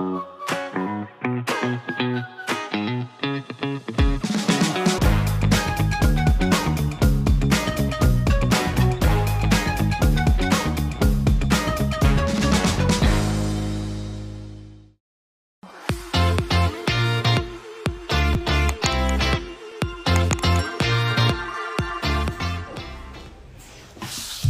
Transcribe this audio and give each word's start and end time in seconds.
É 0.00 0.02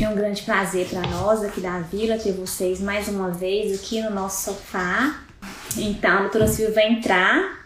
um 0.08 0.14
grande 0.14 0.42
prazer 0.42 0.88
para 0.88 1.00
nós 1.08 1.42
aqui 1.42 1.60
da 1.60 1.80
Vila 1.80 2.16
ter 2.16 2.32
vocês 2.32 2.80
mais 2.80 3.08
uma 3.08 3.30
vez 3.30 3.80
aqui 3.80 4.00
no 4.00 4.10
nosso 4.10 4.52
sofá. 4.52 5.24
Então, 5.76 6.18
a 6.18 6.20
doutora 6.22 6.46
Silvia 6.46 6.74
vai 6.74 6.92
entrar 6.92 7.60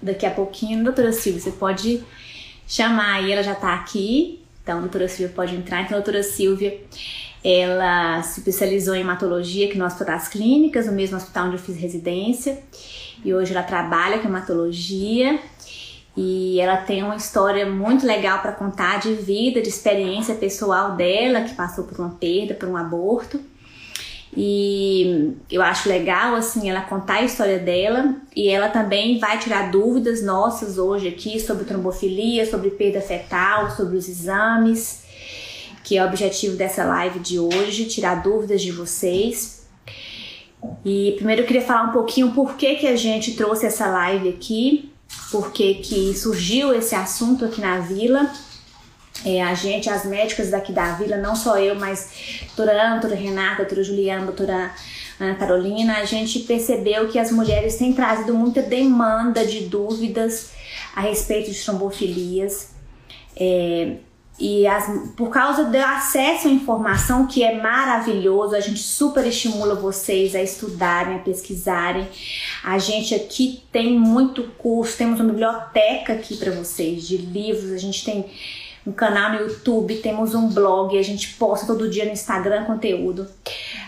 daqui 0.00 0.26
a 0.26 0.30
pouquinho. 0.30 0.82
Doutora 0.84 1.12
Silvia, 1.12 1.40
você 1.40 1.52
pode 1.52 2.02
chamar 2.66 3.16
aí, 3.16 3.32
ela 3.32 3.42
já 3.42 3.52
está 3.52 3.74
aqui. 3.74 4.42
Então, 4.62 4.78
a 4.78 4.80
doutora 4.80 5.08
Silvia 5.08 5.34
pode 5.34 5.54
entrar. 5.54 5.82
Então, 5.82 5.96
a 5.96 6.00
doutora 6.00 6.22
Silvia, 6.22 6.80
ela 7.44 8.22
se 8.22 8.40
especializou 8.40 8.94
em 8.94 9.00
hematologia 9.00 9.68
aqui 9.68 9.78
no 9.78 9.84
Hospital 9.84 10.16
das 10.16 10.28
Clínicas, 10.28 10.86
no 10.86 10.92
mesmo 10.92 11.16
hospital 11.16 11.46
onde 11.46 11.56
eu 11.56 11.60
fiz 11.60 11.76
residência. 11.76 12.58
E 13.24 13.32
hoje 13.32 13.52
ela 13.52 13.62
trabalha 13.62 14.18
com 14.18 14.28
hematologia 14.28 15.38
e 16.16 16.58
ela 16.60 16.78
tem 16.78 17.02
uma 17.02 17.16
história 17.16 17.66
muito 17.66 18.06
legal 18.06 18.40
para 18.40 18.52
contar 18.52 19.00
de 19.00 19.12
vida, 19.14 19.60
de 19.60 19.68
experiência 19.68 20.34
pessoal 20.34 20.96
dela, 20.96 21.42
que 21.42 21.54
passou 21.54 21.84
por 21.84 21.98
uma 21.98 22.10
perda, 22.10 22.54
por 22.54 22.68
um 22.68 22.76
aborto. 22.76 23.40
E 24.36 25.34
eu 25.50 25.62
acho 25.62 25.88
legal 25.88 26.34
assim 26.34 26.68
ela 26.68 26.82
contar 26.82 27.14
a 27.14 27.24
história 27.24 27.58
dela 27.58 28.16
e 28.34 28.48
ela 28.48 28.68
também 28.68 29.18
vai 29.18 29.38
tirar 29.38 29.70
dúvidas 29.70 30.22
nossas 30.22 30.76
hoje 30.76 31.08
aqui 31.08 31.40
sobre 31.40 31.64
trombofilia, 31.64 32.44
sobre 32.44 32.70
perda 32.70 33.00
fetal, 33.00 33.70
sobre 33.70 33.96
os 33.96 34.08
exames, 34.08 35.04
que 35.82 35.96
é 35.96 36.04
o 36.04 36.06
objetivo 36.06 36.56
dessa 36.56 36.84
live 36.84 37.18
de 37.20 37.38
hoje, 37.38 37.86
tirar 37.86 38.22
dúvidas 38.22 38.60
de 38.60 38.72
vocês. 38.72 39.66
E 40.84 41.14
primeiro 41.16 41.42
eu 41.42 41.46
queria 41.46 41.62
falar 41.62 41.84
um 41.84 41.92
pouquinho 41.92 42.32
por 42.32 42.56
que, 42.56 42.76
que 42.76 42.86
a 42.86 42.96
gente 42.96 43.34
trouxe 43.34 43.64
essa 43.64 43.86
live 43.86 44.28
aqui 44.28 44.92
porque 45.30 45.74
que 45.74 46.14
surgiu 46.14 46.74
esse 46.74 46.94
assunto 46.94 47.44
aqui 47.44 47.60
na 47.60 47.78
vila. 47.78 48.30
É, 49.26 49.42
a 49.42 49.54
gente, 49.54 49.90
as 49.90 50.04
médicas 50.04 50.50
daqui 50.50 50.70
da 50.70 50.92
vila, 50.92 51.16
não 51.16 51.34
só 51.34 51.58
eu, 51.58 51.74
mas 51.74 52.40
doutora 52.54 52.80
Ana, 52.80 53.00
doutora 53.00 53.20
Renata, 53.20 53.56
doutora 53.56 53.82
Juliana, 53.82 54.24
doutora 54.24 54.70
Ana 55.18 55.34
Carolina, 55.34 55.96
a 55.96 56.04
gente 56.04 56.38
percebeu 56.40 57.08
que 57.08 57.18
as 57.18 57.32
mulheres 57.32 57.74
têm 57.74 57.92
trazido 57.92 58.32
muita 58.32 58.62
demanda 58.62 59.44
de 59.44 59.62
dúvidas 59.62 60.52
a 60.94 61.00
respeito 61.00 61.50
de 61.50 61.60
trombofilias. 61.60 62.70
É, 63.36 63.96
e 64.38 64.64
as, 64.64 64.86
por 65.16 65.30
causa 65.30 65.64
do 65.64 65.76
acesso 65.76 66.46
à 66.46 66.50
informação, 66.52 67.26
que 67.26 67.42
é 67.42 67.60
maravilhoso, 67.60 68.54
a 68.54 68.60
gente 68.60 68.78
super 68.78 69.26
estimula 69.26 69.74
vocês 69.74 70.36
a 70.36 70.42
estudarem, 70.42 71.16
a 71.16 71.18
pesquisarem. 71.18 72.06
A 72.62 72.78
gente 72.78 73.12
aqui 73.12 73.64
tem 73.72 73.98
muito 73.98 74.44
curso, 74.56 74.96
temos 74.96 75.18
uma 75.18 75.30
biblioteca 75.30 76.12
aqui 76.12 76.36
para 76.36 76.52
vocês 76.52 77.08
de 77.08 77.16
livros, 77.16 77.72
a 77.72 77.78
gente 77.78 78.04
tem 78.04 78.24
um 78.86 78.92
canal 78.92 79.32
no 79.32 79.40
YouTube, 79.40 79.96
temos 79.96 80.34
um 80.34 80.48
blog, 80.48 80.96
a 80.96 81.02
gente 81.02 81.34
posta 81.34 81.66
todo 81.66 81.90
dia 81.90 82.04
no 82.04 82.12
Instagram 82.12 82.64
conteúdo. 82.64 83.26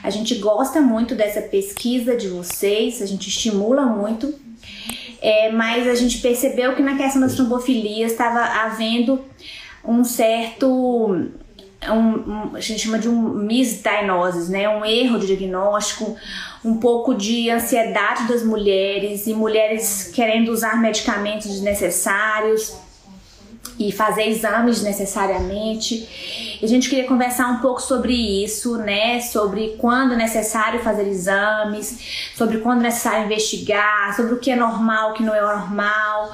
A 0.02 0.10
gente 0.10 0.34
gosta 0.36 0.80
muito 0.80 1.14
dessa 1.14 1.40
pesquisa 1.40 2.16
de 2.16 2.28
vocês, 2.28 3.00
a 3.00 3.06
gente 3.06 3.28
estimula 3.28 3.82
muito. 3.86 4.34
É, 5.20 5.50
mas 5.50 5.86
a 5.88 5.94
gente 5.94 6.18
percebeu 6.18 6.74
que 6.74 6.82
na 6.82 6.96
questão 6.96 7.20
das 7.20 7.34
trombofilias 7.34 8.12
estava 8.12 8.40
havendo 8.40 9.24
um 9.84 10.04
certo 10.04 10.66
um, 11.88 11.92
um, 11.92 12.56
a 12.56 12.60
gente 12.60 12.80
chama 12.80 12.98
de 12.98 13.08
um 13.08 13.28
misdiagnosis, 13.30 14.48
né? 14.48 14.68
Um 14.68 14.84
erro 14.84 15.18
de 15.18 15.26
diagnóstico, 15.26 16.16
um 16.64 16.76
pouco 16.76 17.14
de 17.14 17.50
ansiedade 17.50 18.28
das 18.28 18.42
mulheres 18.42 19.26
e 19.26 19.34
mulheres 19.34 20.10
querendo 20.12 20.50
usar 20.50 20.80
medicamentos 20.80 21.48
desnecessários 21.48 22.76
e 23.78 23.92
fazer 23.92 24.28
exames 24.28 24.82
necessariamente. 24.82 26.58
E 26.60 26.64
a 26.64 26.68
gente 26.68 26.88
queria 26.88 27.06
conversar 27.06 27.48
um 27.48 27.58
pouco 27.58 27.80
sobre 27.80 28.12
isso, 28.12 28.76
né? 28.78 29.20
Sobre 29.20 29.76
quando 29.78 30.14
é 30.14 30.16
necessário 30.16 30.80
fazer 30.80 31.06
exames, 31.06 32.30
sobre 32.34 32.58
quando 32.58 32.80
é 32.80 32.84
necessário 32.84 33.26
investigar, 33.26 34.14
sobre 34.16 34.34
o 34.34 34.38
que 34.38 34.50
é 34.50 34.56
normal, 34.56 35.10
o 35.10 35.14
que 35.14 35.22
não 35.22 35.34
é 35.34 35.40
normal. 35.40 36.32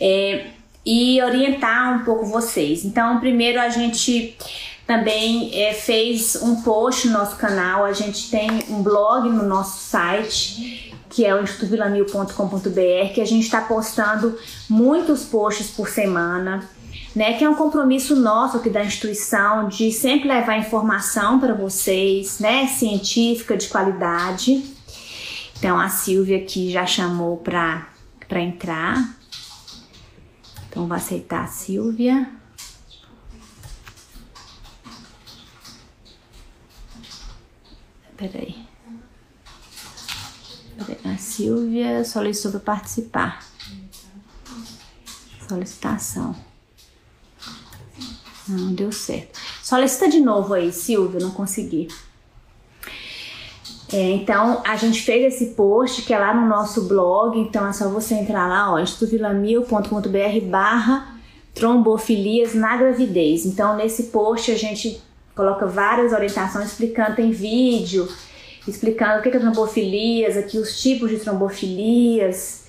É, 0.00 0.46
e 0.86 1.20
orientar 1.22 2.00
um 2.00 2.04
pouco 2.04 2.24
vocês. 2.24 2.84
Então, 2.84 3.20
primeiro 3.20 3.60
a 3.60 3.68
gente 3.68 4.36
também 4.86 5.50
é, 5.52 5.74
fez 5.74 6.36
um 6.42 6.62
post 6.62 7.08
no 7.08 7.18
nosso 7.18 7.36
canal, 7.36 7.84
a 7.84 7.92
gente 7.92 8.30
tem 8.30 8.48
um 8.70 8.82
blog 8.82 9.28
no 9.28 9.42
nosso 9.42 9.78
site 9.80 10.88
que 11.10 11.24
é 11.24 11.34
o 11.34 11.42
institutovilamil.com.br, 11.42 13.12
que 13.14 13.20
a 13.20 13.24
gente 13.24 13.44
está 13.44 13.62
postando 13.62 14.38
muitos 14.68 15.24
posts 15.24 15.68
por 15.68 15.88
semana, 15.88 16.68
né? 17.18 17.36
Que 17.36 17.42
é 17.42 17.50
um 17.50 17.56
compromisso 17.56 18.14
nosso 18.14 18.58
aqui 18.58 18.70
da 18.70 18.84
instituição 18.84 19.68
de 19.68 19.90
sempre 19.90 20.28
levar 20.28 20.56
informação 20.56 21.40
para 21.40 21.52
vocês, 21.52 22.38
né? 22.38 22.68
Científica 22.68 23.56
de 23.56 23.66
qualidade. 23.66 24.64
Então 25.58 25.76
a 25.76 25.88
Silvia 25.88 26.38
aqui 26.38 26.70
já 26.70 26.86
chamou 26.86 27.38
para 27.38 27.88
entrar. 28.30 29.16
Então, 30.68 30.86
vou 30.86 30.96
aceitar 30.96 31.42
a 31.42 31.46
Silvia. 31.48 32.30
Peraí. 38.16 38.64
A 41.04 41.16
Silvia 41.16 42.04
solicitou 42.04 42.52
para 42.52 42.76
participar. 42.76 43.44
Solicitação. 45.48 46.47
Não 48.48 48.72
deu 48.72 48.90
certo. 48.90 49.38
Solicita 49.62 50.08
de 50.08 50.20
novo 50.20 50.54
aí, 50.54 50.72
Silvia, 50.72 51.20
não 51.20 51.30
consegui. 51.30 51.88
É, 53.92 54.10
então, 54.10 54.62
a 54.66 54.76
gente 54.76 55.02
fez 55.02 55.34
esse 55.34 55.54
post 55.54 56.02
que 56.02 56.12
é 56.12 56.18
lá 56.18 56.34
no 56.34 56.46
nosso 56.46 56.82
blog, 56.82 57.38
então 57.38 57.66
é 57.66 57.72
só 57.72 57.88
você 57.88 58.14
entrar 58.14 58.46
lá, 58.46 58.72
ó, 58.72 58.78
institutovilamil.com.br 58.78 60.46
barra 60.50 61.18
trombofilias 61.54 62.54
na 62.54 62.76
gravidez. 62.76 63.46
Então, 63.46 63.76
nesse 63.76 64.04
post 64.04 64.50
a 64.50 64.56
gente 64.56 65.02
coloca 65.34 65.66
várias 65.66 66.12
orientações 66.12 66.66
explicando, 66.66 67.16
tem 67.16 67.30
vídeo 67.30 68.08
explicando 68.66 69.20
o 69.20 69.22
que 69.22 69.28
é 69.30 69.38
trombofilias, 69.38 70.36
aqui 70.36 70.58
os 70.58 70.80
tipos 70.80 71.10
de 71.10 71.18
trombofilias, 71.18 72.64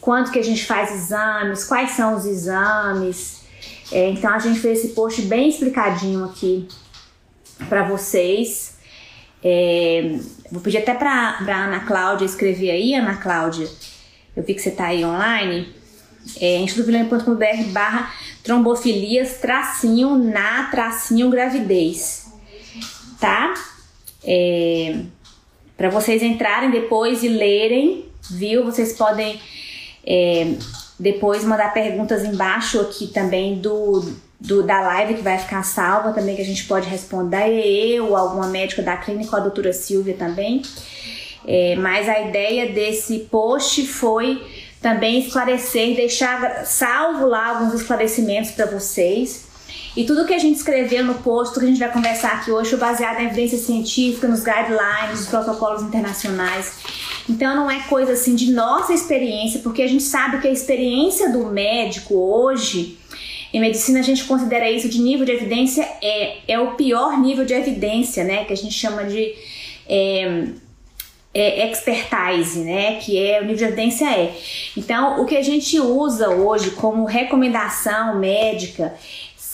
quanto 0.00 0.32
que 0.32 0.38
a 0.38 0.42
gente 0.42 0.64
faz 0.64 0.92
exames, 0.92 1.64
quais 1.64 1.92
são 1.92 2.16
os 2.16 2.26
exames. 2.26 3.43
É, 3.92 4.10
então, 4.10 4.32
a 4.32 4.38
gente 4.38 4.60
fez 4.60 4.78
esse 4.80 4.94
post 4.94 5.22
bem 5.22 5.48
explicadinho 5.48 6.24
aqui 6.24 6.66
para 7.68 7.84
vocês. 7.84 8.76
É, 9.42 10.18
vou 10.50 10.60
pedir 10.60 10.78
até 10.78 10.94
para 10.94 11.38
Ana 11.40 11.80
Cláudia 11.80 12.24
escrever 12.24 12.70
aí, 12.70 12.94
Ana 12.94 13.16
Cláudia. 13.16 13.68
Eu 14.36 14.42
vi 14.42 14.54
que 14.54 14.60
você 14.60 14.70
está 14.70 14.86
aí 14.86 15.04
online. 15.04 15.68
É 16.40 16.56
institutovilhame.com.br 16.58 17.70
barra 17.72 18.12
trombofilias 18.42 19.38
tracinho 19.38 20.16
na 20.16 20.64
tracinho 20.70 21.30
gravidez. 21.30 22.32
Tá? 23.20 23.54
É, 24.24 25.00
para 25.76 25.90
vocês 25.90 26.22
entrarem 26.22 26.70
depois 26.70 27.22
e 27.22 27.28
lerem, 27.28 28.06
viu? 28.30 28.64
Vocês 28.64 28.94
podem 28.94 29.40
é, 30.06 30.54
depois 30.98 31.44
mandar 31.44 31.72
perguntas 31.72 32.24
embaixo 32.24 32.80
aqui 32.80 33.08
também 33.08 33.58
do, 33.58 34.14
do, 34.40 34.62
da 34.62 34.80
live 34.80 35.14
que 35.14 35.22
vai 35.22 35.38
ficar 35.38 35.62
salva 35.62 36.12
também, 36.12 36.36
que 36.36 36.42
a 36.42 36.46
gente 36.46 36.64
pode 36.64 36.88
responder, 36.88 37.48
eu 37.48 38.16
alguma 38.16 38.46
médica 38.46 38.82
da 38.82 38.96
clínica, 38.96 39.30
ou 39.32 39.36
a 39.38 39.40
doutora 39.42 39.72
Silvia 39.72 40.14
também. 40.14 40.62
É, 41.46 41.76
mas 41.76 42.08
a 42.08 42.20
ideia 42.20 42.72
desse 42.72 43.20
post 43.30 43.86
foi 43.86 44.42
também 44.80 45.20
esclarecer, 45.20 45.96
deixar 45.96 46.64
salvo 46.66 47.26
lá 47.26 47.48
alguns 47.48 47.74
esclarecimentos 47.74 48.50
para 48.50 48.66
vocês. 48.66 49.46
E 49.96 50.04
tudo 50.04 50.26
que 50.26 50.34
a 50.34 50.38
gente 50.38 50.56
escreveu 50.56 51.04
no 51.04 51.14
post, 51.14 51.58
que 51.58 51.64
a 51.64 51.68
gente 51.68 51.78
vai 51.78 51.92
conversar 51.92 52.32
aqui 52.32 52.50
hoje, 52.50 52.70
foi 52.70 52.78
baseado 52.78 53.20
em 53.20 53.26
evidência 53.26 53.58
científica, 53.58 54.26
nos 54.26 54.40
guidelines, 54.40 55.20
nos 55.20 55.26
protocolos 55.28 55.82
internacionais. 55.82 56.78
Então 57.28 57.54
não 57.54 57.70
é 57.70 57.80
coisa 57.88 58.12
assim 58.12 58.34
de 58.34 58.52
nossa 58.52 58.92
experiência, 58.92 59.60
porque 59.60 59.82
a 59.82 59.86
gente 59.86 60.02
sabe 60.02 60.40
que 60.40 60.48
a 60.48 60.50
experiência 60.50 61.30
do 61.30 61.46
médico 61.46 62.14
hoje 62.14 62.98
em 63.54 63.60
medicina 63.60 64.00
a 64.00 64.02
gente 64.02 64.24
considera 64.24 64.68
isso 64.68 64.88
de 64.88 65.00
nível 65.00 65.24
de 65.24 65.30
evidência, 65.30 65.88
é, 66.02 66.38
é 66.48 66.58
o 66.58 66.72
pior 66.72 67.20
nível 67.20 67.44
de 67.44 67.54
evidência, 67.54 68.24
né? 68.24 68.44
Que 68.44 68.52
a 68.52 68.56
gente 68.56 68.74
chama 68.74 69.04
de 69.04 69.32
é, 69.88 70.46
é, 71.32 71.70
expertise, 71.70 72.58
né? 72.64 72.96
Que 72.96 73.16
é 73.16 73.38
o 73.38 73.42
nível 73.42 73.58
de 73.58 73.64
evidência 73.64 74.10
é. 74.10 74.34
Então, 74.76 75.22
o 75.22 75.24
que 75.24 75.36
a 75.36 75.42
gente 75.42 75.78
usa 75.78 76.30
hoje 76.30 76.72
como 76.72 77.04
recomendação 77.04 78.18
médica 78.18 78.92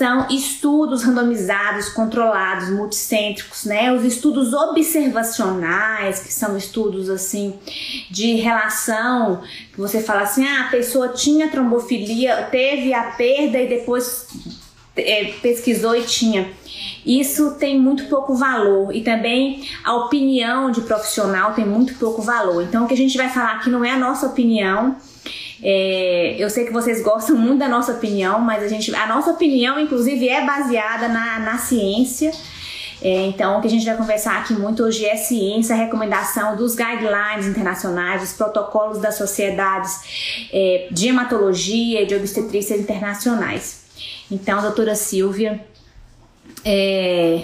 são 0.01 0.27
estudos 0.31 1.03
randomizados, 1.03 1.91
controlados, 1.91 2.71
multicêntricos, 2.71 3.67
né? 3.67 3.93
Os 3.93 4.03
estudos 4.03 4.55
observacionais, 4.55 6.21
que 6.21 6.33
são 6.33 6.57
estudos 6.57 7.11
assim 7.11 7.53
de 8.11 8.37
relação, 8.37 9.43
que 9.71 9.79
você 9.79 10.03
fala 10.03 10.23
assim, 10.23 10.47
ah, 10.47 10.69
a 10.69 10.71
pessoa 10.71 11.09
tinha 11.09 11.51
trombofilia, 11.51 12.49
teve 12.51 12.95
a 12.95 13.11
perda 13.11 13.59
e 13.59 13.69
depois 13.69 14.27
é, 14.97 15.35
pesquisou 15.43 15.95
e 15.95 16.03
tinha. 16.05 16.51
Isso 17.05 17.57
tem 17.57 17.79
muito 17.79 18.05
pouco 18.05 18.35
valor 18.35 18.97
e 18.97 19.03
também 19.03 19.69
a 19.85 19.95
opinião 19.97 20.71
de 20.71 20.81
profissional 20.81 21.53
tem 21.53 21.67
muito 21.67 21.95
pouco 21.97 22.23
valor. 22.23 22.63
Então, 22.63 22.85
o 22.85 22.89
que 22.89 22.95
a 22.95 22.97
gente 22.97 23.19
vai 23.19 23.29
falar 23.29 23.57
aqui 23.57 23.69
não 23.69 23.85
é 23.85 23.91
a 23.91 23.99
nossa 23.99 24.27
opinião, 24.27 24.97
é, 25.63 26.37
eu 26.39 26.49
sei 26.49 26.65
que 26.65 26.73
vocês 26.73 27.03
gostam 27.03 27.37
muito 27.37 27.59
da 27.59 27.69
nossa 27.69 27.93
opinião, 27.93 28.41
mas 28.41 28.63
a, 28.63 28.69
gente, 28.69 28.95
a 28.95 29.07
nossa 29.07 29.31
opinião, 29.31 29.79
inclusive, 29.79 30.29
é 30.29 30.45
baseada 30.45 31.09
na, 31.09 31.39
na 31.41 31.59
ciência. 31.59 32.33
É, 33.03 33.27
então, 33.27 33.59
o 33.59 33.61
que 33.63 33.67
a 33.67 33.71
gente 33.71 33.85
vai 33.85 33.97
conversar 33.97 34.39
aqui 34.39 34.53
muito 34.53 34.83
hoje 34.83 35.07
é 35.07 35.17
ciência, 35.17 35.75
recomendação 35.75 36.57
dos 36.57 36.75
guidelines 36.75 37.47
internacionais, 37.47 38.21
dos 38.21 38.33
protocolos 38.33 38.99
das 38.99 39.17
sociedades 39.17 40.49
é, 40.53 40.89
de 40.91 41.09
hematologia 41.09 42.03
e 42.03 42.07
de 42.07 42.15
obstetrícia 42.15 42.77
internacionais. 42.77 43.85
Então, 44.31 44.61
doutora 44.61 44.95
Silvia, 44.95 45.65
é, 46.65 47.43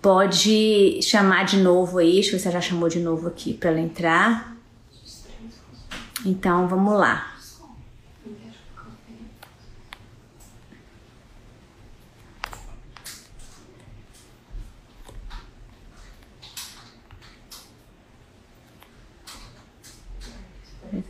pode 0.00 1.00
chamar 1.02 1.44
de 1.44 1.58
novo 1.58 1.98
aí, 1.98 2.14
deixa 2.14 2.30
eu 2.30 2.32
ver 2.32 2.38
se 2.38 2.48
ela 2.48 2.60
já 2.60 2.60
chamou 2.60 2.88
de 2.88 3.00
novo 3.00 3.28
aqui 3.28 3.52
para 3.52 3.70
ela 3.70 3.80
entrar. 3.80 4.53
Então 6.24 6.66
vamos 6.66 6.94
lá. 6.94 7.34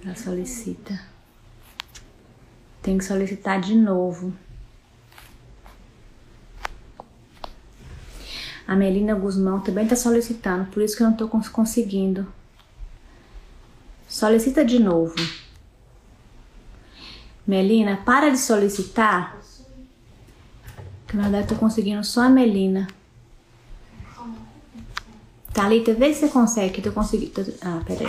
Ela 0.04 0.16
solicita. 0.16 1.00
Tem 2.82 2.98
que 2.98 3.04
solicitar 3.04 3.60
de 3.60 3.74
novo. 3.74 4.34
A 8.66 8.74
Melina 8.74 9.14
Guzmão 9.14 9.60
também 9.60 9.84
está 9.84 9.94
solicitando, 9.94 10.70
por 10.70 10.82
isso 10.82 10.96
que 10.96 11.02
eu 11.02 11.06
não 11.06 11.12
estou 11.12 11.28
conseguindo. 11.28 12.26
Solicita 14.24 14.64
de 14.64 14.78
novo. 14.78 15.14
Melina, 17.46 18.00
para 18.06 18.30
de 18.30 18.38
solicitar. 18.38 19.38
Que 21.06 21.14
na 21.14 21.24
verdade 21.24 21.44
eu 21.44 21.48
tô 21.48 21.56
conseguindo 21.56 22.02
só 22.02 22.22
a 22.22 22.30
Melina. 22.30 22.88
Thalita, 25.52 25.92
vê 25.92 26.14
se 26.14 26.20
você 26.20 26.28
consegue. 26.28 26.80
Que 26.80 26.88
eu 26.88 26.92
consegui. 26.94 27.30
Ah, 27.60 27.82
peraí. 27.84 28.06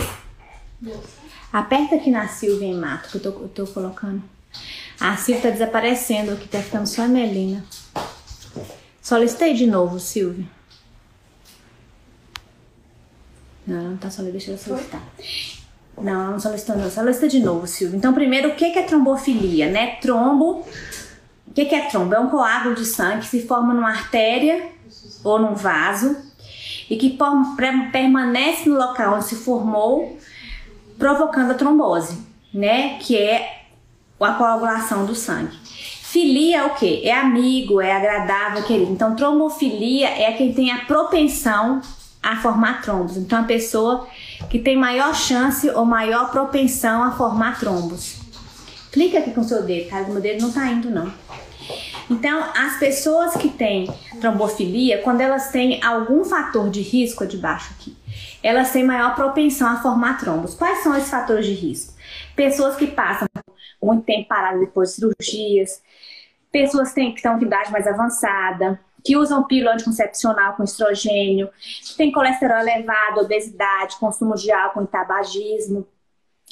Aperta 1.52 1.96
aqui 1.96 2.10
na 2.10 2.26
Silvia 2.26 2.66
em 2.66 2.74
mato 2.74 3.10
que 3.10 3.16
eu 3.18 3.20
tô, 3.20 3.40
eu 3.42 3.48
tô 3.50 3.66
colocando. 3.66 4.22
A 4.98 5.18
Silvia 5.18 5.42
tá 5.42 5.50
desaparecendo 5.50 6.32
aqui, 6.32 6.48
tá 6.48 6.62
ficando 6.62 6.86
só 6.86 7.02
a 7.02 7.08
Melina. 7.08 7.62
Solicitei 9.02 9.52
de 9.52 9.66
novo, 9.66 10.00
Silvia. 10.00 10.46
Não, 13.66 13.90
não 13.90 13.96
tá 13.98 14.08
solicitando, 14.10 14.46
deixa 14.46 14.56
solicitar. 14.56 15.02
Não, 16.00 16.32
não 16.32 16.40
solicitando, 16.40 16.80
não. 16.80 16.90
Solicita 16.90 17.28
de 17.28 17.40
novo, 17.40 17.66
Silvio. 17.66 17.96
Então, 17.96 18.12
primeiro, 18.12 18.50
o 18.50 18.54
que 18.54 18.64
é 18.64 18.82
trombofilia, 18.82 19.70
né? 19.70 19.96
Trombo. 19.96 20.64
O 21.46 21.52
que 21.52 21.74
é 21.74 21.88
trombo? 21.88 22.14
É 22.14 22.20
um 22.20 22.28
coágulo 22.28 22.74
de 22.74 22.84
sangue 22.84 23.20
que 23.20 23.26
se 23.26 23.46
forma 23.46 23.72
numa 23.72 23.90
artéria 23.90 24.68
ou 25.24 25.38
num 25.38 25.54
vaso 25.54 26.16
e 26.88 26.96
que 26.96 27.18
permanece 27.90 28.68
no 28.68 28.76
local 28.76 29.16
onde 29.16 29.24
se 29.24 29.36
formou, 29.36 30.18
provocando 30.98 31.50
a 31.50 31.54
trombose, 31.54 32.18
né? 32.52 32.98
Que 33.00 33.16
é 33.16 33.62
a 34.20 34.32
coagulação 34.32 35.06
do 35.06 35.14
sangue. 35.14 35.56
Filia 35.64 36.58
é 36.58 36.64
o 36.64 36.74
que? 36.74 37.06
É 37.06 37.12
amigo, 37.12 37.80
é 37.80 37.92
agradável, 37.92 38.62
querido. 38.62 38.92
Então, 38.92 39.16
trombofilia 39.16 40.08
é 40.08 40.32
quem 40.32 40.52
tem 40.52 40.70
a 40.70 40.84
propensão 40.84 41.80
a 42.22 42.36
formar 42.36 42.80
trombos. 42.82 43.16
Então, 43.16 43.40
a 43.40 43.44
pessoa 43.44 44.06
que 44.48 44.58
tem 44.58 44.76
maior 44.76 45.14
chance 45.14 45.68
ou 45.70 45.84
maior 45.84 46.30
propensão 46.30 47.02
a 47.02 47.12
formar 47.12 47.58
trombos. 47.58 48.20
Clica 48.92 49.18
aqui 49.18 49.32
com 49.32 49.40
o 49.40 49.44
seu 49.44 49.62
dedo, 49.62 49.90
tá? 49.90 50.00
O 50.02 50.12
meu 50.12 50.20
dedo 50.20 50.42
não 50.42 50.52
tá 50.52 50.66
indo, 50.68 50.90
não. 50.90 51.12
Então, 52.08 52.44
as 52.56 52.78
pessoas 52.78 53.34
que 53.34 53.48
têm 53.48 53.88
trombofilia, 54.20 55.02
quando 55.02 55.20
elas 55.20 55.50
têm 55.50 55.82
algum 55.82 56.24
fator 56.24 56.70
de 56.70 56.80
risco, 56.80 57.24
é 57.24 57.26
de 57.26 57.36
baixo 57.36 57.74
aqui, 57.78 57.96
elas 58.42 58.70
têm 58.70 58.84
maior 58.84 59.14
propensão 59.14 59.68
a 59.68 59.82
formar 59.82 60.18
trombos. 60.18 60.54
Quais 60.54 60.82
são 60.82 60.96
esses 60.96 61.10
fatores 61.10 61.46
de 61.46 61.52
risco? 61.52 61.94
Pessoas 62.36 62.76
que 62.76 62.86
passam 62.86 63.26
muito 63.82 64.04
tempo 64.04 64.28
paradas 64.28 64.60
depois 64.60 64.90
de 64.90 64.94
cirurgias, 64.96 65.82
pessoas 66.50 66.92
que 66.92 67.00
estão 67.00 67.38
com 67.38 67.44
idade 67.44 67.70
mais 67.70 67.86
avançada, 67.86 68.80
que 69.06 69.16
usam 69.16 69.44
pílula 69.44 69.74
anticoncepcional 69.74 70.54
com 70.54 70.64
estrogênio, 70.64 71.48
que 71.86 71.96
tem 71.96 72.10
colesterol 72.10 72.58
elevado, 72.58 73.20
obesidade, 73.20 73.96
consumo 74.00 74.34
de 74.34 74.50
álcool 74.50 74.82
e 74.82 74.86
tabagismo, 74.88 75.86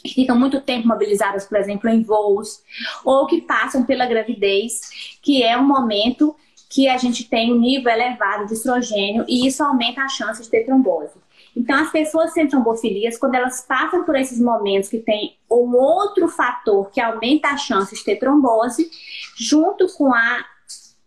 que 0.05 0.15
ficam 0.15 0.39
muito 0.39 0.61
tempo 0.61 0.87
mobilizadas, 0.87 1.47
por 1.47 1.59
exemplo, 1.59 1.91
em 1.91 2.03
voos, 2.03 2.63
ou 3.05 3.27
que 3.27 3.41
passam 3.41 3.85
pela 3.85 4.07
gravidez, 4.07 5.19
que 5.21 5.43
é 5.43 5.59
um 5.59 5.67
momento 5.67 6.37
que 6.71 6.89
a 6.89 6.97
gente 6.97 7.29
tem 7.29 7.53
um 7.53 7.59
nível 7.59 7.93
elevado 7.93 8.47
de 8.47 8.55
estrogênio 8.55 9.25
e 9.29 9.47
isso 9.47 9.63
aumenta 9.63 10.03
a 10.03 10.09
chance 10.09 10.43
de 10.43 10.49
ter 10.49 10.65
trombose. 10.65 11.15
Então, 11.57 11.77
as 11.77 11.91
pessoas 11.91 12.33
sem 12.33 12.49
trombofilias, 12.49 13.17
quando 13.17 13.37
elas 13.37 13.61
passam 13.61 14.05
por 14.05 14.17
esses 14.17 14.41
momentos 14.41 14.89
que 14.89 14.99
tem 14.99 15.37
um 15.51 15.75
outro 15.77 16.29
fator 16.29 16.91
que 16.91 17.01
aumenta 17.01 17.49
a 17.49 17.57
chance 17.57 17.95
de 17.95 18.05
ter 18.05 18.17
trombose, 18.17 18.91
junto 19.37 19.87
com 19.97 20.13
a 20.13 20.45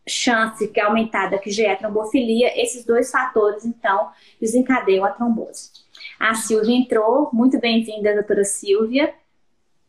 chance 0.07 0.67
que 0.67 0.79
é 0.79 0.83
aumentada 0.83 1.37
que 1.37 1.51
já 1.51 1.69
é 1.69 1.75
trombofilia, 1.75 2.51
esses 2.61 2.85
dois 2.85 3.11
fatores, 3.11 3.65
então, 3.65 4.09
desencadeiam 4.39 5.05
a 5.05 5.09
trombose. 5.09 5.71
A 6.19 6.33
Silvia 6.33 6.75
entrou, 6.75 7.29
muito 7.33 7.59
bem-vinda, 7.59 8.13
doutora 8.13 8.43
Silvia. 8.43 9.13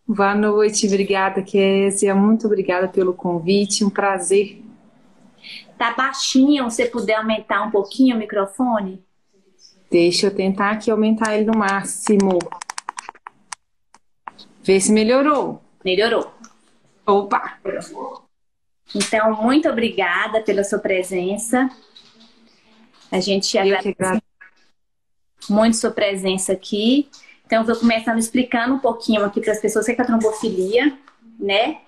Boa 0.07 0.35
noite, 0.35 0.87
obrigada, 0.87 1.43
Késia, 1.43 2.15
muito 2.15 2.47
obrigada 2.47 2.89
pelo 2.89 3.15
convite, 3.15 3.85
um 3.85 3.91
prazer. 3.91 4.63
Tá 5.77 5.95
baixinho, 5.95 6.65
você 6.65 6.87
puder 6.87 7.15
aumentar 7.15 7.63
um 7.63 7.71
pouquinho 7.71 8.17
o 8.17 8.19
microfone? 8.19 9.03
Deixa 9.91 10.27
eu 10.27 10.35
tentar 10.35 10.73
aqui 10.73 10.91
aumentar 10.91 11.37
ele 11.37 11.47
no 11.47 11.57
máximo. 11.57 12.39
Vê 14.63 14.81
se 14.81 14.93
melhorou. 14.93 15.63
Melhorou. 15.83 16.31
Opa! 17.07 17.59
Melhorou. 17.65 18.28
Então, 18.95 19.43
muito 19.43 19.69
obrigada 19.69 20.41
pela 20.41 20.65
sua 20.65 20.79
presença. 20.79 21.69
A 23.11 23.21
gente 23.21 23.57
agradece 23.57 24.23
muito 25.49 25.77
sua 25.77 25.91
presença 25.91 26.53
aqui. 26.53 27.09
Então, 27.47 27.61
eu 27.61 27.67
vou 27.67 27.77
começando 27.77 28.19
explicando 28.19 28.75
um 28.75 28.79
pouquinho 28.79 29.25
aqui 29.25 29.41
para 29.41 29.53
as 29.53 29.61
pessoas 29.61 29.87
o 29.87 29.95
que 29.95 30.01
é 30.01 30.05
a 30.05 30.07
trombofilia, 30.07 30.97
né? 31.39 31.79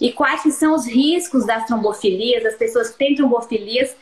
E 0.00 0.12
quais 0.12 0.42
são 0.54 0.74
os 0.74 0.86
riscos 0.86 1.46
das 1.46 1.66
trombofilias, 1.66 2.42
das 2.42 2.56
pessoas 2.56 2.90
que 2.90 2.98
têm 2.98 3.14
trombofilias 3.14 3.96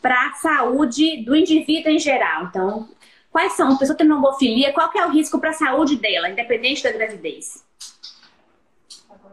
para 0.00 0.28
a 0.28 0.32
saúde 0.34 1.22
do 1.24 1.36
indivíduo 1.36 1.92
em 1.92 1.98
geral. 1.98 2.46
Então, 2.46 2.88
quais 3.30 3.52
são? 3.52 3.72
A 3.72 3.78
pessoa 3.78 3.96
tem 3.96 4.06
trombofilia, 4.06 4.72
qual 4.72 4.90
que 4.90 4.98
é 4.98 5.06
o 5.06 5.10
risco 5.10 5.38
para 5.38 5.50
a 5.50 5.54
saúde 5.54 5.96
dela, 5.96 6.30
independente 6.30 6.82
da 6.82 6.92
gravidez? 6.92 7.64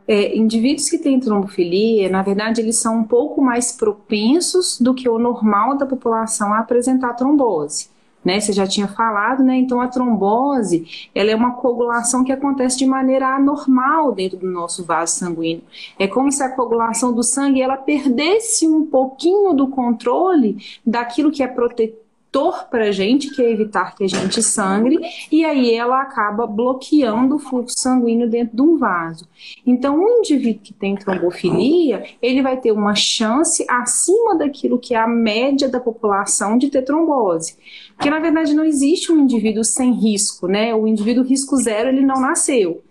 É, 0.08 0.38
indivíduos 0.38 0.90
que 0.90 0.98
têm 0.98 1.20
trombofilia, 1.20 2.10
na 2.10 2.22
verdade, 2.22 2.62
eles 2.62 2.78
são 2.78 3.00
um 3.00 3.04
pouco 3.04 3.42
mais 3.42 3.74
propensos 3.74 4.80
do 4.80 4.94
que 4.94 5.10
o 5.10 5.20
normal 5.20 5.78
da 5.78 5.86
população 5.86 6.54
a 6.54 6.60
apresentar 6.60 7.14
trombose. 7.14 7.90
Né, 8.26 8.42
você 8.42 8.52
já 8.52 8.68
tinha 8.68 8.90
falado, 8.90 9.42
né? 9.42 9.56
Então 9.56 9.80
a 9.80 9.88
trombose, 9.88 11.10
ela 11.16 11.32
é 11.32 11.36
uma 11.36 11.52
coagulação 11.52 12.26
que 12.26 12.32
acontece 12.32 12.78
de 12.78 12.86
maneira 12.86 13.28
anormal 13.36 14.12
dentro 14.12 14.38
do 14.38 14.48
nosso 14.52 14.84
vaso 14.84 15.16
sanguíneo. 15.16 15.64
É 15.98 16.08
como 16.08 16.30
se 16.30 16.44
a 16.44 16.50
coagulação 16.50 17.14
do 17.14 17.24
sangue 17.24 17.62
ela 17.62 17.78
perdesse 17.78 18.68
um 18.68 18.86
pouquinho 18.86 19.54
do 19.54 19.70
controle 19.70 20.58
daquilo 20.86 21.32
que 21.32 21.42
é 21.42 21.48
prote 21.48 21.94
fator 22.38 22.68
para 22.70 22.86
a 22.86 22.92
gente, 22.92 23.34
que 23.34 23.42
é 23.42 23.52
evitar 23.52 23.96
que 23.96 24.04
a 24.04 24.08
gente 24.08 24.42
sangre, 24.44 25.00
e 25.32 25.44
aí 25.44 25.74
ela 25.74 26.02
acaba 26.02 26.46
bloqueando 26.46 27.36
o 27.36 27.40
fluxo 27.40 27.76
sanguíneo 27.78 28.30
dentro 28.30 28.56
de 28.56 28.62
um 28.62 28.78
vaso. 28.78 29.28
Então, 29.66 29.98
um 29.98 30.20
indivíduo 30.20 30.62
que 30.62 30.74
tem 30.74 30.96
trombofilia, 30.96 32.04
ele 32.22 32.42
vai 32.42 32.58
ter 32.58 32.72
uma 32.72 32.96
chance 32.96 33.66
acima 33.70 34.38
daquilo 34.38 34.80
que 34.80 34.94
é 34.94 34.98
a 34.98 35.08
média 35.08 35.68
da 35.68 35.80
população 35.80 36.58
de 36.58 36.70
ter 36.70 36.84
trombose. 36.84 37.56
Porque, 37.96 38.10
na 38.10 38.20
verdade, 38.20 38.54
não 38.54 38.64
existe 38.64 39.12
um 39.12 39.20
indivíduo 39.20 39.64
sem 39.64 39.92
risco, 39.94 40.48
né? 40.48 40.76
O 40.76 40.88
indivíduo 40.88 41.24
risco 41.24 41.58
zero, 41.58 41.90
ele 41.90 42.06
não 42.06 42.22
nasceu. 42.22 42.84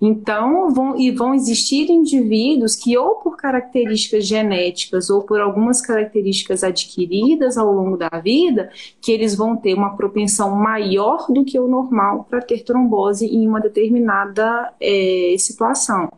Então, 0.00 0.72
vão, 0.72 0.98
e 0.98 1.10
vão 1.10 1.34
existir 1.34 1.90
indivíduos 1.90 2.74
que, 2.74 2.96
ou 2.96 3.16
por 3.16 3.36
características 3.36 4.26
genéticas, 4.26 5.10
ou 5.10 5.22
por 5.22 5.40
algumas 5.40 5.80
características 5.80 6.64
adquiridas 6.64 7.56
ao 7.56 7.72
longo 7.72 7.96
da 7.96 8.10
vida, 8.22 8.70
que 9.00 9.12
eles 9.12 9.34
vão 9.34 9.56
ter 9.56 9.74
uma 9.74 9.96
propensão 9.96 10.54
maior 10.54 11.26
do 11.28 11.44
que 11.44 11.58
o 11.58 11.68
normal 11.68 12.26
para 12.28 12.40
ter 12.40 12.64
trombose 12.64 13.26
em 13.26 13.46
uma 13.46 13.60
determinada 13.60 14.72
é, 14.80 15.34
situação. 15.38 16.10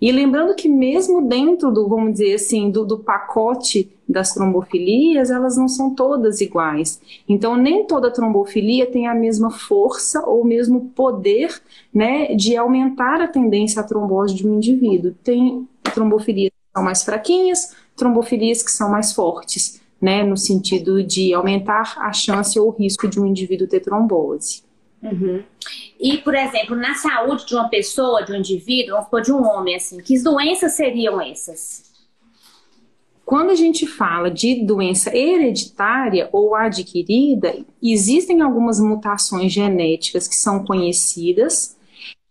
E 0.00 0.12
lembrando 0.12 0.54
que 0.54 0.68
mesmo 0.68 1.26
dentro 1.28 1.72
do, 1.72 1.88
vamos 1.88 2.12
dizer 2.12 2.34
assim, 2.34 2.70
do, 2.70 2.84
do 2.84 2.98
pacote 2.98 3.90
das 4.08 4.32
trombofilias, 4.32 5.30
elas 5.30 5.56
não 5.56 5.68
são 5.68 5.94
todas 5.94 6.40
iguais. 6.40 7.00
Então, 7.28 7.56
nem 7.56 7.86
toda 7.86 8.10
trombofilia 8.10 8.86
tem 8.86 9.06
a 9.08 9.14
mesma 9.14 9.50
força 9.50 10.24
ou 10.24 10.44
mesmo 10.44 10.92
poder 10.94 11.60
né, 11.92 12.34
de 12.34 12.56
aumentar 12.56 13.20
a 13.20 13.28
tendência 13.28 13.80
à 13.80 13.84
trombose 13.84 14.34
de 14.34 14.46
um 14.46 14.56
indivíduo. 14.56 15.14
Tem 15.24 15.66
trombofilias 15.94 16.50
que 16.50 16.72
são 16.72 16.84
mais 16.84 17.02
fraquinhas, 17.02 17.74
trombofilias 17.96 18.62
que 18.62 18.70
são 18.70 18.90
mais 18.90 19.12
fortes, 19.12 19.80
né, 20.00 20.22
no 20.22 20.36
sentido 20.36 21.02
de 21.02 21.34
aumentar 21.34 21.96
a 21.98 22.12
chance 22.12 22.58
ou 22.58 22.68
o 22.68 22.70
risco 22.70 23.08
de 23.08 23.18
um 23.18 23.26
indivíduo 23.26 23.66
ter 23.66 23.80
trombose. 23.80 24.65
Uhum. 25.12 25.42
E, 25.98 26.18
por 26.18 26.34
exemplo, 26.34 26.76
na 26.76 26.94
saúde 26.94 27.46
de 27.46 27.54
uma 27.54 27.68
pessoa, 27.68 28.24
de 28.24 28.32
um 28.32 28.36
indivíduo, 28.36 28.92
vamos 28.92 29.04
supor, 29.06 29.22
de 29.22 29.32
um 29.32 29.42
homem, 29.42 29.74
assim, 29.74 29.98
que 29.98 30.22
doenças 30.22 30.72
seriam 30.72 31.20
essas? 31.20 31.86
Quando 33.24 33.50
a 33.50 33.54
gente 33.56 33.86
fala 33.86 34.30
de 34.30 34.64
doença 34.64 35.16
hereditária 35.16 36.28
ou 36.30 36.54
adquirida, 36.54 37.56
existem 37.82 38.40
algumas 38.40 38.78
mutações 38.78 39.52
genéticas 39.52 40.28
que 40.28 40.36
são 40.36 40.64
conhecidas 40.64 41.76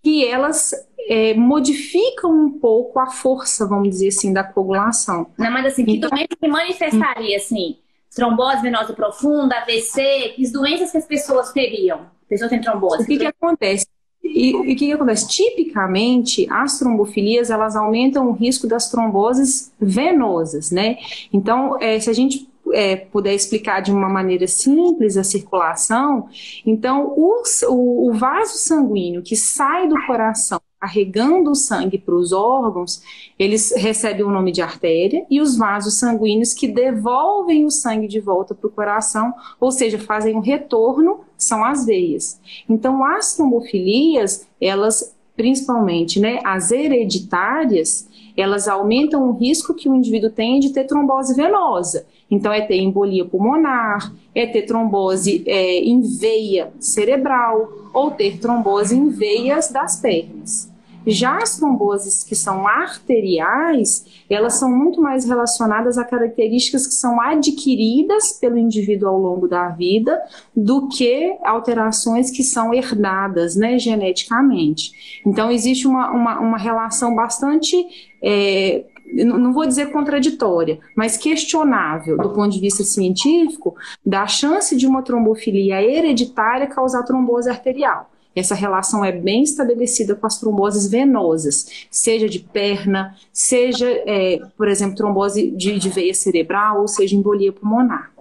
e 0.03 0.23
elas 0.23 0.71
é, 1.09 1.33
modificam 1.33 2.31
um 2.31 2.59
pouco 2.59 2.99
a 2.99 3.07
força, 3.07 3.67
vamos 3.67 3.89
dizer 3.89 4.07
assim, 4.07 4.31
da 4.31 4.43
coagulação. 4.43 5.27
Não, 5.37 5.51
mas 5.51 5.65
assim, 5.65 5.83
que 5.83 5.97
então, 5.97 6.09
doença 6.09 6.37
se 6.39 6.47
manifestaria 6.47 7.35
assim? 7.35 7.77
Trombose 8.15 8.61
venosa 8.61 8.93
profunda, 8.93 9.57
AVC, 9.57 10.33
que 10.35 10.49
doenças 10.49 10.91
que 10.91 10.97
as 10.97 11.05
pessoas 11.05 11.51
teriam? 11.51 12.14
A 12.25 12.29
pessoa 12.29 12.49
tem 12.49 12.61
trombose. 12.61 13.03
O 13.03 13.05
que, 13.05 13.17
que 13.17 13.25
acontece? 13.25 13.87
E 14.23 14.55
o 14.55 14.63
que, 14.63 14.75
que, 14.75 14.91
acontece? 14.91 15.27
Tipicamente, 15.27 16.47
as 16.49 16.79
trombofilias 16.79 17.49
elas 17.49 17.75
aumentam 17.75 18.27
o 18.27 18.31
risco 18.31 18.67
das 18.67 18.89
tromboses 18.89 19.71
venosas, 19.79 20.71
né? 20.71 20.97
Então, 21.31 21.79
é, 21.79 21.99
se 21.99 22.09
a 22.09 22.13
gente 22.13 22.49
é, 22.73 22.95
puder 22.95 23.33
explicar 23.33 23.81
de 23.81 23.91
uma 23.91 24.09
maneira 24.09 24.47
simples 24.47 25.15
a 25.15 25.23
circulação, 25.23 26.27
então 26.65 27.13
o, 27.15 27.43
o, 27.69 28.09
o 28.09 28.13
vaso 28.13 28.57
sanguíneo 28.57 29.21
que 29.21 29.35
sai 29.35 29.87
do 29.87 29.95
coração 30.07 30.59
carregando 30.85 31.49
o 31.49 31.55
sangue 31.55 31.97
para 31.97 32.13
os 32.13 32.31
órgãos, 32.31 33.01
eles 33.39 33.73
recebem 33.75 34.23
o 34.23 34.29
nome 34.29 34.51
de 34.51 34.61
artéria, 34.61 35.25
e 35.31 35.41
os 35.41 35.57
vasos 35.57 35.95
sanguíneos 35.95 36.53
que 36.53 36.67
devolvem 36.67 37.65
o 37.65 37.71
sangue 37.71 38.07
de 38.07 38.19
volta 38.19 38.53
para 38.53 38.67
o 38.67 38.71
coração, 38.71 39.33
ou 39.59 39.71
seja, 39.71 39.97
fazem 39.97 40.35
um 40.35 40.41
retorno, 40.41 41.24
são 41.37 41.63
as 41.63 41.85
veias. 41.85 42.39
Então, 42.69 43.03
as 43.03 43.35
trombofilias, 43.35 44.47
elas, 44.59 45.15
principalmente, 45.35 46.19
né, 46.19 46.39
as 46.43 46.71
hereditárias, 46.71 48.07
elas 48.37 48.67
aumentam 48.67 49.29
o 49.29 49.33
risco 49.33 49.73
que 49.73 49.87
o 49.87 49.95
indivíduo 49.95 50.29
tem 50.29 50.59
de 50.59 50.71
ter 50.71 50.85
trombose 50.85 51.35
venosa. 51.35 52.05
Então, 52.29 52.51
é 52.51 52.61
ter 52.61 52.77
embolia 52.77 53.23
pulmonar, 53.23 54.13
é 54.33 54.45
ter 54.45 54.63
trombose 54.63 55.43
é, 55.45 55.79
em 55.79 56.01
veia 56.01 56.73
cerebral 56.79 57.69
ou 57.93 58.11
ter 58.11 58.39
trombose 58.39 58.95
em 58.95 59.09
veias 59.09 59.69
das 59.71 59.97
pernas. 59.97 60.74
Já 61.05 61.37
as 61.37 61.57
tromboses 61.57 62.23
que 62.23 62.35
são 62.35 62.67
arteriais, 62.67 64.05
elas 64.29 64.55
são 64.55 64.69
muito 64.69 65.01
mais 65.01 65.25
relacionadas 65.25 65.97
a 65.97 66.03
características 66.03 66.87
que 66.87 66.93
são 66.93 67.21
adquiridas 67.21 68.33
pelo 68.33 68.57
indivíduo 68.57 69.09
ao 69.09 69.19
longo 69.19 69.47
da 69.47 69.69
vida 69.69 70.19
do 70.55 70.87
que 70.87 71.37
alterações 71.43 72.31
que 72.31 72.43
são 72.43 72.73
herdadas 72.73 73.55
né, 73.55 73.77
geneticamente. 73.77 75.21
Então, 75.25 75.51
existe 75.51 75.87
uma, 75.87 76.11
uma, 76.11 76.39
uma 76.39 76.57
relação 76.57 77.15
bastante. 77.15 77.75
É, 78.23 78.85
não 79.13 79.53
vou 79.53 79.67
dizer 79.67 79.91
contraditória, 79.91 80.79
mas 80.95 81.15
questionável 81.15 82.17
do 82.17 82.31
ponto 82.31 82.49
de 82.49 82.59
vista 82.59 82.83
científico, 82.83 83.75
da 84.03 84.25
chance 84.25 84.75
de 84.75 84.87
uma 84.87 85.03
trombofilia 85.03 85.81
hereditária 85.81 86.65
causar 86.67 87.03
trombose 87.03 87.49
arterial. 87.49 88.09
Essa 88.35 88.53
relação 88.53 89.03
é 89.03 89.11
bem 89.11 89.43
estabelecida 89.43 90.13
com 90.13 90.27
as 90.27 90.37
tromboses 90.39 90.89
venosas, 90.89 91.87
seja 91.89 92.27
de 92.27 92.39
perna, 92.39 93.15
seja, 93.31 93.89
é, 94.05 94.41
por 94.57 94.67
exemplo, 94.67 94.95
trombose 94.95 95.51
de, 95.51 95.79
de, 95.79 95.89
veia 95.89 96.13
cerebral, 96.13 96.81
ou 96.81 96.87
seja, 96.87 97.15
embolia 97.15 97.53
pulmonar. 97.53 98.11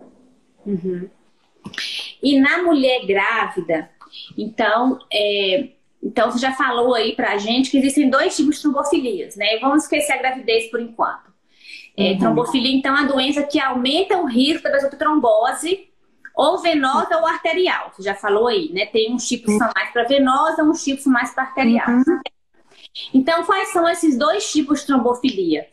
Uhum. 0.64 1.08
E 2.22 2.38
na 2.38 2.62
mulher 2.62 3.04
grávida, 3.06 3.90
então, 4.38 5.00
é, 5.12 5.70
então 6.00 6.30
você 6.30 6.38
já 6.38 6.52
falou 6.52 6.94
aí 6.94 7.16
pra 7.16 7.36
gente 7.36 7.70
que 7.70 7.78
existem 7.78 8.08
dois 8.08 8.36
tipos 8.36 8.56
de 8.56 8.62
trombofilias, 8.62 9.34
né? 9.34 9.58
Vamos 9.60 9.82
esquecer 9.82 10.12
a 10.12 10.18
gravidez 10.18 10.70
por 10.70 10.80
enquanto. 10.80 11.34
É, 11.96 12.12
uhum. 12.12 12.18
Trombofilia, 12.18 12.76
então, 12.76 12.96
é 12.96 13.00
a 13.00 13.06
doença 13.06 13.42
que 13.42 13.58
aumenta 13.58 14.16
o 14.18 14.26
risco 14.26 14.62
da 14.64 14.70
pessoa 14.70 14.90
ter 14.90 14.96
trombose 14.96 15.88
ou 16.34 16.58
venosa 16.58 17.16
ou 17.18 17.26
arterial. 17.26 17.92
Você 17.92 18.02
já 18.02 18.14
falou 18.14 18.48
aí, 18.48 18.72
né? 18.72 18.86
Tem 18.86 19.14
uns 19.14 19.26
tipos 19.26 19.52
que 19.52 19.58
são 19.58 19.70
mais 19.74 19.90
para 19.92 20.04
venosa, 20.04 20.64
uns 20.64 20.82
tipos 20.82 21.06
mais 21.06 21.32
para 21.32 21.44
arterial. 21.44 21.88
Uhum. 21.88 22.20
Então, 23.12 23.44
quais 23.44 23.72
são 23.72 23.88
esses 23.88 24.18
dois 24.18 24.50
tipos 24.50 24.80
de 24.80 24.86
trombofilia? 24.86 25.66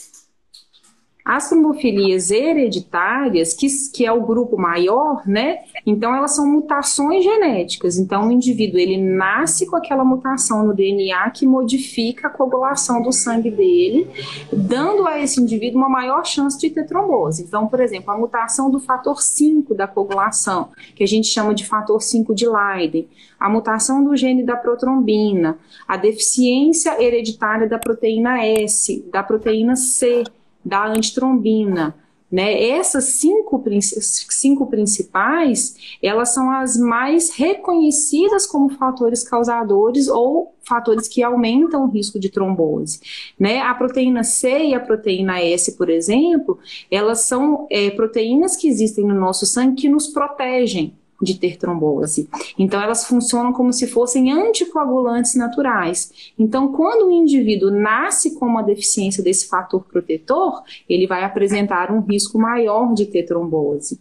As 1.31 1.47
trombofilias 1.47 2.29
hereditárias, 2.29 3.53
que, 3.53 3.65
que 3.93 4.05
é 4.05 4.11
o 4.11 4.19
grupo 4.19 4.57
maior, 4.57 5.25
né? 5.25 5.59
Então 5.85 6.13
elas 6.13 6.35
são 6.35 6.45
mutações 6.45 7.23
genéticas. 7.23 7.97
Então 7.97 8.27
o 8.27 8.31
indivíduo 8.33 8.77
ele 8.77 8.97
nasce 8.97 9.65
com 9.65 9.77
aquela 9.77 10.03
mutação 10.03 10.67
no 10.67 10.73
DNA 10.73 11.29
que 11.29 11.47
modifica 11.47 12.27
a 12.27 12.29
coagulação 12.29 13.01
do 13.01 13.13
sangue 13.13 13.49
dele, 13.49 14.09
dando 14.51 15.07
a 15.07 15.21
esse 15.21 15.39
indivíduo 15.39 15.79
uma 15.79 15.87
maior 15.87 16.25
chance 16.25 16.59
de 16.59 16.69
ter 16.69 16.85
trombose. 16.85 17.43
Então, 17.43 17.65
por 17.65 17.79
exemplo, 17.79 18.11
a 18.11 18.17
mutação 18.17 18.69
do 18.69 18.81
fator 18.81 19.21
5 19.21 19.73
da 19.73 19.87
coagulação, 19.87 20.71
que 20.93 21.01
a 21.01 21.07
gente 21.07 21.27
chama 21.27 21.55
de 21.55 21.65
fator 21.65 22.01
5 22.01 22.35
de 22.35 22.45
Leiden, 22.45 23.07
a 23.39 23.49
mutação 23.49 24.03
do 24.03 24.17
gene 24.17 24.43
da 24.43 24.57
protrombina, 24.57 25.57
a 25.87 25.95
deficiência 25.95 27.01
hereditária 27.01 27.69
da 27.69 27.79
proteína 27.79 28.45
S, 28.45 29.01
da 29.09 29.23
proteína 29.23 29.77
C, 29.77 30.25
da 30.63 30.85
antitrombina. 30.85 31.95
Né? 32.31 32.69
Essas 32.69 33.03
cinco, 33.05 33.61
cinco 33.81 34.67
principais, 34.67 35.97
elas 36.01 36.33
são 36.33 36.49
as 36.49 36.77
mais 36.77 37.29
reconhecidas 37.35 38.47
como 38.47 38.69
fatores 38.69 39.21
causadores 39.21 40.07
ou 40.07 40.55
fatores 40.63 41.09
que 41.09 41.21
aumentam 41.21 41.83
o 41.83 41.89
risco 41.89 42.17
de 42.17 42.29
trombose. 42.29 43.01
Né? 43.37 43.59
A 43.59 43.73
proteína 43.73 44.23
C 44.23 44.67
e 44.67 44.73
a 44.73 44.79
proteína 44.79 45.41
S, 45.41 45.75
por 45.75 45.89
exemplo, 45.89 46.57
elas 46.89 47.21
são 47.21 47.67
é, 47.69 47.89
proteínas 47.89 48.55
que 48.55 48.69
existem 48.69 49.05
no 49.05 49.15
nosso 49.15 49.45
sangue 49.45 49.81
que 49.81 49.89
nos 49.89 50.07
protegem 50.07 50.95
de 51.21 51.37
ter 51.37 51.57
trombose. 51.57 52.27
Então, 52.57 52.81
elas 52.81 53.05
funcionam 53.05 53.53
como 53.53 53.71
se 53.71 53.87
fossem 53.87 54.31
anticoagulantes 54.31 55.35
naturais. 55.35 56.11
Então, 56.37 56.71
quando 56.71 57.07
o 57.07 57.11
indivíduo 57.11 57.69
nasce 57.69 58.35
com 58.35 58.45
uma 58.45 58.63
deficiência 58.63 59.23
desse 59.23 59.47
fator 59.47 59.83
protetor, 59.83 60.63
ele 60.89 61.07
vai 61.07 61.23
apresentar 61.23 61.91
um 61.91 62.01
risco 62.01 62.39
maior 62.39 62.93
de 62.93 63.05
ter 63.05 63.23
trombose. 63.23 63.99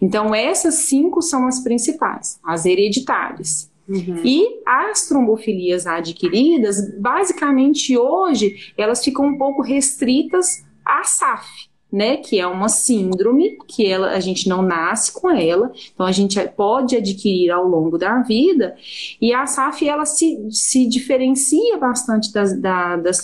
Então, 0.00 0.34
essas 0.34 0.74
cinco 0.74 1.22
são 1.22 1.46
as 1.46 1.60
principais, 1.60 2.38
as 2.44 2.64
hereditárias. 2.64 3.70
Uhum. 3.88 4.20
E 4.24 4.62
as 4.66 5.06
trombofilias 5.06 5.86
adquiridas, 5.86 6.92
basicamente 6.98 7.96
hoje, 7.96 8.72
elas 8.76 9.04
ficam 9.04 9.26
um 9.26 9.38
pouco 9.38 9.62
restritas 9.62 10.64
à 10.84 11.04
SAF, 11.04 11.68
né, 11.96 12.18
que 12.18 12.38
é 12.38 12.46
uma 12.46 12.68
síndrome, 12.68 13.56
que 13.66 13.86
ela, 13.86 14.10
a 14.10 14.20
gente 14.20 14.50
não 14.50 14.60
nasce 14.60 15.10
com 15.10 15.30
ela, 15.30 15.72
então 15.94 16.04
a 16.04 16.12
gente 16.12 16.38
pode 16.48 16.94
adquirir 16.94 17.50
ao 17.50 17.66
longo 17.66 17.96
da 17.96 18.20
vida, 18.20 18.76
e 19.18 19.32
a 19.32 19.46
SAF, 19.46 19.88
ela 19.88 20.04
se, 20.04 20.46
se 20.50 20.86
diferencia 20.86 21.78
bastante 21.78 22.30
das, 22.34 22.60
da, 22.60 22.96
das 22.96 23.18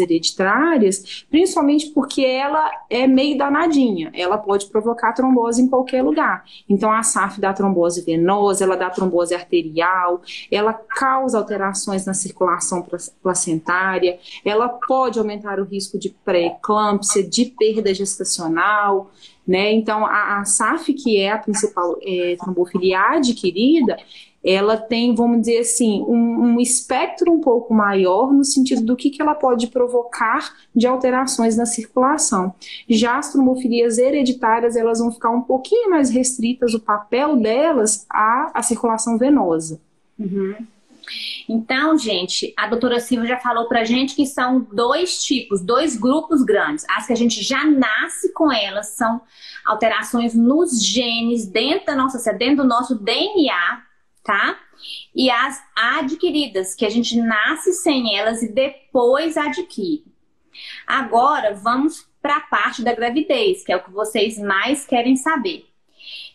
hereditárias, 0.00 1.26
principalmente 1.30 1.90
porque 1.90 2.24
ela 2.24 2.70
é 2.88 3.06
meio 3.06 3.36
danadinha, 3.36 4.10
ela 4.14 4.38
pode 4.38 4.66
provocar 4.68 5.12
trombose 5.12 5.60
em 5.60 5.68
qualquer 5.68 6.02
lugar, 6.02 6.44
então 6.66 6.90
a 6.90 7.02
SAF 7.02 7.38
dá 7.38 7.52
trombose 7.52 8.00
venosa, 8.06 8.64
ela 8.64 8.76
dá 8.76 8.88
trombose 8.88 9.34
arterial, 9.34 10.22
ela 10.50 10.72
causa 10.72 11.36
alterações 11.36 12.06
na 12.06 12.14
circulação 12.14 12.86
placentária, 13.22 14.18
ela 14.42 14.66
pode 14.66 15.18
aumentar 15.18 15.60
o 15.60 15.64
risco 15.64 15.98
de 15.98 16.08
pré-eclâmpsia, 16.24 17.22
de 17.22 17.44
perda 17.44 17.97
gestacional, 17.98 19.10
né? 19.46 19.72
Então, 19.72 20.06
a, 20.06 20.40
a 20.40 20.44
SAF, 20.44 20.92
que 20.94 21.18
é 21.18 21.32
a 21.32 21.38
principal 21.38 21.98
é, 22.02 22.36
trombofilia 22.38 23.00
adquirida, 23.00 23.96
ela 24.44 24.76
tem, 24.76 25.14
vamos 25.14 25.40
dizer 25.40 25.58
assim, 25.58 26.02
um, 26.06 26.54
um, 26.54 26.60
espectro 26.60 27.32
um 27.32 27.40
pouco 27.40 27.74
maior 27.74 28.32
no 28.32 28.44
sentido 28.44 28.82
do 28.82 28.96
que, 28.96 29.10
que 29.10 29.20
ela 29.20 29.34
pode 29.34 29.66
provocar 29.66 30.54
de 30.74 30.86
alterações 30.86 31.56
na 31.56 31.66
circulação. 31.66 32.54
Já 32.88 33.18
as 33.18 33.32
trombofilias 33.32 33.98
hereditárias, 33.98 34.76
elas 34.76 35.00
vão 35.00 35.10
ficar 35.10 35.30
um 35.30 35.42
pouquinho 35.42 35.90
mais 35.90 36.08
restritas, 36.08 36.72
o 36.72 36.80
papel 36.80 37.36
delas 37.36 38.06
à, 38.08 38.50
à 38.54 38.62
circulação 38.62 39.18
venosa. 39.18 39.80
Uhum. 40.18 40.54
Então, 41.48 41.96
gente, 41.96 42.52
a 42.56 42.66
doutora 42.66 43.00
Silva 43.00 43.26
já 43.26 43.38
falou 43.38 43.68
pra 43.68 43.84
gente 43.84 44.14
que 44.14 44.26
são 44.26 44.60
dois 44.72 45.22
tipos, 45.24 45.62
dois 45.62 45.96
grupos 45.96 46.42
grandes. 46.42 46.84
As 46.90 47.06
que 47.06 47.12
a 47.12 47.16
gente 47.16 47.42
já 47.42 47.64
nasce 47.64 48.32
com 48.32 48.52
elas 48.52 48.88
são 48.88 49.20
alterações 49.64 50.34
nos 50.34 50.84
genes 50.84 51.46
dentro 51.46 51.86
da 51.86 51.96
nossa, 51.96 52.32
dentro 52.32 52.58
do 52.58 52.64
nosso 52.64 52.94
DNA, 52.96 53.82
tá? 54.22 54.58
E 55.14 55.30
as 55.30 55.62
adquiridas, 55.74 56.74
que 56.74 56.84
a 56.84 56.90
gente 56.90 57.20
nasce 57.20 57.72
sem 57.72 58.16
elas 58.16 58.42
e 58.42 58.52
depois 58.52 59.36
adquire. 59.36 60.04
Agora, 60.86 61.54
vamos 61.54 62.08
para 62.20 62.36
a 62.36 62.40
parte 62.40 62.82
da 62.82 62.94
gravidez, 62.94 63.64
que 63.64 63.72
é 63.72 63.76
o 63.76 63.82
que 63.82 63.90
vocês 63.90 64.38
mais 64.38 64.84
querem 64.84 65.16
saber. 65.16 65.66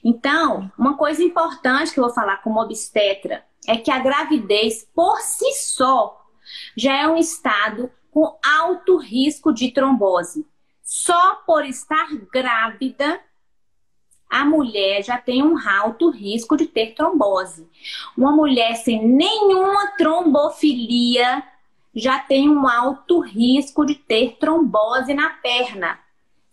Então, 0.03 0.71
uma 0.77 0.97
coisa 0.97 1.23
importante 1.23 1.93
que 1.93 1.99
eu 1.99 2.03
vou 2.03 2.13
falar 2.13 2.37
como 2.37 2.61
obstetra 2.61 3.43
é 3.67 3.77
que 3.77 3.91
a 3.91 3.99
gravidez 3.99 4.87
por 4.93 5.19
si 5.21 5.51
só 5.53 6.25
já 6.75 6.95
é 6.95 7.07
um 7.07 7.17
estado 7.17 7.91
com 8.11 8.37
alto 8.43 8.97
risco 8.97 9.53
de 9.53 9.71
trombose. 9.71 10.45
Só 10.81 11.35
por 11.45 11.65
estar 11.65 12.07
grávida, 12.31 13.19
a 14.29 14.43
mulher 14.45 15.03
já 15.03 15.17
tem 15.17 15.43
um 15.43 15.57
alto 15.57 16.09
risco 16.09 16.57
de 16.57 16.65
ter 16.65 16.93
trombose. 16.93 17.67
Uma 18.17 18.31
mulher 18.31 18.75
sem 18.75 19.07
nenhuma 19.07 19.95
trombofilia 19.97 21.43
já 21.95 22.19
tem 22.19 22.49
um 22.49 22.67
alto 22.67 23.19
risco 23.19 23.85
de 23.85 23.95
ter 23.95 24.37
trombose 24.39 25.13
na 25.13 25.29
perna, 25.29 25.99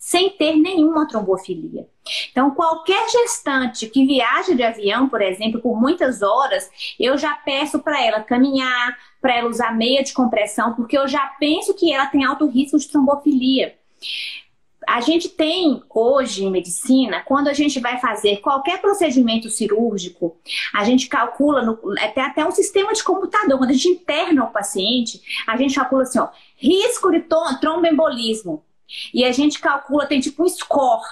sem 0.00 0.30
ter 0.30 0.56
nenhuma 0.56 1.06
trombofilia. 1.06 1.86
Então, 2.30 2.52
qualquer 2.52 3.06
gestante 3.10 3.86
que 3.86 4.06
viaja 4.06 4.54
de 4.54 4.62
avião, 4.62 5.10
por 5.10 5.20
exemplo, 5.20 5.60
por 5.60 5.78
muitas 5.78 6.22
horas, 6.22 6.70
eu 6.98 7.18
já 7.18 7.34
peço 7.34 7.78
para 7.80 8.02
ela 8.02 8.22
caminhar, 8.22 8.96
para 9.20 9.36
ela 9.36 9.50
usar 9.50 9.76
meia 9.76 10.02
de 10.02 10.14
compressão, 10.14 10.74
porque 10.74 10.96
eu 10.96 11.06
já 11.06 11.26
penso 11.38 11.74
que 11.74 11.92
ela 11.92 12.06
tem 12.06 12.24
alto 12.24 12.46
risco 12.46 12.78
de 12.78 12.88
trombofilia. 12.88 13.76
A 14.88 15.02
gente 15.02 15.28
tem 15.28 15.82
hoje 15.90 16.46
em 16.46 16.50
medicina, 16.50 17.22
quando 17.26 17.48
a 17.48 17.52
gente 17.52 17.78
vai 17.78 18.00
fazer 18.00 18.38
qualquer 18.38 18.80
procedimento 18.80 19.50
cirúrgico, 19.50 20.38
a 20.74 20.82
gente 20.82 21.08
calcula, 21.08 21.62
no, 21.62 21.78
até, 21.98 22.22
até 22.22 22.44
um 22.44 22.50
sistema 22.50 22.94
de 22.94 23.04
computador, 23.04 23.58
quando 23.58 23.70
a 23.70 23.74
gente 23.74 23.88
interna 23.88 24.44
o 24.44 24.50
paciente, 24.50 25.20
a 25.46 25.58
gente 25.58 25.74
calcula 25.74 26.04
assim, 26.04 26.18
ó, 26.18 26.28
risco 26.56 27.10
de 27.12 27.20
tromboembolismo. 27.60 28.64
E 29.12 29.24
a 29.24 29.32
gente 29.32 29.60
calcula, 29.60 30.06
tem 30.06 30.20
tipo 30.20 30.42
um 30.42 30.48
score 30.48 31.02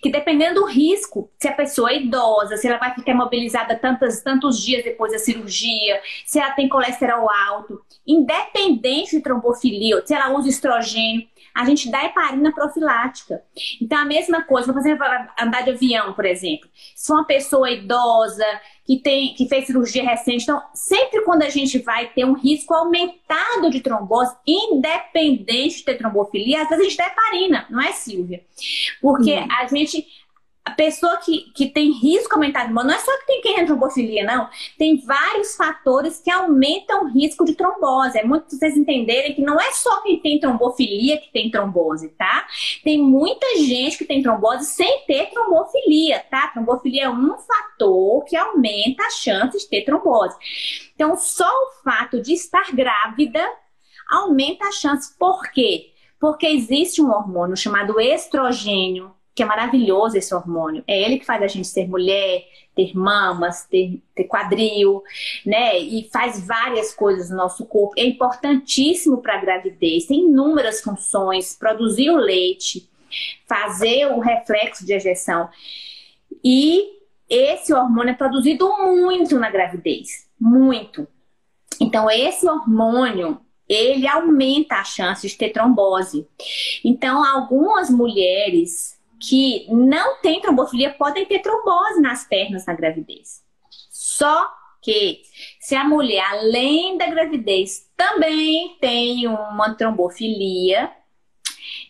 que 0.00 0.10
dependendo 0.10 0.60
do 0.60 0.66
risco, 0.66 1.28
se 1.38 1.48
a 1.48 1.52
pessoa 1.52 1.90
é 1.90 2.00
idosa, 2.00 2.56
se 2.56 2.68
ela 2.68 2.78
vai 2.78 2.94
ficar 2.94 3.12
imobilizada 3.12 3.76
tantos, 3.76 4.20
tantos 4.20 4.62
dias 4.62 4.84
depois 4.84 5.12
da 5.12 5.18
cirurgia, 5.18 6.00
se 6.24 6.38
ela 6.38 6.52
tem 6.52 6.68
colesterol 6.68 7.28
alto, 7.28 7.82
independente 8.06 9.16
de 9.16 9.22
trombofilia, 9.22 10.00
se 10.06 10.14
ela 10.14 10.32
usa 10.36 10.48
estrogênio, 10.48 11.26
a 11.54 11.64
gente 11.64 11.90
dá 11.90 12.04
heparina 12.04 12.52
profilática. 12.52 13.42
Então, 13.80 13.98
a 13.98 14.04
mesma 14.04 14.42
coisa, 14.42 14.72
vou 14.72 14.82
fazer 14.82 14.98
andar 15.38 15.62
de 15.62 15.70
avião, 15.70 16.12
por 16.12 16.24
exemplo. 16.24 16.68
Se 16.94 17.06
for 17.06 17.14
uma 17.14 17.24
pessoa 17.24 17.70
idosa, 17.70 18.44
que, 18.86 18.98
tem, 18.98 19.34
que 19.34 19.48
fez 19.48 19.66
cirurgia 19.66 20.04
recente, 20.04 20.44
então, 20.44 20.62
sempre 20.72 21.22
quando 21.22 21.42
a 21.42 21.48
gente 21.48 21.78
vai 21.78 22.06
ter 22.08 22.24
um 22.24 22.34
risco 22.34 22.72
aumentado 22.72 23.68
de 23.70 23.80
trombose, 23.80 24.34
independente 24.46 25.78
de 25.78 25.84
ter 25.84 25.98
trombofilia, 25.98 26.62
às 26.62 26.68
vezes 26.68 26.86
a 26.86 26.88
gente 26.88 26.96
dá 26.96 27.06
heparina, 27.06 27.66
não 27.68 27.80
é, 27.80 27.92
Silvia? 27.92 28.42
Porque 29.00 29.34
hum. 29.34 29.48
a 29.50 29.66
gente 29.66 30.06
a 30.66 30.72
pessoa 30.72 31.16
que, 31.18 31.52
que 31.52 31.68
tem 31.68 31.92
risco 31.92 32.34
aumentado, 32.34 32.74
não 32.74 32.90
é 32.90 32.98
só 32.98 33.16
que 33.18 33.26
tem 33.26 33.40
quem 33.40 33.54
tem 33.54 33.66
trombofilia, 33.66 34.24
não. 34.24 34.50
Tem 34.76 34.98
vários 34.98 35.54
fatores 35.54 36.18
que 36.18 36.28
aumentam 36.28 37.04
o 37.04 37.08
risco 37.08 37.44
de 37.44 37.54
trombose. 37.54 38.18
É 38.18 38.24
muito 38.24 38.50
vocês 38.50 38.76
entenderem 38.76 39.32
que 39.32 39.42
não 39.42 39.60
é 39.60 39.70
só 39.70 40.02
quem 40.02 40.18
tem 40.18 40.40
trombofilia 40.40 41.18
que 41.18 41.32
tem 41.32 41.52
trombose, 41.52 42.08
tá? 42.18 42.48
Tem 42.82 43.00
muita 43.00 43.46
gente 43.58 43.96
que 43.96 44.04
tem 44.04 44.20
trombose 44.20 44.64
sem 44.64 45.06
ter 45.06 45.30
trombofilia, 45.30 46.18
tá? 46.28 46.48
Trombofilia 46.48 47.04
é 47.04 47.08
um 47.08 47.38
fator 47.38 48.24
que 48.24 48.36
aumenta 48.36 49.04
a 49.04 49.10
chance 49.10 49.56
de 49.56 49.68
ter 49.68 49.84
trombose. 49.84 50.36
Então, 50.96 51.16
só 51.16 51.48
o 51.48 51.84
fato 51.84 52.20
de 52.20 52.32
estar 52.32 52.74
grávida 52.74 53.40
aumenta 54.10 54.66
a 54.66 54.72
chance. 54.72 55.16
Por 55.16 55.48
quê? 55.52 55.92
Porque 56.18 56.48
existe 56.48 57.00
um 57.00 57.10
hormônio 57.10 57.56
chamado 57.56 58.00
estrogênio 58.00 59.15
que 59.36 59.42
é 59.42 59.46
maravilhoso 59.46 60.16
esse 60.16 60.34
hormônio. 60.34 60.82
É 60.86 60.98
ele 60.98 61.18
que 61.18 61.26
faz 61.26 61.42
a 61.42 61.46
gente 61.46 61.68
ser 61.68 61.86
mulher, 61.86 62.42
ter 62.74 62.96
mamas, 62.96 63.66
ter, 63.66 64.02
ter 64.14 64.24
quadril, 64.24 65.02
né? 65.44 65.78
E 65.78 66.08
faz 66.10 66.44
várias 66.44 66.94
coisas 66.94 67.28
no 67.28 67.36
nosso 67.36 67.66
corpo. 67.66 67.92
É 67.98 68.04
importantíssimo 68.04 69.18
para 69.18 69.34
a 69.34 69.40
gravidez, 69.40 70.06
tem 70.06 70.20
inúmeras 70.20 70.80
funções, 70.80 71.54
produzir 71.54 72.10
o 72.10 72.16
leite, 72.16 72.88
fazer 73.46 74.06
o 74.06 74.20
reflexo 74.20 74.86
de 74.86 74.94
ejeção. 74.94 75.50
E 76.42 76.96
esse 77.28 77.74
hormônio 77.74 78.12
é 78.12 78.14
produzido 78.14 78.66
muito 78.78 79.38
na 79.38 79.50
gravidez, 79.50 80.26
muito. 80.40 81.06
Então, 81.78 82.10
esse 82.10 82.48
hormônio 82.48 83.38
ele 83.68 84.08
aumenta 84.08 84.76
a 84.76 84.84
chance 84.84 85.28
de 85.28 85.36
ter 85.36 85.50
trombose. 85.50 86.26
Então, 86.82 87.22
algumas 87.22 87.90
mulheres 87.90 88.95
que 89.20 89.66
não 89.70 90.20
têm 90.20 90.40
trombofilia 90.40 90.92
podem 90.92 91.24
ter 91.26 91.40
trombose 91.40 92.00
nas 92.00 92.24
pernas 92.24 92.66
na 92.66 92.74
gravidez. 92.74 93.42
Só 93.90 94.48
que 94.82 95.22
se 95.60 95.74
a 95.74 95.84
mulher, 95.84 96.24
além 96.30 96.96
da 96.96 97.06
gravidez, 97.06 97.88
também 97.96 98.76
tem 98.80 99.26
uma 99.26 99.74
trombofilia, 99.74 100.90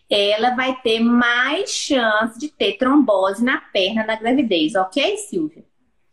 ela 0.08 0.54
vai 0.54 0.80
ter 0.80 1.00
mais 1.00 1.70
chance 1.70 2.38
de 2.38 2.48
ter 2.48 2.78
trombose 2.78 3.44
na 3.44 3.58
perna 3.58 4.04
na 4.04 4.16
gravidez, 4.16 4.74
ok, 4.74 5.16
Silvia? 5.18 5.64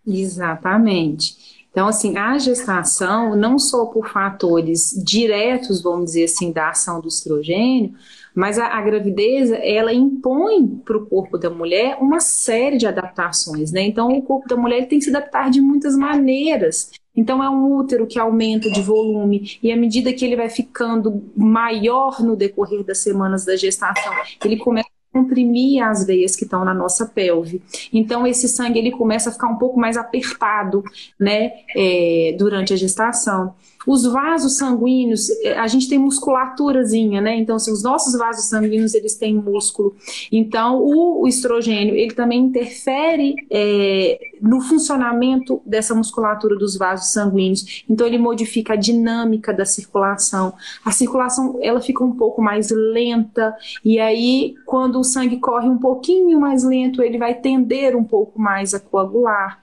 Exatamente. 0.06 1.64
Então, 1.72 1.88
assim, 1.88 2.18
a 2.18 2.38
gestação, 2.38 3.36
não 3.36 3.58
só 3.58 3.86
por 3.86 4.10
fatores 4.10 4.92
diretos, 5.04 5.82
vamos 5.82 6.06
dizer 6.06 6.26
assim, 6.26 6.52
da 6.52 6.70
ação 6.70 7.02
do 7.02 7.08
estrogênio, 7.08 7.96
mas 8.36 8.58
a, 8.58 8.68
a 8.68 8.82
gravidez, 8.82 9.52
ela 9.52 9.94
impõe 9.94 10.68
para 10.84 10.98
o 10.98 11.06
corpo 11.06 11.38
da 11.38 11.50
mulher 11.50 11.98
uma 12.02 12.20
série 12.20 12.78
de 12.78 12.88
adaptações, 12.88 13.72
né? 13.72 13.82
Então, 13.82 14.10
o 14.10 14.22
corpo 14.22 14.48
da 14.48 14.56
mulher 14.56 14.88
tem 14.88 15.00
que 15.00 15.06
se 15.06 15.16
adaptar 15.16 15.50
de 15.50 15.62
muitas 15.62 15.96
maneiras. 15.96 16.92
Então, 17.16 17.44
é 17.44 17.50
um 17.50 17.76
útero 17.76 18.08
que 18.08 18.18
aumenta 18.18 18.72
de 18.72 18.82
volume, 18.82 19.60
e 19.62 19.72
à 19.72 19.78
medida 19.78 20.12
que 20.12 20.26
ele 20.26 20.36
vai 20.36 20.50
ficando 20.50 21.24
maior 21.36 22.22
no 22.22 22.36
decorrer 22.36 22.84
das 22.84 23.00
semanas 23.00 23.46
da 23.46 23.56
gestação, 23.56 24.14
ele 24.44 24.58
começa 24.58 24.90
a 24.90 25.20
comprimir 25.20 25.84
as 25.84 26.04
veias 26.06 26.36
que 26.36 26.44
estão 26.44 26.66
na 26.66 26.74
nossa 26.74 27.06
pelve. 27.06 27.62
Então, 27.94 28.26
esse 28.26 28.50
sangue 28.50 28.80
ele 28.80 28.92
começa 28.92 29.30
a 29.30 29.34
ficar 29.34 29.48
um 29.48 29.58
pouco 29.58 29.80
mais 29.80 29.96
apertado, 29.96 30.84
né, 31.20 31.52
é, 31.76 32.36
durante 32.36 32.74
a 32.74 32.76
gestação. 32.76 33.54
Os 33.86 34.06
vasos 34.06 34.58
sanguíneos, 34.58 35.30
eh, 35.44 35.58
a 35.58 35.68
gente 35.68 35.90
tem 35.90 35.98
musculaturazinha, 35.98 37.22
né? 37.22 37.36
Então, 37.36 37.56
assim, 37.56 37.72
os 37.72 37.84
nossos 37.84 38.18
vasos 38.18 38.46
sanguíneos, 38.46 38.94
eles 38.94 39.16
têm 39.16 39.36
músculo. 39.36 39.96
Então, 40.32 40.82
o, 40.82 41.24
o 41.24 41.28
estrogênio, 41.28 41.96
ele 41.96 42.14
também 42.14 42.40
interfere 42.40 43.36
é, 43.50 44.20
no 44.42 44.62
funcionamento 44.62 45.62
dessa 45.66 45.94
musculatura 45.94 46.56
dos 46.56 46.78
vasos 46.78 47.12
sanguíneos. 47.12 47.84
Então, 47.90 48.08
ele 48.08 48.18
modifica 48.18 48.74
a 48.74 48.78
dinâmica 48.78 49.54
da 49.54 49.66
circulação. 49.66 50.54
A 50.84 50.92
circulação, 50.92 51.58
ela 51.62 51.82
fica 51.82 52.04
um 52.04 52.16
pouco 52.16 52.42
mais 52.42 52.70
lenta. 52.72 53.56
E 53.84 54.00
aí, 54.00 54.56
quando 54.66 55.00
o 55.00 55.04
sangue 55.04 55.38
corre 55.38 55.68
um 55.68 55.78
pouquinho 55.78 56.40
mais 56.40 56.64
lento, 56.64 57.02
ele 57.02 57.18
vai 57.18 57.34
tender 57.34 57.96
um 57.96 58.04
pouco 58.04 58.40
mais 58.40 58.74
a 58.74 58.80
coagular. 58.80 59.63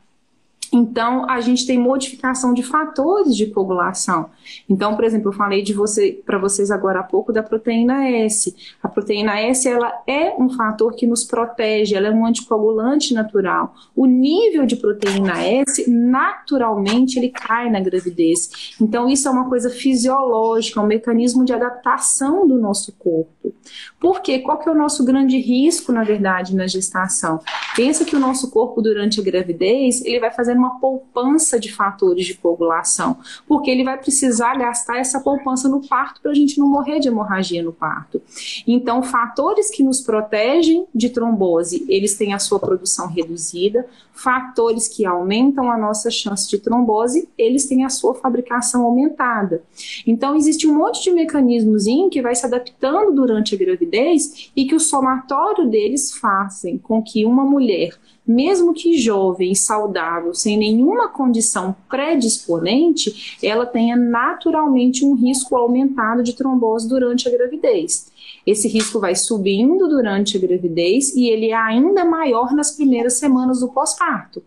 Então, 0.73 1.29
a 1.29 1.41
gente 1.41 1.67
tem 1.67 1.79
modificação 1.79 2.55
de 2.55 2.63
fatores 2.63 3.37
de 3.37 3.47
coagulação. 3.47 4.31
Então, 4.69 4.95
por 4.95 5.05
exemplo, 5.05 5.29
eu 5.29 5.33
falei 5.33 5.65
você 5.73 6.21
para 6.25 6.39
vocês 6.39 6.71
agora 6.71 7.01
há 7.01 7.03
pouco 7.03 7.33
da 7.33 7.43
proteína 7.43 8.09
S. 8.09 8.55
A 8.83 8.89
proteína 8.89 9.39
S 9.41 9.69
ela 9.69 9.93
é 10.07 10.35
um 10.39 10.51
fator 10.51 10.95
que 10.95 11.07
nos 11.07 11.25
protege, 11.25 11.95
ela 11.95 12.09
é 12.09 12.11
um 12.11 12.27
anticoagulante 12.27 13.15
natural. 13.15 13.75
O 13.95 14.07
nível 14.07 14.67
de 14.67 14.77
proteína 14.77 15.43
S, 15.43 15.91
naturalmente, 15.91 17.19
ele 17.19 17.31
cai 17.31 17.71
na 17.71 17.81
gravidez. 17.81 18.75
Então, 18.81 19.09
isso 19.09 19.29
é 19.29 19.31
uma 19.31 19.49
coisa 19.49 19.71
fisiológica, 19.71 20.81
um 20.81 20.87
mecanismo 20.87 21.45
de 21.45 21.53
adaptação 21.53 22.47
do 22.47 22.59
nosso 22.59 22.93
corpo. 22.93 23.55
Por 23.99 24.21
quê? 24.21 24.39
Qual 24.39 24.59
que 24.59 24.69
é 24.69 24.73
o 24.73 24.75
nosso 24.75 25.05
grande 25.05 25.39
risco, 25.39 25.93
na 25.93 26.05
verdade, 26.05 26.55
na 26.55 26.67
gestação? 26.67 27.41
Pensa 27.77 28.05
que 28.05 28.17
o 28.17 28.21
nosso 28.21 28.51
corpo, 28.51 28.81
durante 28.81 29.21
a 29.21 29.23
gravidez, 29.23 30.05
ele 30.05 30.21
vai 30.21 30.31
fazendo 30.31 30.60
uma 30.61 30.79
poupança 30.79 31.59
de 31.59 31.73
fatores 31.73 32.25
de 32.27 32.35
coagulação, 32.35 33.17
porque 33.49 33.71
ele 33.71 33.83
vai 33.83 33.99
precisar 33.99 34.55
gastar 34.57 34.99
essa 34.99 35.21
poupança 35.21 35.69
no 35.69 35.87
parto 35.87 36.21
para 36.21 36.31
a 36.31 36.35
gente 36.35 36.59
não 36.59 36.69
morrer 36.69 37.01
de 37.01 37.09
hemorragia 37.09 37.63
no 37.63 37.73
parto. 37.73 38.23
Então, 38.67 39.03
fatores 39.03 39.71
que 39.71 39.83
nos 39.83 40.01
protegem 40.01 40.87
de 40.95 41.09
trombose, 41.11 41.85
eles 41.89 42.17
têm 42.17 42.33
a 42.33 42.39
sua 42.39 42.61
produção 42.61 43.09
reduzida, 43.09 43.87
fatores 44.13 44.87
que 44.87 45.05
aumentam 45.05 45.71
a 45.71 45.77
nossa 45.77 46.11
chance 46.11 46.49
de 46.49 46.59
trombose, 46.59 47.29
eles 47.37 47.67
têm 47.67 47.85
a 47.85 47.89
sua 47.89 48.15
fabricação 48.15 48.85
aumentada. 48.85 49.63
Então, 50.07 50.37
existe 50.37 50.69
um 50.69 50.75
monte 50.75 51.03
de 51.03 51.11
mecanismos 51.11 51.81
que 52.11 52.21
vai 52.21 52.35
se 52.35 52.45
adaptando 52.45 53.13
durante 53.13 53.55
a 53.55 53.59
gravidez 53.59 54.51
e 54.55 54.67
que 54.67 54.75
o 54.75 54.81
somatório 54.81 55.69
deles 55.69 56.13
fazem 56.13 56.77
com 56.79 57.03
que 57.03 57.25
uma 57.25 57.45
mulher 57.45 57.99
mesmo 58.27 58.73
que 58.73 58.99
jovem, 58.99 59.55
saudável, 59.55 60.35
sem 60.35 60.57
nenhuma 60.57 61.09
condição 61.09 61.75
predisponente, 61.89 63.37
ela 63.43 63.67
tenha 63.67 63.97
naturalmente 63.97 65.05
um 65.05 65.15
risco 65.15 65.57
aumentado 65.57 66.23
de 66.23 66.35
trombose 66.35 66.89
durante 66.89 67.29
a 67.29 67.31
gravidez. 67.31 68.11
Esse 68.47 68.69
risco 68.69 69.01
vai 69.01 69.15
subindo 69.15 69.89
durante 69.89 70.37
a 70.37 70.41
gravidez 70.41 71.15
e 71.15 71.29
ele 71.29 71.51
é 71.51 71.57
ainda 71.57 72.05
maior 72.05 72.53
nas 72.53 72.73
primeiras 72.73 73.15
semanas 73.15 73.61
do 73.61 73.69
pós-parto. 73.69 74.43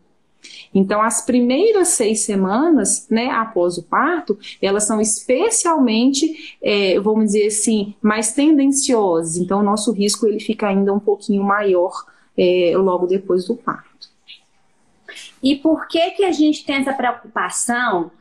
Então, 0.74 1.02
as 1.02 1.24
primeiras 1.24 1.90
seis 1.90 2.22
semanas, 2.22 3.06
né, 3.10 3.30
após 3.30 3.78
o 3.78 3.84
parto, 3.84 4.38
elas 4.62 4.86
são 4.86 5.00
especialmente, 5.00 6.58
é, 6.62 7.00
vamos 7.00 7.26
dizer 7.26 7.48
assim, 7.48 7.94
mais 8.02 8.34
tendenciosas. 8.34 9.38
Então, 9.38 9.60
o 9.60 9.64
nosso 9.64 9.92
risco 9.92 10.26
ele 10.26 10.40
fica 10.40 10.68
ainda 10.68 10.92
um 10.92 11.00
pouquinho 11.00 11.44
maior 11.44 11.94
é, 12.38 12.74
logo 12.76 13.08
depois 13.08 13.46
do 13.46 13.56
parto. 13.56 14.10
E 15.42 15.56
por 15.56 15.88
que 15.88 16.12
que 16.12 16.24
a 16.24 16.32
gente 16.32 16.66
tem 16.66 16.78
essa 16.78 16.94
preocupação 16.94 18.12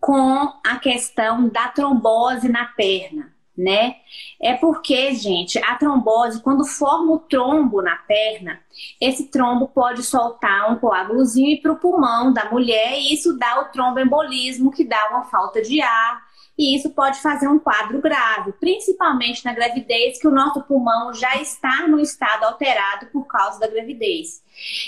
com 0.00 0.52
a 0.64 0.76
questão 0.76 1.48
da 1.48 1.68
trombose 1.68 2.48
na 2.48 2.64
perna? 2.66 3.32
né? 3.58 3.96
É 4.40 4.54
porque, 4.54 5.12
gente, 5.14 5.58
a 5.58 5.74
trombose, 5.74 6.40
quando 6.40 6.64
forma 6.64 7.12
o 7.12 7.18
trombo 7.18 7.82
na 7.82 7.96
perna, 7.96 8.60
esse 9.00 9.26
trombo 9.26 9.66
pode 9.66 10.04
soltar 10.04 10.70
um 10.70 10.76
coágulozinho 10.76 11.60
para 11.60 11.72
o 11.72 11.76
pulmão 11.76 12.32
da 12.32 12.48
mulher 12.48 12.96
e 12.96 13.12
isso 13.12 13.36
dá 13.36 13.60
o 13.60 13.64
tromboembolismo, 13.72 14.70
que 14.70 14.84
dá 14.84 15.08
uma 15.10 15.24
falta 15.24 15.60
de 15.60 15.80
ar 15.80 16.27
e 16.58 16.74
isso 16.74 16.90
pode 16.90 17.20
fazer 17.20 17.46
um 17.46 17.58
quadro 17.58 18.00
grave, 18.00 18.52
principalmente 18.52 19.44
na 19.44 19.52
gravidez, 19.52 20.20
que 20.20 20.26
o 20.26 20.32
nosso 20.32 20.60
pulmão 20.62 21.14
já 21.14 21.36
está 21.36 21.86
no 21.86 22.00
estado 22.00 22.44
alterado 22.44 23.06
por 23.06 23.26
causa 23.26 23.60
da 23.60 23.68
gravidez. 23.68 24.42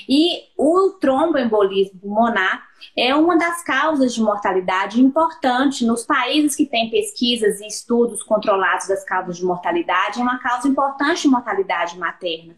E 0.09 0.49
o 0.59 0.91
tromboembolismo 1.01 2.01
pulmonar 2.01 2.70
é 2.97 3.15
uma 3.15 3.37
das 3.37 3.63
causas 3.63 4.15
de 4.15 4.21
mortalidade 4.21 5.01
importante 5.01 5.85
nos 5.85 6.05
países 6.05 6.55
que 6.55 6.67
têm 6.67 6.91
pesquisas 6.91 7.61
e 7.61 7.67
estudos 7.67 8.23
controlados 8.23 8.89
das 8.89 9.05
causas 9.05 9.37
de 9.37 9.45
mortalidade, 9.45 10.21
é 10.21 10.23
uma 10.23 10.39
causa 10.39 10.69
importante 10.69 11.23
de 11.23 11.29
mortalidade 11.29 11.99
materna. 11.99 12.55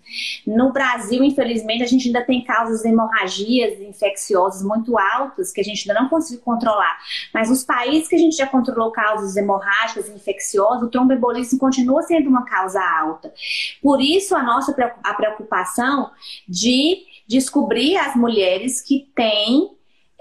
No 0.47 0.73
Brasil, 0.73 1.23
infelizmente, 1.23 1.83
a 1.83 1.87
gente 1.87 2.07
ainda 2.07 2.23
tem 2.23 2.45
causas 2.45 2.83
de 2.83 2.89
hemorragias 2.89 3.81
infecciosas 3.81 4.63
muito 4.63 4.99
altas 4.99 5.53
que 5.53 5.61
a 5.61 5.65
gente 5.65 5.89
ainda 5.89 6.01
não 6.01 6.09
conseguiu 6.09 6.43
controlar. 6.43 6.99
Mas 7.33 7.51
os 7.51 7.65
países 7.65 8.09
que 8.09 8.17
a 8.17 8.19
gente 8.19 8.37
já 8.37 8.47
controlou 8.47 8.91
causas 8.91 9.37
hemorrágicas 9.37 10.09
infecciosas, 10.09 10.83
o 10.83 10.91
tromboembolismo 10.91 11.59
continua 11.59 12.03
sendo 12.03 12.29
uma 12.29 12.45
causa 12.45 12.81
alta. 12.81 13.33
Por 13.81 14.01
isso, 14.01 14.35
a 14.35 14.43
nossa 14.43 14.75
a 15.03 15.15
preocupação 15.15 16.11
de 16.49 17.05
descobrir 17.27 17.97
as 17.97 18.15
mulheres 18.15 18.81
que 18.81 19.11
têm 19.15 19.71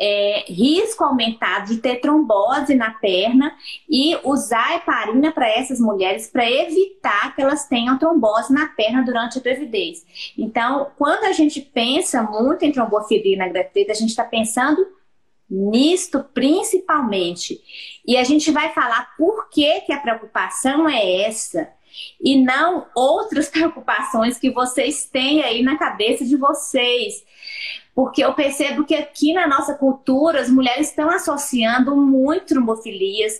é, 0.03 0.45
risco 0.47 1.03
aumentado 1.03 1.67
de 1.67 1.77
ter 1.77 1.97
trombose 1.97 2.73
na 2.73 2.89
perna 2.89 3.55
e 3.87 4.17
usar 4.23 4.77
heparina 4.77 5.31
para 5.31 5.47
essas 5.47 5.79
mulheres 5.79 6.27
para 6.27 6.49
evitar 6.49 7.35
que 7.35 7.41
elas 7.41 7.67
tenham 7.67 7.99
trombose 7.99 8.51
na 8.51 8.65
perna 8.65 9.03
durante 9.03 9.37
a 9.37 9.41
gravidez. 9.41 10.03
Então, 10.35 10.89
quando 10.97 11.25
a 11.25 11.31
gente 11.33 11.61
pensa 11.61 12.23
muito 12.23 12.65
em 12.65 12.71
trombofilia 12.71 13.37
na 13.37 13.47
gravidez, 13.47 13.91
a 13.91 13.93
gente 13.93 14.09
está 14.09 14.23
pensando 14.23 14.83
nisto 15.47 16.25
principalmente. 16.33 17.61
E 18.03 18.17
a 18.17 18.23
gente 18.23 18.49
vai 18.49 18.73
falar 18.73 19.15
por 19.15 19.49
que, 19.49 19.81
que 19.81 19.93
a 19.93 19.99
preocupação 19.99 20.89
é 20.89 21.21
essa 21.27 21.69
e 22.19 22.41
não 22.41 22.87
outras 22.95 23.49
preocupações 23.51 24.39
que 24.39 24.49
vocês 24.49 25.05
têm 25.05 25.43
aí 25.43 25.61
na 25.61 25.77
cabeça 25.77 26.25
de 26.25 26.35
vocês. 26.35 27.23
Porque 27.93 28.23
eu 28.23 28.33
percebo 28.33 28.85
que 28.85 28.95
aqui 28.95 29.33
na 29.33 29.47
nossa 29.47 29.73
cultura 29.73 30.39
as 30.39 30.49
mulheres 30.49 30.89
estão 30.89 31.09
associando 31.09 31.95
muito 31.95 32.47
trombofilias 32.47 33.33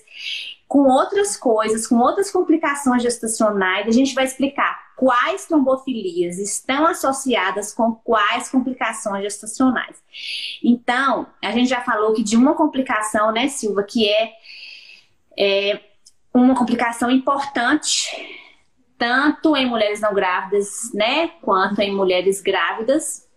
com 0.67 0.87
outras 0.87 1.35
coisas, 1.35 1.85
com 1.85 1.97
outras 1.97 2.31
complicações 2.31 3.03
gestacionais. 3.03 3.87
A 3.87 3.91
gente 3.91 4.13
vai 4.13 4.25
explicar 4.25 4.91
quais 4.95 5.45
trombofilias 5.45 6.37
estão 6.37 6.85
associadas 6.85 7.73
com 7.73 7.93
quais 7.93 8.49
complicações 8.49 9.23
gestacionais. 9.23 9.97
Então, 10.63 11.27
a 11.43 11.51
gente 11.51 11.67
já 11.67 11.81
falou 11.81 12.13
que 12.13 12.23
de 12.23 12.37
uma 12.37 12.53
complicação, 12.53 13.31
né, 13.31 13.47
Silva, 13.47 13.83
que 13.83 14.07
é, 14.07 14.31
é 15.37 15.81
uma 16.33 16.55
complicação 16.55 17.09
importante 17.09 18.09
tanto 18.97 19.57
em 19.57 19.65
mulheres 19.65 19.99
não 19.99 20.13
grávidas, 20.13 20.91
né, 20.93 21.29
quanto 21.41 21.81
em 21.81 21.91
mulheres 21.91 22.39
grávidas. 22.39 23.27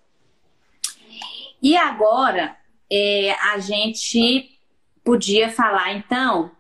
E 1.65 1.79
agora 1.79 2.55
é, 2.93 3.33
a 3.41 3.59
gente 3.59 4.51
podia 5.03 5.51
falar 5.51 5.95
então 5.95 6.51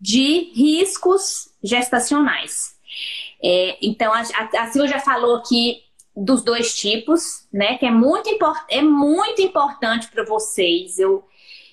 de 0.00 0.50
riscos 0.54 1.50
gestacionais. 1.62 2.74
É, 3.44 3.76
então 3.82 4.10
a, 4.14 4.20
a 4.20 4.66
Silvia 4.68 4.92
já 4.92 4.98
falou 4.98 5.36
aqui 5.36 5.82
dos 6.16 6.42
dois 6.42 6.74
tipos, 6.74 7.46
né? 7.52 7.76
Que 7.76 7.84
é 7.84 7.90
muito, 7.90 8.30
import, 8.30 8.64
é 8.70 8.80
muito 8.80 9.42
importante 9.42 10.08
para 10.08 10.24
vocês. 10.24 10.98
Eu, 10.98 11.22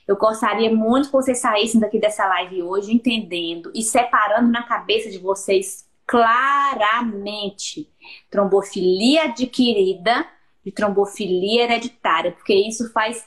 eu 0.05 0.17
gostaria 0.17 0.69
muito 0.75 1.05
que 1.05 1.13
vocês 1.13 1.39
saíssem 1.39 1.79
daqui 1.79 1.97
dessa 1.97 2.27
live 2.27 2.63
hoje 2.63 2.93
entendendo 2.93 3.71
e 3.73 3.81
separando 3.81 4.51
na 4.51 4.63
cabeça 4.63 5.09
de 5.09 5.19
vocês 5.19 5.89
claramente 6.05 7.89
trombofilia 8.29 9.23
adquirida 9.23 10.27
de 10.63 10.71
trombofilia 10.71 11.63
hereditária, 11.63 12.31
porque 12.31 12.53
isso 12.53 12.91
faz 12.91 13.25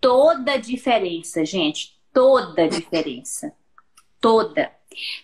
toda 0.00 0.52
a 0.52 0.56
diferença, 0.56 1.44
gente, 1.44 1.96
toda 2.12 2.64
a 2.64 2.68
diferença, 2.68 3.52
toda. 4.20 4.70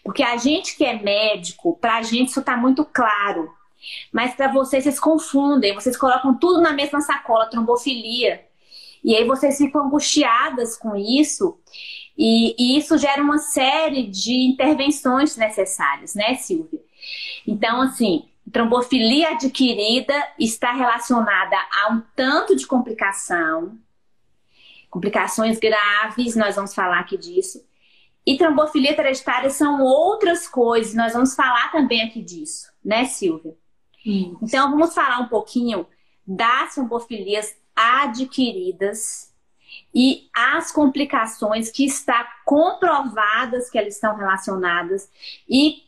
Porque 0.04 0.22
a 0.22 0.36
gente 0.36 0.76
que 0.76 0.84
é 0.84 1.02
médico, 1.02 1.76
pra 1.78 2.02
gente 2.02 2.28
isso 2.28 2.42
tá 2.42 2.56
muito 2.56 2.84
claro. 2.84 3.50
Mas 4.12 4.34
para 4.34 4.52
vocês, 4.52 4.84
vocês 4.84 5.00
confundem, 5.00 5.74
vocês 5.74 5.96
colocam 5.96 6.38
tudo 6.38 6.60
na 6.60 6.72
mesma 6.72 7.00
sacola, 7.00 7.50
trombofilia. 7.50 8.44
E 9.02 9.16
aí 9.16 9.24
vocês 9.26 9.58
ficam 9.58 9.86
angustiadas 9.86 10.76
com 10.76 10.94
isso 10.94 11.58
e, 12.16 12.54
e 12.58 12.78
isso 12.78 12.96
gera 12.98 13.22
uma 13.22 13.38
série 13.38 14.06
de 14.06 14.32
intervenções 14.32 15.36
necessárias, 15.36 16.14
né, 16.14 16.34
Silvia? 16.36 16.80
Então, 17.46 17.82
assim, 17.82 18.28
trombofilia 18.50 19.30
adquirida 19.30 20.14
está 20.38 20.72
relacionada 20.72 21.56
a 21.56 21.92
um 21.92 22.02
tanto 22.14 22.56
de 22.56 22.66
complicação, 22.66 23.78
complicações 24.90 25.58
graves, 25.58 26.36
nós 26.36 26.56
vamos 26.56 26.74
falar 26.74 27.00
aqui 27.00 27.16
disso, 27.16 27.64
E 28.24 28.36
trombofilia 28.36 28.92
hereditária 28.92 29.50
são 29.50 29.80
outras 29.82 30.46
coisas, 30.46 30.94
nós 30.94 31.12
vamos 31.12 31.34
falar 31.34 31.72
também 31.72 32.02
aqui 32.02 32.22
disso, 32.22 32.70
né, 32.84 33.04
Silvia? 33.04 33.56
Isso. 34.04 34.38
Então, 34.42 34.70
vamos 34.70 34.94
falar 34.94 35.18
um 35.20 35.28
pouquinho 35.28 35.86
das 36.26 36.74
trombofilias 36.74 37.56
adquiridas 37.74 39.32
e 39.94 40.28
as 40.34 40.70
complicações 40.70 41.70
que 41.70 41.84
está 41.84 42.24
comprovadas 42.44 43.70
que 43.70 43.78
elas 43.78 43.94
estão 43.94 44.16
relacionadas 44.16 45.10
e 45.48 45.82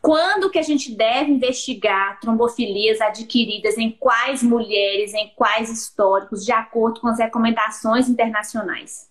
quando 0.00 0.50
que 0.50 0.58
a 0.58 0.62
gente 0.62 0.94
deve 0.94 1.32
investigar 1.32 2.20
trombofilias 2.20 3.00
adquiridas 3.00 3.76
em 3.76 3.90
quais 3.90 4.42
mulheres, 4.42 5.12
em 5.12 5.32
quais 5.34 5.70
históricos, 5.70 6.44
de 6.44 6.52
acordo 6.52 7.00
com 7.00 7.08
as 7.08 7.18
recomendações 7.18 8.08
internacionais? 8.08 9.08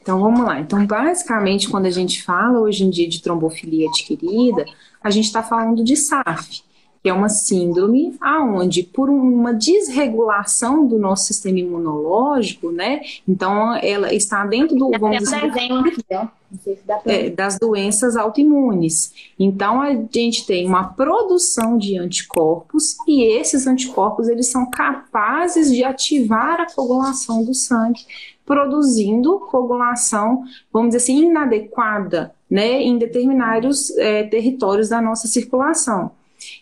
Então 0.00 0.20
vamos 0.20 0.40
lá. 0.40 0.60
Então, 0.60 0.86
basicamente, 0.86 1.68
quando 1.68 1.86
a 1.86 1.90
gente 1.90 2.22
fala 2.22 2.60
hoje 2.60 2.84
em 2.84 2.90
dia 2.90 3.08
de 3.08 3.20
trombofilia 3.20 3.88
adquirida, 3.88 4.64
a 5.02 5.10
gente 5.10 5.26
está 5.26 5.42
falando 5.42 5.84
de 5.84 5.96
SAF, 5.96 6.62
que 7.02 7.08
é 7.08 7.12
uma 7.12 7.28
síndrome 7.28 8.16
aonde 8.20 8.82
por 8.82 9.08
uma 9.08 9.54
desregulação 9.54 10.86
do 10.86 10.98
nosso 10.98 11.26
sistema 11.26 11.58
imunológico, 11.58 12.70
né? 12.70 13.00
Então 13.26 13.74
ela 13.76 14.12
está 14.12 14.44
dentro 14.44 14.76
do 14.76 14.90
vamos 14.98 15.18
dizer, 15.18 15.36
aqui, 15.36 16.04
ó. 16.12 16.26
É, 17.04 17.28
das 17.28 17.58
doenças 17.58 18.16
autoimunes. 18.16 19.12
Então 19.38 19.82
a 19.82 19.94
gente 20.10 20.46
tem 20.46 20.66
uma 20.66 20.84
produção 20.84 21.76
de 21.76 21.98
anticorpos 21.98 22.96
e 23.06 23.22
esses 23.22 23.66
anticorpos 23.66 24.28
eles 24.28 24.46
são 24.46 24.70
capazes 24.70 25.70
de 25.70 25.84
ativar 25.84 26.58
a 26.58 26.74
coagulação 26.74 27.44
do 27.44 27.52
sangue, 27.52 28.00
produzindo 28.46 29.40
coagulação, 29.40 30.42
vamos 30.72 30.88
dizer 30.88 31.02
assim, 31.02 31.26
inadequada, 31.26 32.34
né, 32.50 32.82
em 32.82 32.96
determinados 32.96 33.90
é, 33.98 34.22
territórios 34.22 34.88
da 34.88 35.02
nossa 35.02 35.28
circulação. 35.28 36.10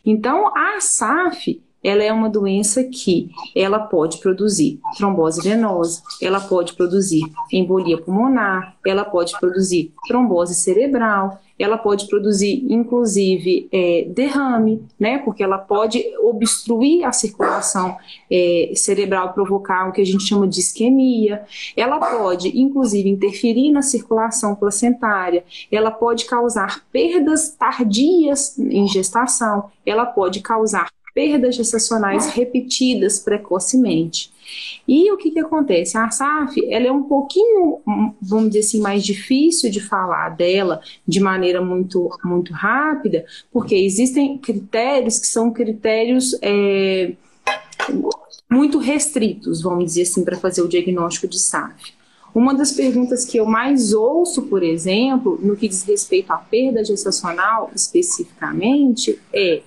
Então, 0.07 0.57
a 0.57 0.81
SAF, 0.81 1.61
ela 1.87 2.03
é 2.03 2.13
uma 2.13 2.29
doença 2.29 2.83
que 2.83 3.31
ela 3.55 3.79
pode 3.79 4.19
produzir 4.19 4.81
trombose 4.97 5.41
venosa, 5.41 6.03
ela 6.21 6.41
pode 6.41 6.73
produzir 6.73 7.23
embolia 7.53 7.97
pulmonar, 7.97 8.77
ela 8.85 9.05
pode 9.05 9.39
produzir 9.39 9.93
trombose 10.09 10.57
cerebral, 10.57 11.41
ela 11.57 11.79
pode 11.79 12.09
produzir, 12.09 12.67
inclusive, 12.69 13.69
é, 13.73 14.05
derrame, 14.11 14.83
né? 14.99 15.19
Porque 15.19 15.43
ela 15.43 15.59
pode 15.59 16.05
obstruir 16.23 17.05
a 17.05 17.13
circulação 17.13 17.97
é, 18.31 18.73
cerebral, 18.75 19.33
provocar 19.33 19.89
o 19.89 19.93
que 19.93 20.03
a 20.03 20.05
gente 20.05 20.25
chama 20.25 20.47
de 20.47 20.61
isquemia. 20.61 21.45
Ela 21.77 21.99
pode, 21.99 22.49
inclusive, 22.61 23.09
interferir 23.09 23.71
na 23.71 23.81
circulação 23.81 24.55
placentária. 24.55 25.45
Ela 25.71 25.91
pode 25.91 26.27
causar 26.27 26.85
perdas 26.93 27.51
tardias 27.51 28.59
em 28.59 28.87
gestação. 28.87 29.71
Ela 29.87 30.05
pode 30.05 30.41
causar 30.41 30.89
perdas 31.17 31.55
gestacionais 31.55 32.27
repetidas 32.27 33.19
precocemente. 33.19 34.31
E 34.87 35.11
o 35.11 35.17
que, 35.17 35.31
que 35.31 35.41
acontece? 35.41 35.97
A 35.97 36.11
SAF 36.11 36.63
ela 36.71 36.87
é 36.87 36.93
um 36.93 37.05
pouquinho, 37.05 37.81
vamos 38.21 38.49
dizer 38.49 38.61
assim, 38.61 38.81
mais 38.81 39.03
difícil 39.03 39.71
de 39.71 39.81
falar 39.81 40.29
dela 40.37 40.79
de 41.09 41.19
maneira 41.19 41.63
muito, 41.63 42.11
muito 42.23 42.53
rápida, 42.53 43.25
porque 43.51 43.75
existem 43.75 44.37
critérios 44.37 45.19
que 45.19 45.27
são 45.27 45.51
critérios 45.51 46.39
é, 46.43 47.15
muito 48.49 48.77
restritos, 48.79 49.63
vamos 49.63 49.87
dizer 49.87 50.03
assim, 50.03 50.23
para 50.23 50.37
fazer 50.37 50.61
o 50.61 50.69
diagnóstico 50.69 51.27
de 51.27 51.39
SAF. 51.39 51.95
Uma 52.35 52.53
das 52.53 52.73
perguntas 52.73 53.25
que 53.25 53.39
eu 53.39 53.47
mais 53.47 53.95
ouço, 53.95 54.43
por 54.43 54.63
exemplo, 54.63 55.41
no 55.43 55.57
que 55.57 55.67
diz 55.67 55.83
respeito 55.83 56.31
à 56.31 56.37
perda 56.37 56.85
gestacional 56.85 57.71
especificamente, 57.75 59.19
é 59.33 59.63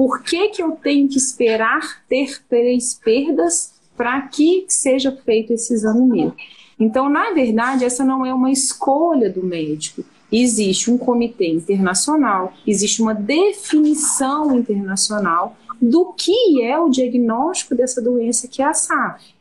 por 0.00 0.22
que, 0.22 0.48
que 0.48 0.62
eu 0.62 0.72
tenho 0.72 1.06
que 1.06 1.18
esperar 1.18 2.02
ter 2.08 2.42
três 2.48 2.94
perdas 2.94 3.74
para 3.94 4.22
que 4.22 4.64
seja 4.66 5.14
feito 5.14 5.52
esse 5.52 5.74
exame 5.74 6.06
meu? 6.06 6.32
Então, 6.78 7.10
na 7.10 7.32
verdade, 7.32 7.84
essa 7.84 8.02
não 8.02 8.24
é 8.24 8.32
uma 8.32 8.50
escolha 8.50 9.28
do 9.28 9.42
médico. 9.42 10.02
Existe 10.32 10.90
um 10.90 10.96
comitê 10.96 11.48
internacional, 11.48 12.54
existe 12.66 13.02
uma 13.02 13.12
definição 13.12 14.58
internacional 14.58 15.54
do 15.78 16.14
que 16.14 16.62
é 16.62 16.78
o 16.78 16.88
diagnóstico 16.88 17.74
dessa 17.74 18.00
doença 18.00 18.48
que 18.48 18.62
é 18.62 18.64
a 18.64 18.72
SAF. 18.72 19.34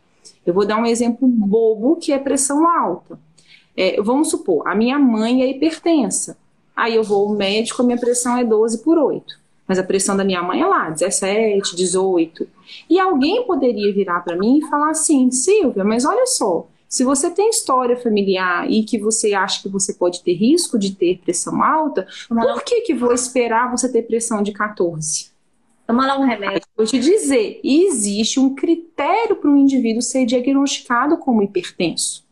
Eu 0.46 0.54
vou 0.54 0.68
dar 0.68 0.76
um 0.76 0.86
exemplo 0.86 1.26
bobo 1.26 1.96
que 1.96 2.12
é 2.12 2.20
pressão 2.20 2.68
alta. 2.68 3.18
É, 3.78 4.02
vamos 4.02 4.30
supor, 4.30 4.68
a 4.68 4.76
minha 4.76 5.00
mãe 5.00 5.42
é 5.42 5.50
hipertensa. 5.50 6.38
Aí 6.76 6.96
eu 6.96 7.04
vou 7.06 7.30
ao 7.30 7.34
médico, 7.34 7.82
a 7.82 7.86
minha 7.86 7.98
pressão 7.98 8.38
é 8.38 8.44
12 8.44 8.84
por 8.84 8.98
8 8.98 9.40
mas 9.70 9.78
a 9.78 9.84
pressão 9.84 10.18
da 10.18 10.24
minha 10.24 10.42
mãe 10.42 10.62
é 10.62 10.66
lá, 10.66 10.90
17, 10.90 11.76
18. 11.76 12.48
E 12.90 13.00
alguém 13.00 13.46
poderia 13.46 13.94
virar 13.94 14.22
para 14.22 14.36
mim 14.36 14.58
e 14.58 14.68
falar 14.68 14.90
assim: 14.90 15.30
Silvia, 15.30 15.84
mas 15.84 16.06
olha 16.06 16.26
só, 16.26 16.68
se 16.88 17.04
você 17.04 17.30
tem 17.30 17.52
história 17.52 17.96
familiar 17.96 18.70
e 18.70 18.84
que 18.84 18.98
você 18.98 19.36
acha 19.36 19.62
que 19.62 19.70
você 19.70 19.94
pode 19.94 20.24
ter 20.24 20.34
risco 20.34 20.80
de 20.80 20.96
ter 20.96 21.20
pressão 21.20 21.64
alta, 21.64 22.08
por 22.28 22.64
que, 22.64 22.82
que 22.82 22.96
vou 22.96 23.14
esperar 23.14 23.70
você 23.70 23.88
ter 23.88 24.02
pressão 24.02 24.42
de 24.42 24.52
14? 24.52 25.30
Toma 25.86 26.08
lá 26.08 26.20
um 26.20 26.26
remédio. 26.26 26.62
Vou 26.76 26.86
te 26.86 27.00
dizer, 27.00 27.60
existe 27.64 28.40
um 28.40 28.56
critério 28.56 29.36
para 29.36 29.50
um 29.50 29.58
indivíduo 29.58 30.02
ser 30.02 30.26
diagnosticado 30.26 31.18
como 31.18 31.44
hipertenso. 31.44 32.28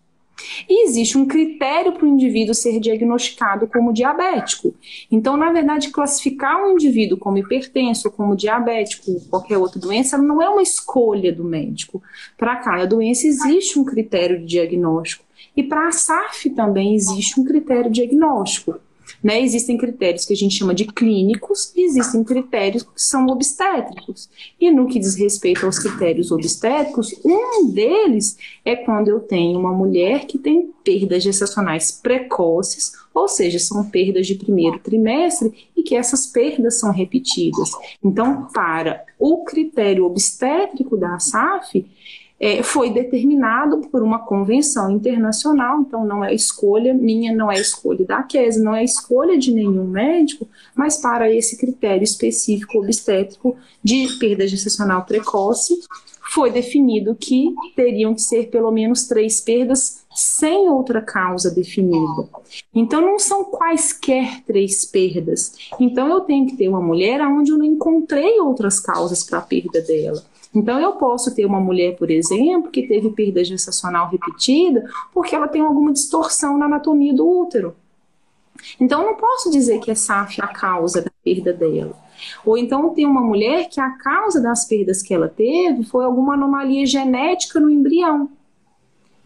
E 0.69 0.85
existe 0.85 1.17
um 1.17 1.25
critério 1.25 1.93
para 1.93 2.05
o 2.05 2.07
indivíduo 2.07 2.53
ser 2.53 2.79
diagnosticado 2.79 3.67
como 3.67 3.93
diabético. 3.93 4.73
Então, 5.11 5.35
na 5.35 5.51
verdade, 5.51 5.89
classificar 5.89 6.63
um 6.63 6.73
indivíduo 6.73 7.17
como 7.17 7.37
hipertenso, 7.37 8.11
como 8.11 8.35
diabético, 8.35 9.11
ou 9.11 9.21
qualquer 9.21 9.57
outra 9.57 9.79
doença, 9.79 10.17
não 10.17 10.41
é 10.41 10.49
uma 10.49 10.61
escolha 10.61 11.33
do 11.33 11.43
médico. 11.43 12.01
Para 12.37 12.57
cada 12.57 12.85
doença 12.85 13.27
existe 13.27 13.79
um 13.79 13.85
critério 13.85 14.39
de 14.39 14.45
diagnóstico. 14.45 15.25
E 15.55 15.63
para 15.63 15.87
a 15.87 15.91
SAF 15.91 16.49
também 16.51 16.95
existe 16.95 17.39
um 17.39 17.43
critério 17.43 17.89
diagnóstico. 17.89 18.79
Né? 19.23 19.41
Existem 19.41 19.77
critérios 19.77 20.25
que 20.25 20.33
a 20.33 20.35
gente 20.37 20.55
chama 20.55 20.73
de 20.73 20.85
clínicos 20.85 21.71
e 21.75 21.85
existem 21.85 22.23
critérios 22.23 22.83
que 22.83 22.89
são 22.95 23.27
obstétricos. 23.27 24.29
E 24.59 24.71
no 24.71 24.87
que 24.87 24.99
diz 24.99 25.15
respeito 25.15 25.65
aos 25.65 25.79
critérios 25.79 26.31
obstétricos, 26.31 27.13
um 27.25 27.69
deles 27.71 28.37
é 28.63 28.75
quando 28.75 29.09
eu 29.09 29.19
tenho 29.19 29.59
uma 29.59 29.71
mulher 29.71 30.25
que 30.25 30.37
tem 30.37 30.71
perdas 30.83 31.23
gestacionais 31.23 31.91
precoces, 31.91 32.93
ou 33.13 33.27
seja, 33.27 33.59
são 33.59 33.89
perdas 33.89 34.27
de 34.27 34.35
primeiro 34.35 34.79
trimestre 34.79 35.69
e 35.75 35.83
que 35.83 35.95
essas 35.95 36.27
perdas 36.27 36.79
são 36.79 36.91
repetidas. 36.91 37.71
Então, 38.03 38.47
para 38.53 39.03
o 39.19 39.43
critério 39.43 40.05
obstétrico 40.05 40.95
da 40.95 41.19
SAF, 41.19 41.85
é, 42.39 42.61
foi 42.61 42.91
determinado 42.91 43.81
por 43.89 44.03
uma 44.03 44.19
convenção 44.19 44.91
internacional, 44.91 45.81
então 45.81 46.05
não 46.05 46.23
é 46.23 46.33
escolha 46.33 46.93
minha, 46.93 47.35
não 47.35 47.51
é 47.51 47.55
escolha 47.55 48.05
da 48.05 48.21
QES, 48.21 48.57
não 48.61 48.75
é 48.75 48.83
escolha 48.83 49.37
de 49.37 49.51
nenhum 49.51 49.85
médico, 49.85 50.47
mas 50.75 50.97
para 50.97 51.33
esse 51.33 51.57
critério 51.57 52.03
específico 52.03 52.79
obstétrico 52.79 53.55
de 53.83 54.07
perda 54.19 54.47
gestacional 54.47 55.03
precoce, 55.05 55.73
foi 56.29 56.51
definido 56.51 57.15
que 57.15 57.55
teriam 57.75 58.13
que 58.13 58.21
ser 58.21 58.49
pelo 58.49 58.69
menos 58.69 59.07
três 59.07 59.39
perdas 59.39 60.05
sem 60.13 60.67
outra 60.69 61.01
causa 61.01 61.49
definida. 61.49 62.27
Então 62.73 63.01
não 63.01 63.17
são 63.17 63.45
quaisquer 63.45 64.43
três 64.45 64.83
perdas. 64.83 65.53
Então 65.79 66.07
eu 66.09 66.21
tenho 66.21 66.45
que 66.47 66.57
ter 66.57 66.67
uma 66.67 66.81
mulher 66.81 67.21
onde 67.21 67.51
eu 67.51 67.57
não 67.57 67.65
encontrei 67.65 68.39
outras 68.39 68.79
causas 68.79 69.23
para 69.23 69.39
a 69.39 69.41
perda 69.41 69.81
dela. 69.81 70.23
Então, 70.53 70.79
eu 70.79 70.93
posso 70.93 71.33
ter 71.35 71.45
uma 71.45 71.59
mulher, 71.59 71.95
por 71.97 72.09
exemplo, 72.09 72.71
que 72.71 72.87
teve 72.87 73.09
perda 73.11 73.43
gestacional 73.43 74.09
repetida 74.09 74.89
porque 75.13 75.35
ela 75.35 75.47
tem 75.47 75.61
alguma 75.61 75.91
distorção 75.91 76.57
na 76.57 76.65
anatomia 76.65 77.13
do 77.13 77.27
útero. 77.27 77.75
Então, 78.79 79.01
eu 79.01 79.07
não 79.07 79.15
posso 79.15 79.51
dizer 79.51 79.79
que 79.79 79.91
é 79.91 79.95
SAF 79.95 80.41
a 80.41 80.47
causa 80.47 81.01
da 81.01 81.11
perda 81.23 81.53
dela. 81.53 81.95
Ou 82.45 82.57
então 82.57 82.89
tem 82.93 83.05
uma 83.05 83.21
mulher 83.21 83.69
que 83.69 83.79
a 83.79 83.91
causa 83.91 84.41
das 84.41 84.65
perdas 84.65 85.01
que 85.01 85.13
ela 85.13 85.27
teve 85.27 85.83
foi 85.83 86.03
alguma 86.03 86.33
anomalia 86.33 86.85
genética 86.85 87.59
no 87.59 87.69
embrião. 87.69 88.29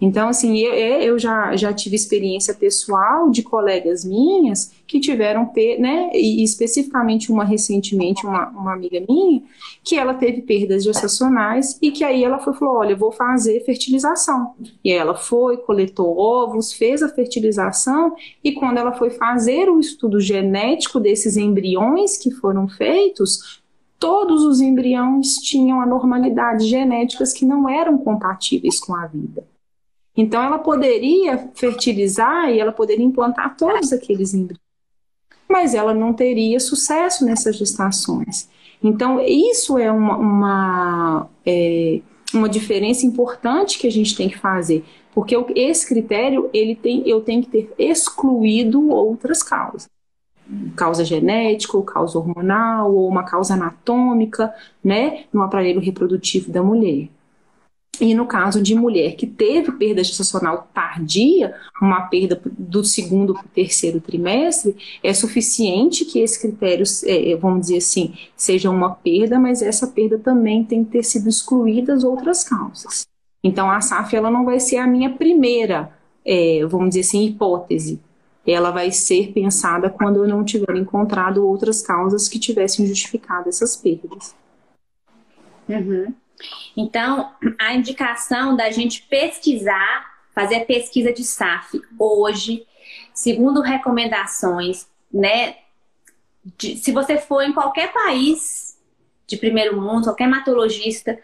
Então, 0.02 0.30
assim, 0.30 0.58
eu, 0.58 0.74
eu 0.74 1.20
já, 1.20 1.56
já 1.56 1.72
tive 1.72 1.96
experiência 1.96 2.56
pessoal 2.56 3.30
de 3.30 3.44
colegas 3.44 4.04
minhas 4.04 4.72
que 4.88 5.00
tiveram, 5.00 5.52
né, 5.78 6.10
e 6.12 6.44
especificamente 6.44 7.32
uma 7.32 7.46
recentemente, 7.46 8.26
uma, 8.26 8.50
uma 8.50 8.74
amiga 8.74 9.00
minha, 9.08 9.44
que 9.84 9.96
ela 9.96 10.16
teve 10.16 10.42
perdas 10.42 10.84
gestacionais 10.84 11.78
e 11.80 11.92
que 11.92 12.04
aí 12.04 12.24
ela 12.24 12.40
foi, 12.40 12.54
falou, 12.56 12.78
olha, 12.78 12.96
vou 12.96 13.12
fazer 13.12 13.64
fertilização. 13.64 14.56
E 14.84 14.92
ela 14.92 15.14
foi, 15.14 15.58
coletou 15.58 16.18
ovos, 16.18 16.74
fez 16.74 17.04
a 17.04 17.10
fertilização 17.10 18.16
e 18.44 18.54
quando 18.54 18.80
ela 18.80 18.94
foi 18.94 19.12
fazer 19.12 19.70
o 19.70 19.80
estudo 19.80 20.20
genético 20.20 21.00
desses 21.00 21.38
embriões 21.38 22.18
que 22.18 22.32
foram 22.32 22.68
feitos, 22.68 23.62
todos 24.00 24.44
os 24.44 24.60
embriões 24.62 25.36
tinham 25.36 25.80
anormalidades 25.80 26.66
genéticas 26.66 27.32
que 27.32 27.46
não 27.46 27.70
eram 27.70 28.00
compatíveis 28.00 28.80
com 28.80 28.96
a 28.96 29.06
vida. 29.06 29.46
Então, 30.16 30.44
ela 30.44 30.60
poderia 30.60 31.50
fertilizar 31.56 32.50
e 32.50 32.60
ela 32.60 32.72
poderia 32.72 33.06
implantar 33.06 33.56
todos 33.56 33.94
aqueles 33.94 34.34
embriões, 34.34 34.60
mas 35.50 35.74
ela 35.74 35.94
não 35.94 36.14
teria 36.14 36.60
sucesso 36.60 37.26
nessas 37.26 37.56
gestações. 37.56 38.50
Então, 38.84 39.20
isso 39.22 39.78
é 39.78 39.92
uma, 39.92 40.18
uma, 40.18 41.30
é, 41.46 42.02
uma 42.34 42.50
diferença 42.50 43.06
importante 43.06 43.80
que 43.80 43.88
a 43.88 43.92
gente 43.92 44.16
tem 44.16 44.28
que 44.28 44.38
fazer, 44.38 44.84
porque 45.14 45.36
esse 45.56 45.88
critério 45.88 46.50
ele 46.54 46.76
tem, 46.76 47.08
eu 47.08 47.22
tenho 47.22 47.44
que 47.44 47.50
ter 47.50 47.74
excluído 47.78 48.90
outras 48.90 49.42
causas 49.42 49.90
causa 50.76 51.06
genética, 51.06 51.78
ou 51.78 51.84
causa 51.84 52.18
hormonal, 52.18 52.94
ou 52.94 53.08
uma 53.08 53.24
causa 53.24 53.54
anatômica, 53.54 54.54
né, 54.84 55.26
no 55.32 55.42
aparelho 55.42 55.80
reprodutivo 55.80 56.52
da 56.52 56.62
mulher. 56.62 57.08
E 58.00 58.16
no 58.16 58.26
caso 58.26 58.64
de 58.64 58.74
mulher 58.74 59.16
que 59.16 59.28
teve 59.28 59.72
perda 59.74 60.04
gestacional 60.04 60.70
tardia, 60.74 61.54
uma 61.80 62.02
perda 62.08 62.42
do 62.46 62.84
segundo 62.84 63.34
para 63.34 63.46
o 63.46 63.50
terceiro 63.50 64.00
trimestre, 64.00 64.76
é 65.04 65.14
suficiente 65.14 66.06
que 66.06 66.20
esse 66.20 66.40
critério, 66.42 66.86
é, 67.06 67.36
vamos 67.36 67.62
dizer 67.62 67.78
assim, 67.78 68.16
seja 68.36 68.70
uma 68.72 68.96
perda, 68.96 69.40
mas 69.40 69.62
essa 69.62 69.88
perda 69.88 70.18
também 70.18 70.64
tem 70.64 70.84
que 70.84 70.92
ter 70.92 71.04
sido 71.04 71.30
excluída 71.30 71.94
as 71.94 72.04
outras 72.04 72.44
causas. 72.44 73.06
Então 73.44 73.70
a 73.70 73.82
SAF 73.82 74.16
ela 74.16 74.32
não 74.32 74.46
vai 74.46 74.60
ser 74.60 74.78
a 74.78 74.88
minha 74.88 75.10
primeira, 75.10 75.92
é, 76.26 76.66
vamos 76.66 76.90
dizer 76.90 77.02
assim, 77.02 77.26
hipótese. 77.26 78.00
Ela 78.48 78.72
vai 78.72 78.92
ser 78.92 79.32
pensada 79.34 79.90
quando 79.90 80.24
eu 80.24 80.28
não 80.28 80.44
tiver 80.44 80.76
encontrado 80.76 81.46
outras 81.46 81.82
causas 81.82 82.28
que 82.28 82.40
tivessem 82.40 82.88
justificado 82.88 83.50
essas 83.50 83.76
perdas. 83.76 84.34
Uhum. 85.70 86.14
Então, 86.76 87.32
a 87.60 87.74
indicação 87.74 88.56
da 88.56 88.70
gente 88.70 89.04
pesquisar, 89.04 90.12
fazer 90.34 90.58
a 90.58 90.66
pesquisa 90.66 91.12
de 91.12 91.24
SAF 91.24 91.82
hoje, 92.00 92.66
segundo 93.14 93.62
recomendações, 93.62 94.88
né? 95.12 95.56
De, 96.58 96.76
se 96.78 96.92
você 96.92 97.18
for 97.18 97.42
em 97.44 97.54
qualquer 97.54 97.92
país 97.94 98.78
de 99.28 99.38
primeiro 99.38 99.80
mundo, 99.80 100.06
qualquer 100.06 100.24
hematologista, 100.24 101.20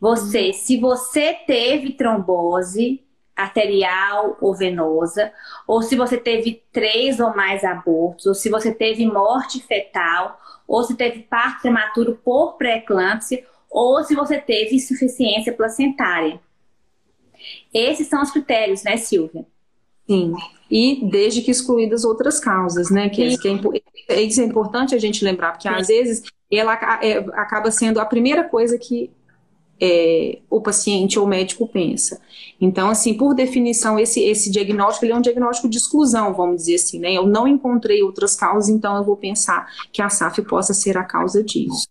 você, 0.00 0.52
se 0.52 0.78
você 0.78 1.32
teve 1.46 1.92
trombose 1.92 3.02
arterial 3.36 4.36
ou 4.40 4.54
venosa, 4.54 5.32
ou 5.66 5.82
se 5.82 5.96
você 5.96 6.16
teve 6.16 6.62
três 6.72 7.18
ou 7.18 7.34
mais 7.34 7.64
abortos, 7.64 8.26
ou 8.26 8.34
se 8.34 8.48
você 8.48 8.72
teve 8.72 9.06
morte 9.06 9.60
fetal, 9.60 10.38
ou 10.66 10.82
se 10.84 10.96
teve 10.96 11.20
parto 11.20 11.62
prematuro 11.62 12.18
por 12.24 12.54
pré-eclâmpsia, 12.54 13.44
ou 13.72 14.04
se 14.04 14.14
você 14.14 14.38
teve 14.38 14.76
insuficiência 14.76 15.52
placentária. 15.52 16.38
Esses 17.72 18.06
são 18.06 18.22
os 18.22 18.30
critérios, 18.30 18.82
né, 18.82 18.98
Silvia? 18.98 19.46
Sim. 20.06 20.34
E 20.70 21.08
desde 21.10 21.40
que 21.40 21.50
excluídas 21.50 22.04
outras 22.04 22.38
causas, 22.38 22.90
né? 22.90 23.08
Que, 23.08 23.22
é, 23.22 23.36
que 23.36 23.48
é, 24.08 24.22
isso 24.22 24.40
é 24.40 24.44
importante 24.44 24.94
a 24.94 24.98
gente 24.98 25.24
lembrar, 25.24 25.52
porque 25.52 25.68
Sim. 25.68 25.74
às 25.74 25.86
vezes 25.88 26.22
ela 26.50 26.74
é, 27.02 27.18
acaba 27.32 27.70
sendo 27.70 27.98
a 27.98 28.04
primeira 28.04 28.44
coisa 28.44 28.76
que 28.76 29.10
é, 29.80 30.38
o 30.50 30.60
paciente 30.60 31.18
ou 31.18 31.24
o 31.24 31.28
médico 31.28 31.66
pensa. 31.66 32.20
Então, 32.60 32.90
assim, 32.90 33.14
por 33.14 33.34
definição, 33.34 33.98
esse, 33.98 34.20
esse 34.20 34.50
diagnóstico 34.50 35.06
ele 35.06 35.12
é 35.12 35.16
um 35.16 35.20
diagnóstico 35.20 35.68
de 35.68 35.78
exclusão, 35.78 36.34
vamos 36.34 36.56
dizer 36.56 36.76
assim, 36.76 37.00
né? 37.00 37.12
Eu 37.12 37.26
não 37.26 37.48
encontrei 37.48 38.02
outras 38.02 38.36
causas, 38.36 38.68
então 38.68 38.96
eu 38.96 39.02
vou 39.02 39.16
pensar 39.16 39.66
que 39.92 40.02
a 40.02 40.10
SAF 40.10 40.42
possa 40.42 40.74
ser 40.74 40.96
a 40.96 41.04
causa 41.04 41.42
disso. 41.42 41.88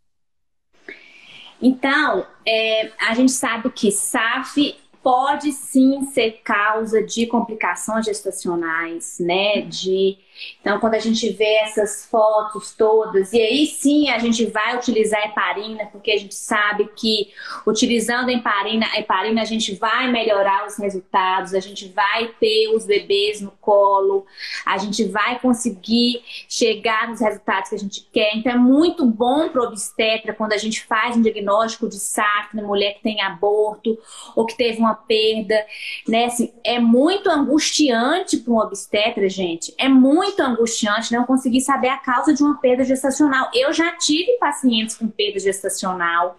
Então, 1.62 2.26
é, 2.46 2.92
a 3.00 3.14
gente 3.14 3.32
sabe 3.32 3.70
que 3.72 3.92
SAF 3.92 4.76
pode 5.04 5.52
sim 5.52 6.06
ser 6.14 6.42
causa 6.44 7.02
de 7.04 7.26
complicações 7.26 8.06
gestacionais, 8.06 9.18
né? 9.20 9.62
De 9.62 10.18
então, 10.62 10.80
quando 10.80 10.94
a 10.94 11.00
gente 11.00 11.28
vê 11.32 11.56
essas 11.56 12.06
fotos 12.06 12.72
todas, 12.76 13.34
e 13.34 13.42
aí 13.42 13.66
sim 13.66 14.10
a 14.10 14.20
gente 14.20 14.46
vai 14.46 14.76
utilizar 14.78 15.20
a 15.20 15.26
heparina, 15.26 15.88
porque 15.88 16.12
a 16.12 16.18
gente 16.18 16.36
sabe 16.36 16.88
que 16.96 17.32
utilizando 17.66 18.30
a 18.30 18.34
heparina, 18.34 18.86
a 18.94 19.00
heparina 19.00 19.42
a 19.42 19.46
gente 19.46 19.74
vai 19.74 20.12
melhorar 20.12 20.68
os 20.68 20.78
resultados, 20.78 21.56
a 21.56 21.60
gente 21.60 21.88
vai 21.90 22.28
ter 22.40 22.70
os 22.76 22.86
bebês 22.86 23.42
no 23.42 23.50
colo, 23.60 24.24
a 24.64 24.78
gente 24.78 25.04
vai 25.06 25.40
conseguir 25.40 26.22
chegar 26.48 27.08
nos 27.08 27.20
resultados 27.20 27.70
que 27.70 27.76
a 27.76 27.80
gente 27.80 28.08
quer. 28.14 28.36
Então, 28.36 28.52
é 28.52 28.58
muito 28.58 29.04
bom 29.04 29.50
para 29.50 29.64
obstetra 29.64 30.32
quando 30.32 30.54
a 30.54 30.58
gente 30.58 30.84
faz 30.84 31.18
um 31.18 31.24
diagnóstico 31.24 31.90
de 31.90 31.98
SAF 31.98 32.56
na 32.56 32.62
mulher 32.62 32.94
que 32.94 33.02
tem 33.02 33.20
aborto 33.22 33.98
ou 34.36 34.46
que 34.46 34.56
teve 34.56 34.78
uma 34.78 34.94
perda, 34.94 35.66
né? 36.08 36.26
Assim, 36.26 36.54
é 36.64 36.80
muito 36.80 37.32
angustiante 37.32 38.38
para 38.38 38.54
um 38.54 38.60
obstetra, 38.60 39.28
gente. 39.28 39.74
É 39.76 39.90
muito 39.90 40.51
angustiante 40.52 41.14
não 41.14 41.26
conseguir 41.26 41.62
saber 41.62 41.90
a 41.90 41.98
causa 41.98 42.34
de 42.34 42.42
uma 42.44 42.60
perda 42.60 42.84
gestacional. 42.84 43.50
Eu 43.54 43.74
já 43.74 43.92
tive 43.98 44.38
pacientes 44.38 44.96
com 44.96 45.08
perda 45.08 45.40
gestacional 45.40 46.38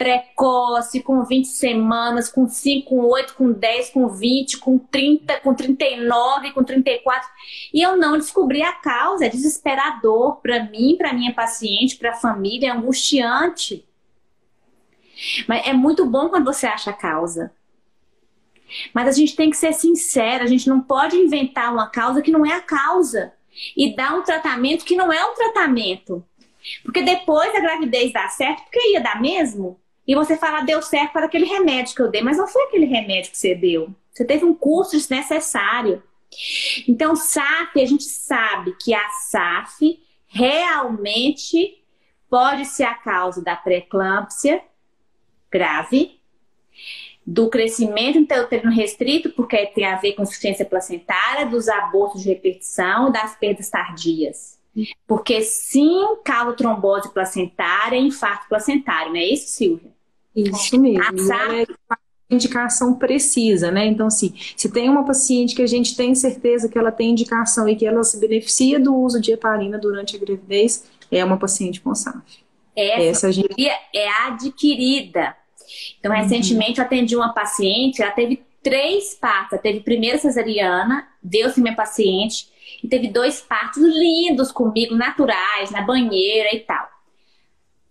precoce, 0.00 1.02
com 1.02 1.22
20 1.22 1.44
semanas, 1.46 2.30
com 2.30 2.48
5, 2.48 2.88
com 2.88 3.04
8, 3.04 3.34
com 3.34 3.52
10, 3.52 3.90
com 3.90 4.08
20, 4.08 4.56
com 4.56 4.78
30, 4.78 5.40
com 5.40 5.52
39, 5.52 6.52
com 6.52 6.64
34. 6.64 7.28
E 7.74 7.82
eu 7.82 7.98
não 7.98 8.16
descobri 8.16 8.62
a 8.62 8.72
causa. 8.72 9.26
É 9.26 9.28
desesperador 9.28 10.36
para 10.36 10.64
mim, 10.64 10.96
para 10.96 11.12
minha 11.12 11.34
paciente, 11.34 11.96
para 11.96 12.12
a 12.12 12.16
família, 12.16 12.68
é 12.68 12.70
angustiante. 12.70 13.86
Mas 15.46 15.66
é 15.66 15.74
muito 15.74 16.06
bom 16.06 16.30
quando 16.30 16.46
você 16.46 16.66
acha 16.66 16.88
a 16.88 16.94
causa. 16.94 17.52
Mas 18.94 19.08
a 19.08 19.12
gente 19.12 19.36
tem 19.36 19.50
que 19.50 19.56
ser 19.56 19.72
sincera, 19.72 20.44
a 20.44 20.46
gente 20.46 20.68
não 20.68 20.80
pode 20.80 21.16
inventar 21.16 21.72
uma 21.72 21.88
causa 21.88 22.22
que 22.22 22.30
não 22.30 22.44
é 22.44 22.52
a 22.52 22.60
causa 22.60 23.32
e 23.76 23.94
dar 23.94 24.14
um 24.14 24.22
tratamento 24.22 24.84
que 24.84 24.96
não 24.96 25.12
é 25.12 25.24
um 25.24 25.34
tratamento. 25.34 26.24
Porque 26.82 27.02
depois 27.02 27.54
a 27.54 27.60
gravidez 27.60 28.12
dá 28.12 28.28
certo, 28.28 28.62
porque 28.62 28.92
ia 28.92 29.00
dar 29.00 29.20
mesmo. 29.20 29.78
E 30.06 30.14
você 30.14 30.36
fala, 30.36 30.62
deu 30.62 30.82
certo 30.82 31.12
para 31.12 31.26
aquele 31.26 31.46
remédio 31.46 31.94
que 31.94 32.02
eu 32.02 32.10
dei, 32.10 32.22
mas 32.22 32.36
não 32.36 32.48
foi 32.48 32.64
aquele 32.64 32.86
remédio 32.86 33.30
que 33.30 33.38
você 33.38 33.54
deu. 33.54 33.94
Você 34.12 34.24
teve 34.24 34.44
um 34.44 34.54
curso 34.54 34.92
desnecessário. 34.92 36.02
Então, 36.88 37.16
SAF, 37.16 37.80
a 37.80 37.86
gente 37.86 38.04
sabe 38.04 38.76
que 38.80 38.94
a 38.94 39.08
SAF 39.10 40.00
realmente 40.26 41.82
pode 42.28 42.64
ser 42.64 42.84
a 42.84 42.94
causa 42.94 43.42
da 43.42 43.56
pré-eclâmpsia 43.56 44.62
grave, 45.50 46.19
do 47.30 47.48
crescimento 47.48 48.18
intrauterino 48.18 48.72
restrito, 48.72 49.30
porque 49.30 49.66
tem 49.66 49.84
a 49.84 49.94
ver 49.94 50.14
com 50.14 50.22
insuficiência 50.22 50.64
placentária, 50.64 51.46
dos 51.46 51.68
abortos 51.68 52.22
de 52.22 52.28
repetição 52.28 53.08
e 53.08 53.12
das 53.12 53.36
perdas 53.36 53.70
tardias. 53.70 54.58
Porque 55.06 55.40
sim, 55.42 56.16
causa 56.24 56.56
trombose 56.56 57.12
placentária 57.14 57.96
e 57.96 58.08
infarto 58.08 58.48
placentário, 58.48 59.12
não 59.12 59.20
é 59.20 59.26
isso, 59.26 59.46
Silvia? 59.46 59.92
Isso 60.34 60.76
mesmo. 60.80 61.04
A 61.32 61.54
é 61.54 61.66
indicação 62.28 62.94
precisa, 62.94 63.70
né? 63.70 63.86
Então, 63.86 64.08
assim, 64.08 64.34
se 64.56 64.68
tem 64.68 64.88
uma 64.88 65.04
paciente 65.04 65.54
que 65.54 65.62
a 65.62 65.68
gente 65.68 65.96
tem 65.96 66.16
certeza 66.16 66.68
que 66.68 66.78
ela 66.78 66.90
tem 66.90 67.10
indicação 67.10 67.68
e 67.68 67.76
que 67.76 67.86
ela 67.86 68.02
se 68.02 68.18
beneficia 68.18 68.80
do 68.80 68.92
uso 68.92 69.20
de 69.20 69.30
heparina 69.30 69.78
durante 69.78 70.16
a 70.16 70.18
gravidez, 70.18 70.84
é 71.12 71.24
uma 71.24 71.38
paciente 71.38 71.80
com 71.80 71.94
SAF. 71.94 72.40
Essa, 72.74 73.02
Essa 73.02 73.32
gente... 73.32 73.68
é 73.94 74.08
adquirida 74.26 75.36
então, 75.98 76.12
uhum. 76.12 76.18
recentemente 76.18 76.78
eu 76.78 76.84
atendi 76.84 77.16
uma 77.16 77.32
paciente, 77.32 78.02
ela 78.02 78.12
teve 78.12 78.44
três 78.62 79.14
partos. 79.14 79.54
Ela 79.54 79.62
teve 79.62 79.80
primeira 79.80 80.18
cesariana, 80.18 81.08
deu-se 81.22 81.60
minha 81.60 81.74
paciente, 81.74 82.48
e 82.82 82.88
teve 82.88 83.08
dois 83.08 83.40
partos 83.40 83.82
lindos 83.82 84.52
comigo, 84.52 84.94
naturais, 84.94 85.70
na 85.70 85.82
banheira 85.82 86.54
e 86.54 86.60
tal. 86.60 86.88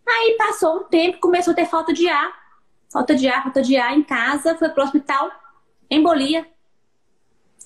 Aí 0.08 0.36
passou 0.38 0.78
um 0.78 0.84
tempo, 0.86 1.20
começou 1.20 1.52
a 1.52 1.56
ter 1.56 1.66
falta 1.66 1.94
de 1.94 2.08
ar. 2.08 2.40
Falta 2.92 3.16
de 3.16 3.28
ar, 3.28 3.44
falta 3.44 3.62
de 3.62 3.78
ar 3.78 3.96
em 3.96 4.02
casa, 4.02 4.58
foi 4.58 4.70
pro 4.70 4.84
hospital, 4.84 5.30
embolia. 5.90 6.48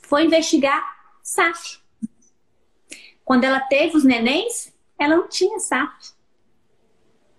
Foi 0.02 0.26
investigar 0.26 0.84
SAF. 1.22 1.80
Quando 3.24 3.46
ela 3.46 3.62
teve 3.62 3.96
os 3.96 4.04
nenéns, 4.04 4.74
ela 5.00 5.16
não 5.16 5.30
tinha 5.30 5.60
SAF. 5.60 6.12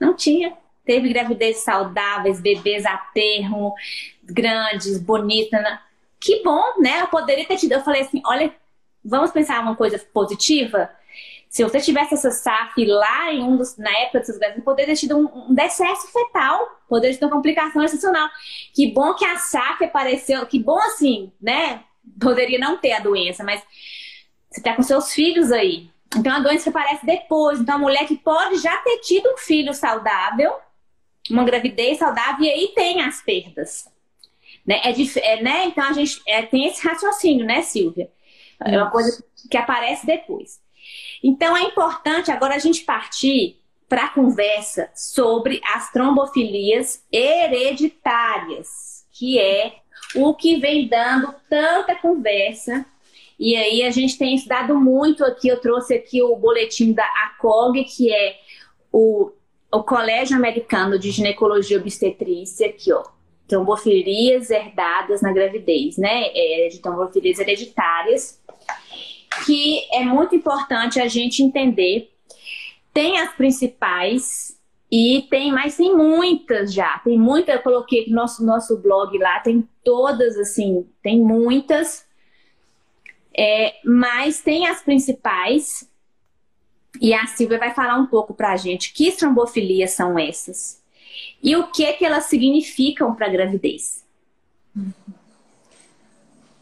Não 0.01 0.15
tinha 0.15 0.57
teve 0.85 1.13
gravidez 1.13 1.59
saudáveis, 1.59 2.41
bebês 2.41 2.85
a 2.85 2.97
termo, 2.97 3.75
grandes, 4.23 4.99
bonitas. 4.99 5.63
Né? 5.63 5.81
Que 6.21 6.43
bom, 6.43 6.63
né? 6.79 7.03
Eu 7.03 7.09
poderia 7.09 7.47
ter 7.47 7.57
tido. 7.57 7.73
Eu 7.73 7.83
falei 7.83 8.03
assim: 8.03 8.23
olha, 8.27 8.55
vamos 9.05 9.31
pensar 9.31 9.61
uma 9.61 9.77
coisa 9.77 9.99
positiva. 10.13 10.91
Se 11.49 11.63
você 11.63 11.81
tivesse 11.81 12.15
essa 12.15 12.33
SAF 12.33 12.85
lá 12.85 13.33
em 13.33 13.41
um 13.41 13.57
dos, 13.57 13.77
na 13.77 13.91
época 13.99 14.19
dessas 14.19 14.39
gravidez, 14.39 14.65
poderia 14.65 14.93
ter 14.93 15.01
tido 15.01 15.17
um, 15.17 15.51
um 15.51 15.55
decesso 15.55 16.09
fetal, 16.11 16.81
poderia 16.89 17.17
ter 17.17 17.25
uma 17.25 17.31
complicação 17.31 17.81
excepcional. 17.83 18.29
Que 18.75 18.91
bom 18.93 19.15
que 19.15 19.25
a 19.25 19.37
SAF 19.37 19.85
apareceu, 19.85 20.45
que 20.47 20.59
bom 20.59 20.79
assim, 20.81 21.33
né? 21.41 21.85
Poderia 22.21 22.59
não 22.59 22.77
ter 22.77 22.93
a 22.93 22.99
doença, 22.99 23.45
mas 23.45 23.63
você 24.51 24.61
tá 24.61 24.75
com 24.75 24.83
seus 24.83 25.13
filhos 25.13 25.53
aí. 25.53 25.89
Então 26.17 26.33
a 26.33 26.41
doença 26.41 26.71
aparece 26.71 27.05
depois. 27.07 27.61
Então 27.61 27.77
a 27.77 27.79
mulher 27.79 28.07
que 28.07 28.17
pode 28.17 28.59
já 28.59 28.77
ter 28.79 28.99
tido 28.99 29.31
um 29.33 29.37
filho 29.37 29.73
saudável, 29.75 30.55
uma 31.31 31.45
gravidez 31.45 31.99
saudável 31.99 32.45
e 32.45 32.51
aí 32.51 32.73
tem 32.75 33.03
as 33.03 33.23
perdas. 33.23 33.89
Né? 34.67 34.81
É, 34.83 34.93
é, 35.21 35.43
né? 35.43 35.67
Então 35.67 35.85
a 35.85 35.93
gente 35.93 36.21
é, 36.27 36.43
tem 36.43 36.67
esse 36.67 36.87
raciocínio, 36.87 37.45
né, 37.45 37.63
Silvia? 37.63 38.11
É 38.65 38.79
uma 38.79 38.91
coisa 38.91 39.23
que 39.51 39.57
aparece 39.57 40.07
depois. 40.07 40.61
Então 41.23 41.57
é 41.57 41.63
importante 41.63 42.31
agora 42.31 42.55
a 42.55 42.59
gente 42.59 42.83
partir 42.83 43.61
para 43.89 44.07
a 44.07 44.09
conversa 44.09 44.91
sobre 44.95 45.61
as 45.75 45.91
trombofilias 45.93 47.05
hereditárias, 47.13 49.07
que 49.13 49.39
é 49.39 49.77
o 50.15 50.35
que 50.35 50.57
vem 50.57 50.89
dando 50.89 51.35
tanta 51.49 51.95
conversa. 51.95 52.85
E 53.39 53.57
aí 53.57 53.83
a 53.83 53.91
gente 53.91 54.17
tem 54.17 54.35
estudado 54.35 54.79
muito 54.79 55.25
aqui, 55.25 55.49
eu 55.49 55.61
trouxe 55.61 55.95
aqui 55.95 56.23
o 56.23 56.37
boletim 56.37 56.93
da 56.93 57.05
ACOG, 57.05 57.85
que 57.85 58.13
é 58.13 58.39
o, 58.93 59.33
o 59.75 59.83
Colégio 59.83 60.37
Americano 60.37 60.99
de 60.99 61.11
Ginecologia 61.11 61.77
e 61.77 61.81
Obstetrícia, 61.81 62.69
aqui 62.69 62.93
ó, 62.93 63.03
trombofilias 63.49 64.51
herdadas 64.51 65.21
na 65.21 65.33
gravidez, 65.33 65.99
né? 65.99 66.29
É, 66.35 66.69
de 66.69 66.79
trombofilias 66.79 67.39
hereditárias, 67.41 68.41
que 69.45 69.81
é 69.93 70.05
muito 70.05 70.35
importante 70.37 71.01
a 71.01 71.09
gente 71.09 71.43
entender. 71.43 72.11
Tem 72.93 73.19
as 73.19 73.35
principais 73.35 74.57
e 74.91 75.27
tem, 75.29 75.51
mas 75.51 75.77
tem 75.77 75.95
muitas 75.95 76.73
já. 76.73 77.01
Tem 77.01 77.19
muita, 77.19 77.51
eu 77.51 77.63
coloquei 77.63 78.07
no 78.07 78.15
nosso, 78.15 78.47
nosso 78.47 78.79
blog 78.79 79.19
lá, 79.19 79.41
tem 79.41 79.69
todas, 79.83 80.39
assim, 80.39 80.89
tem 81.03 81.21
muitas. 81.21 82.07
É, 83.37 83.75
mas 83.85 84.41
tem 84.41 84.69
as 84.69 84.81
principais. 84.83 85.91
E 87.05 87.13
a 87.13 87.27
Silvia 87.27 87.59
vai 87.59 87.75
falar 87.75 87.99
um 87.99 88.07
pouco 88.07 88.33
pra 88.33 88.57
gente 88.57 88.95
que 88.95 89.13
trombofilias 89.13 89.91
são 89.91 90.19
essas 90.19 90.81
e 91.43 91.55
o 91.55 91.71
que 91.71 91.93
que 91.93 92.03
elas 92.03 92.25
significam 92.25 93.15
para 93.15 93.27
a 93.27 93.29
gravidez. 93.29 94.03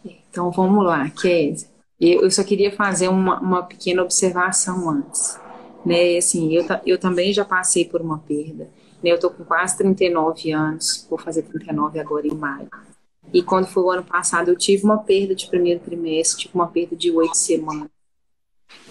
Então 0.05 0.51
vamos 0.51 0.84
lá, 0.84 1.09
Kézia. 1.11 1.68
Eu 2.01 2.28
só 2.28 2.43
queria 2.43 2.72
fazer 2.72 3.07
uma, 3.07 3.38
uma 3.38 3.62
pequena 3.62 4.03
observação 4.03 4.90
antes. 4.90 5.38
Né, 5.86 6.16
assim, 6.16 6.53
eu, 6.53 6.64
eu 6.84 6.99
também 6.99 7.32
já 7.32 7.45
passei 7.45 7.84
por 7.84 8.01
uma 8.01 8.18
perda. 8.18 8.68
Né, 9.01 9.12
eu 9.12 9.20
tô 9.20 9.30
com 9.30 9.45
quase 9.45 9.78
39 9.78 10.51
anos, 10.51 11.07
vou 11.09 11.20
fazer 11.20 11.43
39 11.43 12.01
agora 12.01 12.26
em 12.26 12.34
maio. 12.34 12.68
E 13.32 13.45
quando 13.45 13.68
foi 13.68 13.84
o 13.84 13.93
ano 13.93 14.03
passado, 14.03 14.49
eu 14.49 14.57
tive 14.57 14.82
uma 14.82 14.99
perda 14.99 15.36
de 15.36 15.47
primeiro 15.47 15.78
trimestre, 15.78 16.43
tive 16.43 16.55
uma 16.57 16.66
perda 16.66 16.97
de 16.97 17.12
oito 17.12 17.36
semanas. 17.36 18.01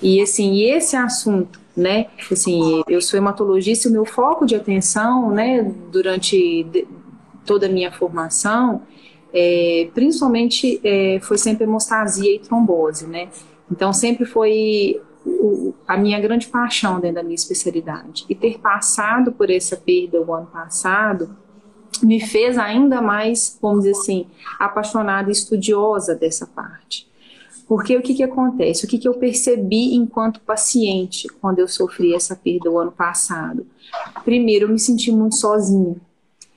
E 0.02 0.22
assim, 0.22 0.62
esse 0.64 0.96
assunto, 0.96 1.60
né? 1.76 2.08
Assim, 2.32 2.82
eu 2.88 3.02
sou 3.02 3.18
hematologista 3.18 3.88
o 3.88 3.92
meu 3.92 4.06
foco 4.06 4.46
de 4.46 4.56
atenção, 4.56 5.32
né, 5.32 5.64
durante 5.92 6.66
toda 7.46 7.68
a 7.68 7.70
minha 7.70 7.92
formação, 7.92 8.82
é, 9.34 9.90
principalmente 9.94 10.80
é, 10.84 11.20
foi 11.22 11.38
sempre 11.38 11.64
hemostasia 11.64 12.36
e 12.36 12.40
trombose, 12.40 13.08
né? 13.08 13.30
Então 13.72 13.94
sempre 13.94 14.26
foi 14.26 15.02
o, 15.26 15.74
a 15.88 15.98
minha 15.98 16.20
grande 16.20 16.48
paixão 16.48 17.00
dentro 17.00 17.16
da 17.16 17.24
minha 17.24 17.36
especialidade. 17.36 18.26
E 18.30 18.36
ter 18.36 18.60
passado 18.60 19.32
por 19.32 19.50
essa 19.50 19.78
perda 19.78 20.22
o 20.22 20.34
ano 20.34 20.48
passado 20.48 21.36
me 22.04 22.20
fez 22.20 22.58
ainda 22.58 23.02
mais, 23.02 23.58
vamos 23.62 23.84
dizer 23.84 23.92
assim, 23.92 24.28
apaixonada 24.60 25.30
e 25.30 25.32
estudiosa 25.32 26.16
dessa 26.16 26.48
parte. 26.48 27.11
Porque 27.68 27.96
o 27.98 28.02
que, 28.02 28.14
que 28.14 28.24
acontece? 28.24 28.86
O 28.86 28.88
que, 28.88 28.98
que 28.98 29.08
eu 29.08 29.14
percebi 29.14 29.96
enquanto 29.96 30.42
paciente 30.42 31.28
quando 31.40 31.60
eu 31.60 31.68
sofri 31.68 32.14
essa 32.14 32.36
perda 32.36 32.70
o 32.70 32.78
ano 32.78 32.92
passado? 32.92 33.66
Primeiro, 34.24 34.66
eu 34.66 34.70
me 34.70 34.80
senti 34.80 35.12
muito 35.12 35.36
sozinha. 35.36 35.96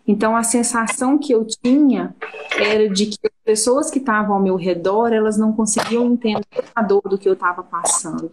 Então, 0.07 0.37
a 0.37 0.43
sensação 0.43 1.19
que 1.19 1.33
eu 1.33 1.47
tinha 1.47 2.15
era 2.59 2.89
de 2.89 3.07
que 3.07 3.19
as 3.25 3.45
pessoas 3.45 3.91
que 3.91 3.99
estavam 3.99 4.35
ao 4.35 4.43
meu 4.43 4.57
redor, 4.57 5.13
elas 5.13 5.39
não 5.39 5.53
conseguiam 5.53 6.07
entender 6.07 6.45
a 6.75 6.83
dor 6.83 7.03
do 7.03 7.17
que 7.17 7.29
eu 7.29 7.33
estava 7.33 7.63
passando 7.63 8.31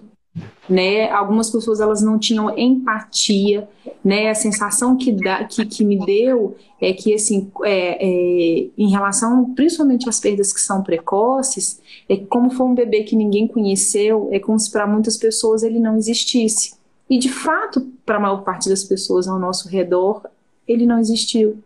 né? 0.70 1.10
Algumas 1.10 1.50
pessoas 1.50 1.80
elas 1.80 2.02
não 2.02 2.18
tinham 2.18 2.58
empatia, 2.58 3.68
né? 4.04 4.30
A 4.30 4.36
sensação 4.36 4.96
que, 4.96 5.12
dá, 5.12 5.44
que, 5.44 5.66
que 5.66 5.84
me 5.84 6.04
deu 6.06 6.56
é 6.80 6.94
que 6.94 7.14
assim, 7.14 7.52
é, 7.64 7.98
é, 8.00 8.70
em 8.78 8.90
relação 8.90 9.54
principalmente 9.54 10.08
às 10.08 10.20
perdas 10.20 10.54
que 10.54 10.62
são 10.62 10.82
precoces, 10.82 11.82
é 12.08 12.18
como 12.18 12.50
foi 12.50 12.66
um 12.66 12.76
bebê 12.76 13.04
que 13.04 13.16
ninguém 13.16 13.48
conheceu, 13.48 14.30
é 14.32 14.40
como 14.40 14.60
se 14.60 14.72
para 14.72 14.88
muitas 14.88 15.18
pessoas 15.18 15.64
ele 15.64 15.80
não 15.80 15.98
existisse. 15.98 16.74
E 17.10 17.20
de 17.20 17.30
fato, 17.30 17.82
para 18.06 18.16
a 18.16 18.20
maior 18.20 18.44
parte 18.44 18.70
das 18.70 18.84
pessoas 18.84 19.28
ao 19.28 19.38
nosso 19.38 19.68
redor, 19.68 20.26
ele 20.66 20.86
não 20.86 20.98
existiu. 20.98 21.62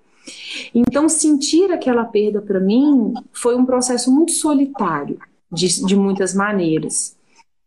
Então, 0.74 1.08
sentir 1.08 1.72
aquela 1.72 2.04
perda 2.04 2.42
para 2.42 2.60
mim 2.60 3.14
foi 3.32 3.56
um 3.56 3.64
processo 3.64 4.12
muito 4.12 4.32
solitário, 4.32 5.20
de, 5.52 5.86
de 5.86 5.96
muitas 5.96 6.34
maneiras. 6.34 7.16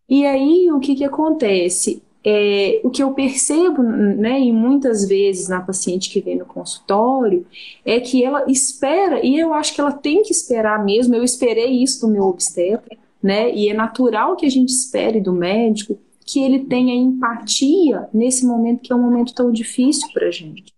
E 0.08 0.24
aí 0.24 0.70
o 0.70 0.80
que, 0.80 0.94
que 0.94 1.04
acontece? 1.04 2.02
É, 2.24 2.80
o 2.82 2.90
que 2.90 3.02
eu 3.02 3.12
percebo, 3.12 3.82
né, 3.82 4.40
e 4.40 4.52
muitas 4.52 5.06
vezes 5.06 5.48
na 5.48 5.60
paciente 5.60 6.10
que 6.10 6.20
vem 6.20 6.36
no 6.36 6.44
consultório, 6.44 7.46
é 7.84 8.00
que 8.00 8.24
ela 8.24 8.44
espera, 8.50 9.24
e 9.24 9.38
eu 9.38 9.54
acho 9.54 9.74
que 9.74 9.80
ela 9.80 9.92
tem 9.92 10.22
que 10.22 10.32
esperar 10.32 10.84
mesmo, 10.84 11.14
eu 11.14 11.22
esperei 11.22 11.82
isso 11.82 12.06
do 12.06 12.12
meu 12.12 12.24
obstetra, 12.24 12.96
né, 13.22 13.54
e 13.54 13.68
é 13.68 13.74
natural 13.74 14.36
que 14.36 14.46
a 14.46 14.50
gente 14.50 14.70
espere 14.70 15.20
do 15.20 15.32
médico 15.32 15.98
que 16.26 16.40
ele 16.40 16.60
tenha 16.66 16.94
empatia 16.94 18.06
nesse 18.12 18.44
momento 18.44 18.82
que 18.82 18.92
é 18.92 18.96
um 18.96 19.00
momento 19.00 19.32
tão 19.32 19.50
difícil 19.50 20.08
para 20.12 20.26
a 20.26 20.30
gente. 20.30 20.74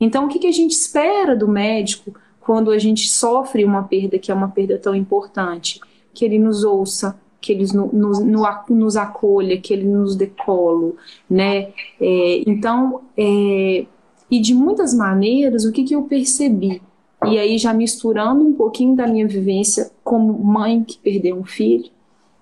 Então, 0.00 0.24
o 0.24 0.28
que, 0.28 0.38
que 0.38 0.46
a 0.46 0.52
gente 0.52 0.72
espera 0.72 1.36
do 1.36 1.46
médico 1.46 2.14
quando 2.40 2.70
a 2.70 2.78
gente 2.78 3.08
sofre 3.08 3.64
uma 3.64 3.82
perda 3.82 4.18
que 4.18 4.30
é 4.30 4.34
uma 4.34 4.48
perda 4.48 4.78
tão 4.78 4.94
importante? 4.94 5.80
Que 6.14 6.24
ele 6.24 6.38
nos 6.38 6.64
ouça, 6.64 7.18
que 7.40 7.52
eles 7.52 7.72
no, 7.72 7.86
no, 7.92 8.12
no, 8.24 8.46
nos 8.70 8.96
acolha, 8.96 9.60
que 9.60 9.72
ele 9.72 9.84
nos 9.84 10.16
dê 10.16 10.26
colo, 10.26 10.96
né? 11.28 11.68
É, 12.00 12.42
então, 12.46 13.02
é, 13.16 13.86
e 14.30 14.40
de 14.40 14.54
muitas 14.54 14.94
maneiras, 14.94 15.64
o 15.64 15.72
que, 15.72 15.84
que 15.84 15.94
eu 15.94 16.02
percebi? 16.02 16.82
E 17.24 17.38
aí 17.38 17.58
já 17.58 17.72
misturando 17.72 18.44
um 18.44 18.52
pouquinho 18.52 18.94
da 18.94 19.06
minha 19.06 19.26
vivência 19.26 19.90
como 20.04 20.32
mãe 20.32 20.84
que 20.84 20.98
perdeu 20.98 21.36
um 21.36 21.44
filho 21.44 21.90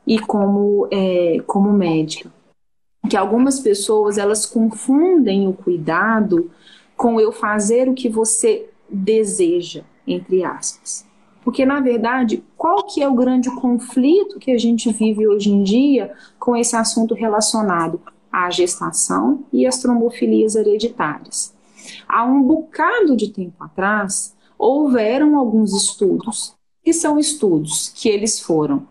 e 0.07 0.19
como, 0.19 0.89
é, 0.91 1.39
como 1.47 1.73
médica. 1.73 2.33
Que 3.09 3.17
algumas 3.17 3.61
pessoas, 3.61 4.19
elas 4.19 4.47
confundem 4.47 5.47
o 5.47 5.53
cuidado 5.53 6.51
com 6.97 7.21
eu 7.21 7.33
fazer 7.33 7.89
o 7.89 7.95
que 7.95 8.09
você 8.09 8.69
deseja, 8.89 9.83
entre 10.07 10.43
aspas. 10.43 11.07
Porque, 11.45 11.67
na 11.67 11.81
verdade, 11.81 12.43
qual 12.57 12.85
que 12.85 13.03
é 13.03 13.09
o 13.09 13.15
grande 13.15 13.51
conflito 13.55 14.39
que 14.39 14.51
a 14.51 14.59
gente 14.59 14.91
vive 14.91 15.29
hoje 15.29 15.51
em 15.51 15.63
dia 15.63 16.13
com 16.39 16.57
esse 16.57 16.75
assunto 16.75 17.15
relacionado 17.15 18.01
à 18.33 18.51
gestação 18.51 19.45
e 19.53 19.67
às 19.67 19.79
trombofilias 19.79 20.55
hereditárias? 20.55 21.53
Há 22.09 22.25
um 22.25 22.43
bocado 22.43 23.15
de 23.15 23.29
tempo 23.29 23.63
atrás, 23.63 24.35
houveram 24.59 25.39
alguns 25.39 25.75
estudos, 25.75 26.55
que 26.83 26.93
são 26.93 27.19
estudos 27.19 27.93
que 27.95 28.09
eles 28.09 28.41
foram 28.41 28.87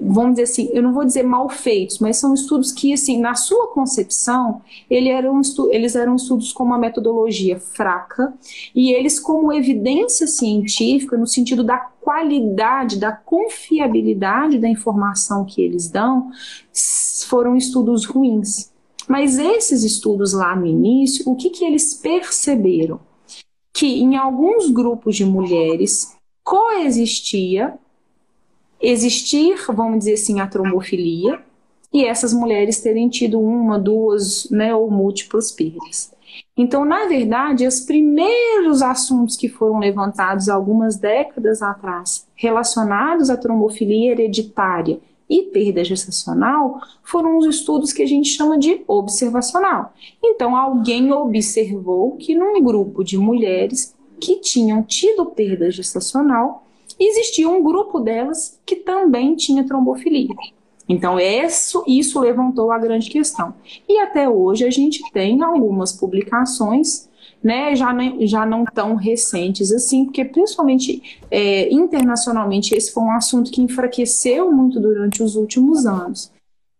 vamos 0.00 0.32
dizer 0.32 0.42
assim, 0.42 0.70
eu 0.72 0.82
não 0.82 0.92
vou 0.92 1.04
dizer 1.04 1.22
mal 1.22 1.48
feitos, 1.48 1.98
mas 1.98 2.16
são 2.16 2.34
estudos 2.34 2.72
que, 2.72 2.92
assim, 2.92 3.20
na 3.20 3.34
sua 3.34 3.68
concepção, 3.68 4.60
ele 4.88 5.08
eram 5.08 5.40
eles 5.70 5.94
eram 5.94 6.16
estudos 6.16 6.52
com 6.52 6.64
uma 6.64 6.78
metodologia 6.78 7.58
fraca 7.58 8.32
e 8.74 8.92
eles 8.92 9.18
como 9.18 9.52
evidência 9.52 10.26
científica, 10.26 11.16
no 11.16 11.26
sentido 11.26 11.62
da 11.64 11.78
qualidade, 11.78 12.98
da 12.98 13.12
confiabilidade 13.12 14.58
da 14.58 14.68
informação 14.68 15.44
que 15.44 15.62
eles 15.62 15.88
dão, 15.88 16.30
foram 17.26 17.56
estudos 17.56 18.04
ruins. 18.04 18.70
Mas 19.08 19.38
esses 19.38 19.82
estudos 19.82 20.32
lá 20.32 20.54
no 20.54 20.66
início, 20.66 21.28
o 21.28 21.36
que, 21.36 21.50
que 21.50 21.64
eles 21.64 21.94
perceberam? 21.94 23.00
Que 23.72 23.86
em 24.00 24.16
alguns 24.16 24.70
grupos 24.70 25.16
de 25.16 25.24
mulheres 25.24 26.16
coexistia 26.42 27.78
existir, 28.80 29.56
vamos 29.68 30.00
dizer 30.00 30.14
assim, 30.14 30.40
a 30.40 30.46
trombofilia 30.46 31.40
e 31.92 32.04
essas 32.04 32.32
mulheres 32.32 32.80
terem 32.80 33.08
tido 33.08 33.40
uma, 33.40 33.78
duas, 33.78 34.48
né, 34.50 34.74
ou 34.74 34.90
múltiplas 34.90 35.50
perdas. 35.50 36.14
Então, 36.56 36.84
na 36.84 37.06
verdade, 37.06 37.66
os 37.66 37.80
primeiros 37.80 38.82
assuntos 38.82 39.36
que 39.36 39.48
foram 39.48 39.78
levantados 39.78 40.48
algumas 40.48 40.96
décadas 40.96 41.62
atrás, 41.62 42.26
relacionados 42.34 43.30
à 43.30 43.36
trombofilia 43.36 44.12
hereditária 44.12 45.00
e 45.28 45.42
perda 45.44 45.82
gestacional, 45.82 46.80
foram 47.02 47.38
os 47.38 47.46
estudos 47.46 47.92
que 47.92 48.02
a 48.02 48.06
gente 48.06 48.28
chama 48.28 48.58
de 48.58 48.82
observacional. 48.86 49.92
Então, 50.22 50.56
alguém 50.56 51.12
observou 51.12 52.16
que 52.16 52.34
num 52.34 52.62
grupo 52.62 53.02
de 53.02 53.18
mulheres 53.18 53.94
que 54.20 54.36
tinham 54.36 54.82
tido 54.82 55.26
perda 55.26 55.70
gestacional, 55.70 56.65
existia 56.98 57.48
um 57.48 57.62
grupo 57.62 58.00
delas 58.00 58.60
que 58.64 58.76
também 58.76 59.34
tinha 59.34 59.66
trombofilia. 59.66 60.34
Então, 60.88 61.18
isso, 61.18 61.82
isso 61.86 62.20
levantou 62.20 62.70
a 62.70 62.78
grande 62.78 63.10
questão. 63.10 63.54
E 63.88 63.98
até 63.98 64.28
hoje 64.28 64.64
a 64.64 64.70
gente 64.70 65.02
tem 65.12 65.42
algumas 65.42 65.92
publicações 65.92 67.08
né, 67.42 67.76
já, 67.76 67.92
não, 67.92 68.26
já 68.26 68.46
não 68.46 68.64
tão 68.64 68.94
recentes 68.94 69.72
assim, 69.72 70.04
porque 70.04 70.24
principalmente 70.24 71.20
é, 71.30 71.72
internacionalmente 71.72 72.74
esse 72.74 72.92
foi 72.92 73.02
um 73.04 73.12
assunto 73.12 73.50
que 73.50 73.62
enfraqueceu 73.62 74.50
muito 74.50 74.80
durante 74.80 75.22
os 75.22 75.36
últimos 75.36 75.86
anos. 75.86 76.32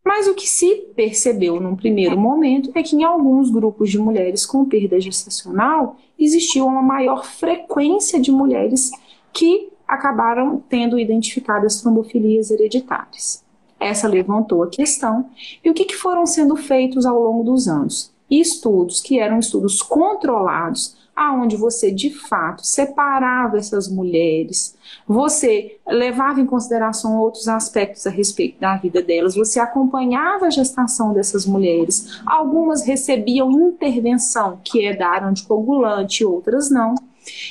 Mas 0.05 0.29
o 0.29 0.35
que 0.35 0.49
se 0.49 0.87
percebeu 0.95 1.61
num 1.61 1.75
primeiro 1.75 2.19
momento 2.19 2.71
é 2.75 2.83
que 2.83 2.95
em 2.95 3.03
alguns 3.03 3.51
grupos 3.51 3.91
de 3.91 3.99
mulheres 3.99 4.47
com 4.47 4.65
perda 4.65 5.01
gestacional 5.01 5.97
existia 6.19 6.65
uma 6.65 6.83
maior 6.83 7.25
frequência 7.25 8.21
de 8.21 8.31
mulheres 8.31 8.91
que 9.33 9.69
acabaram 9.87 10.63
tendo 10.69 10.99
identificadas 10.99 11.81
trombofilias 11.81 12.51
hereditárias. 12.51 13.45
Essa 13.79 14.09
levantou 14.09 14.63
a 14.63 14.69
questão. 14.69 15.29
E 15.65 15.71
o 15.71 15.75
que, 15.75 15.85
que 15.85 15.97
foram 15.97 16.27
sendo 16.27 16.57
feitos 16.57 17.05
ao 17.05 17.21
longo 17.21 17.45
dos 17.45 17.69
anos? 17.69 18.13
Estudos 18.31 19.01
que 19.01 19.19
eram 19.21 19.39
estudos 19.39 19.83
controlados, 19.83 20.97
aonde 21.15 21.57
você 21.57 21.91
de 21.91 22.11
fato 22.11 22.67
separava 22.67 23.57
essas 23.57 23.89
mulheres, 23.89 24.77
você 25.09 25.79
levava 25.87 26.41
em 26.41 26.47
consideração 26.47 27.19
outros 27.19 27.49
aspectos 27.49 28.07
a 28.07 28.11
respeito 28.11 28.61
da 28.61 28.77
vida 28.77 29.03
delas, 29.03 29.35
você 29.35 29.59
acompanhava 29.59 30.47
a 30.47 30.51
gestação 30.51 31.15
dessas 31.15 31.47
mulheres. 31.47 32.21
Algumas 32.27 32.83
recebiam 32.83 33.51
intervenção, 33.51 34.61
que 34.63 34.85
é 34.85 34.95
dar 34.95 35.25
anticoagulante, 35.25 36.25
outras 36.25 36.71
não. 36.71 36.95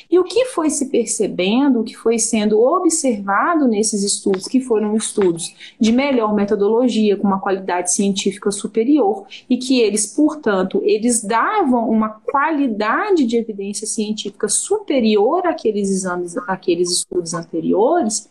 E 0.10 0.18
o 0.20 0.24
que 0.24 0.46
foi 0.46 0.70
se 0.70 0.90
percebendo, 0.90 1.80
o 1.80 1.84
que 1.84 1.96
foi 1.96 2.18
sendo 2.18 2.60
observado 2.60 3.68
nesses 3.68 4.04
estudos, 4.04 4.48
que 4.48 4.62
foram 4.62 4.96
estudos 4.96 5.54
de 5.80 5.92
melhor 5.92 6.34
metodologia, 6.34 7.18
com 7.18 7.28
uma 7.28 7.40
qualidade 7.40 7.92
científica 7.94 8.52
superior, 8.52 9.26
e 9.50 9.58
que 9.58 9.80
eles, 9.80 10.06
portanto, 10.08 10.82
eles 10.84 11.24
davam 11.24 11.90
uma 11.90 12.10
qualidade 12.10 13.26
de 13.26 13.38
evidência 13.38 13.88
científica 13.88 14.48
superior 14.48 15.46
àqueles 15.46 15.90
exames, 15.90 16.38
àqueles 16.48 16.92
estudos 16.92 17.34
anteriores, 17.34 18.30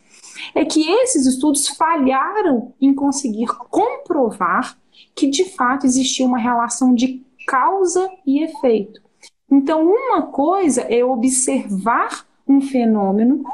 é 0.54 0.64
que 0.64 0.88
esses 0.88 1.26
estudos 1.26 1.68
falharam 1.68 2.72
em 2.80 2.94
conseguir 2.94 3.46
comprovar 3.46 4.76
que 5.14 5.28
de 5.28 5.44
fato 5.44 5.86
existia 5.86 6.26
uma 6.26 6.38
relação 6.38 6.94
de 6.94 7.22
causa 7.46 8.08
e 8.26 8.42
efeito. 8.42 9.03
Então, 9.50 9.84
uma 9.86 10.22
coisa 10.22 10.82
é 10.82 11.04
observar 11.04 12.26
um 12.46 12.60
fenômeno 12.60 13.44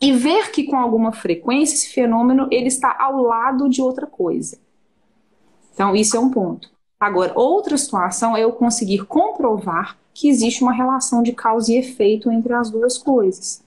e 0.00 0.12
ver 0.12 0.50
que 0.50 0.64
com 0.64 0.76
alguma 0.76 1.12
frequência 1.12 1.74
esse 1.74 1.92
fenômeno 1.92 2.48
ele 2.50 2.68
está 2.68 2.96
ao 2.98 3.22
lado 3.22 3.68
de 3.68 3.82
outra 3.82 4.06
coisa. 4.06 4.58
Então, 5.72 5.94
isso 5.94 6.16
é 6.16 6.20
um 6.20 6.30
ponto. 6.30 6.70
Agora, 6.98 7.32
outra 7.34 7.78
situação 7.78 8.36
é 8.36 8.44
eu 8.44 8.52
conseguir 8.52 9.06
comprovar 9.06 9.96
que 10.12 10.28
existe 10.28 10.62
uma 10.62 10.72
relação 10.72 11.22
de 11.22 11.32
causa 11.32 11.72
e 11.72 11.76
efeito 11.76 12.30
entre 12.30 12.52
as 12.52 12.70
duas 12.70 12.98
coisas. 12.98 13.62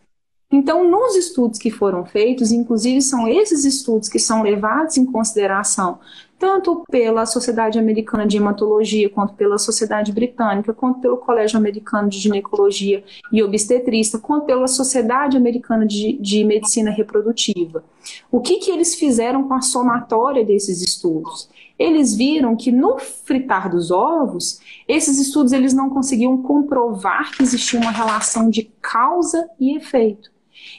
Então, 0.53 0.87
nos 0.87 1.15
estudos 1.15 1.57
que 1.57 1.71
foram 1.71 2.05
feitos, 2.05 2.51
inclusive 2.51 3.01
são 3.01 3.27
esses 3.27 3.65
estudos 3.65 4.07
que 4.07 4.19
são 4.19 4.43
levados 4.43 4.97
em 4.97 5.03
consideração 5.03 5.97
tanto 6.37 6.83
pela 6.91 7.25
Sociedade 7.25 7.79
Americana 7.79 8.27
de 8.27 8.35
Hematologia, 8.35 9.09
quanto 9.09 9.33
pela 9.33 9.57
Sociedade 9.57 10.11
Britânica, 10.11 10.73
quanto 10.73 10.99
pelo 10.99 11.15
Colégio 11.15 11.57
Americano 11.57 12.09
de 12.09 12.19
Ginecologia 12.19 13.01
e 13.31 13.41
Obstetrista, 13.41 14.19
quanto 14.19 14.45
pela 14.45 14.67
Sociedade 14.67 15.37
Americana 15.37 15.85
de, 15.85 16.17
de 16.19 16.43
Medicina 16.43 16.91
Reprodutiva. 16.91 17.81
O 18.29 18.41
que, 18.41 18.57
que 18.57 18.69
eles 18.69 18.93
fizeram 18.93 19.47
com 19.47 19.53
a 19.53 19.61
somatória 19.61 20.43
desses 20.43 20.81
estudos? 20.81 21.49
Eles 21.79 22.13
viram 22.13 22.57
que 22.57 22.73
no 22.73 22.99
fritar 22.99 23.71
dos 23.71 23.89
ovos, 23.89 24.59
esses 24.85 25.17
estudos 25.19 25.53
eles 25.53 25.73
não 25.73 25.89
conseguiam 25.89 26.41
comprovar 26.41 27.31
que 27.31 27.41
existia 27.41 27.79
uma 27.79 27.91
relação 27.91 28.49
de 28.49 28.69
causa 28.81 29.49
e 29.57 29.77
efeito. 29.77 30.32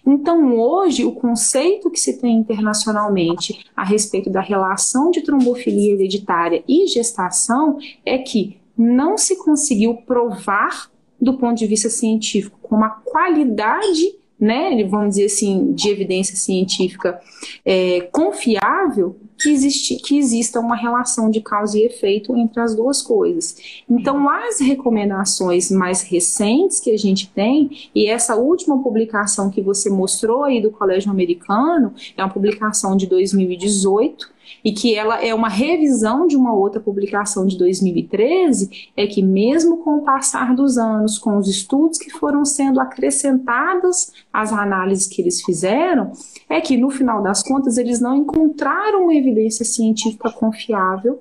Então, 0.07 0.57
hoje, 0.59 1.05
o 1.05 1.13
conceito 1.13 1.91
que 1.91 1.99
se 1.99 2.21
tem 2.21 2.37
internacionalmente 2.37 3.65
a 3.75 3.85
respeito 3.85 4.29
da 4.29 4.41
relação 4.41 5.11
de 5.11 5.23
trombofilia 5.23 5.95
hereditária 5.95 6.63
e 6.69 6.87
gestação 6.87 7.79
é 8.05 8.19
que 8.19 8.59
não 8.77 9.17
se 9.17 9.37
conseguiu 9.37 9.95
provar, 9.95 10.91
do 11.21 11.39
ponto 11.39 11.57
de 11.57 11.67
vista 11.67 11.89
científico, 11.89 12.59
com 12.63 12.77
uma 12.77 12.91
qualidade 12.91 14.15
né, 14.39 14.85
vamos 14.85 15.11
dizer 15.11 15.27
assim, 15.27 15.73
de 15.73 15.89
evidência 15.89 16.37
científica 16.37 17.19
é, 17.65 18.03
confiável, 18.13 19.17
que, 19.45 19.51
existe, 19.51 19.97
que 19.97 20.17
exista 20.17 20.59
uma 20.59 20.75
relação 20.75 21.29
de 21.31 21.43
causa 21.43 21.79
e 21.79 21.85
efeito 21.85 22.35
entre 22.35 22.61
as 22.61 22.75
duas 22.75 23.03
coisas. 23.03 23.83
Então, 23.89 24.27
as 24.27 24.59
recomendações 24.59 25.71
mais 25.71 26.01
recentes 26.01 26.81
que 26.81 26.91
a 26.91 26.97
gente 26.97 27.31
tem, 27.31 27.91
e 27.95 28.07
essa 28.07 28.35
última 28.37 28.83
publicação 28.83 29.51
que 29.51 29.61
você 29.61 29.91
mostrou 29.91 30.45
aí 30.45 30.63
do 30.63 30.71
Colégio 30.71 31.11
Americano, 31.11 31.93
é 32.17 32.25
uma 32.25 32.33
publicação 32.33 32.97
de 32.97 33.07
2018, 33.07 34.33
e 34.63 34.73
que 34.73 34.95
ela 34.95 35.25
é 35.25 35.35
uma 35.35 35.49
revisão 35.49 36.27
de 36.27 36.37
uma 36.37 36.55
outra 36.55 36.81
publicação 36.81 37.47
de 37.47 37.57
2013, 37.57 38.91
é 38.97 39.07
que 39.07 39.23
mesmo 39.23 39.79
com 39.79 39.99
o 39.99 40.03
passar 40.03 40.55
dos 40.55 40.77
anos, 40.77 41.19
com 41.19 41.37
os 41.37 41.49
estudos 41.49 41.99
que 41.99 42.11
foram 42.11 42.45
sendo 42.45 42.81
acrescentados 42.81 44.13
às 44.33 44.53
análises 44.53 45.07
que 45.07 45.23
eles 45.23 45.43
fizeram, 45.43 46.13
é 46.49 46.61
que 46.61 46.77
no 46.77 46.91
final 46.91 47.23
das 47.23 47.43
contas 47.43 47.79
eles 47.79 48.01
não 48.01 48.17
encontraram 48.17 49.05
uma 49.05 49.15
evidência 49.15 49.65
científica 49.65 50.31
confiável 50.31 51.21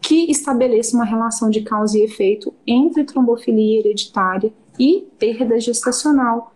que 0.00 0.30
estabeleça 0.30 0.96
uma 0.96 1.04
relação 1.04 1.50
de 1.50 1.62
causa 1.62 1.98
e 1.98 2.02
efeito 2.02 2.54
entre 2.66 3.04
trombofilia 3.04 3.80
hereditária 3.80 4.52
e 4.78 5.06
perda 5.18 5.60
gestacional, 5.60 6.54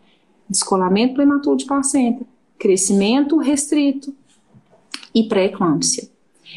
descolamento 0.49 1.15
prematuro 1.15 1.57
de 1.57 1.67
placenta, 1.67 2.25
crescimento 2.59 3.39
restrito, 3.39 4.15
e 5.15 5.25
pré-eclâmpsia. 5.29 6.13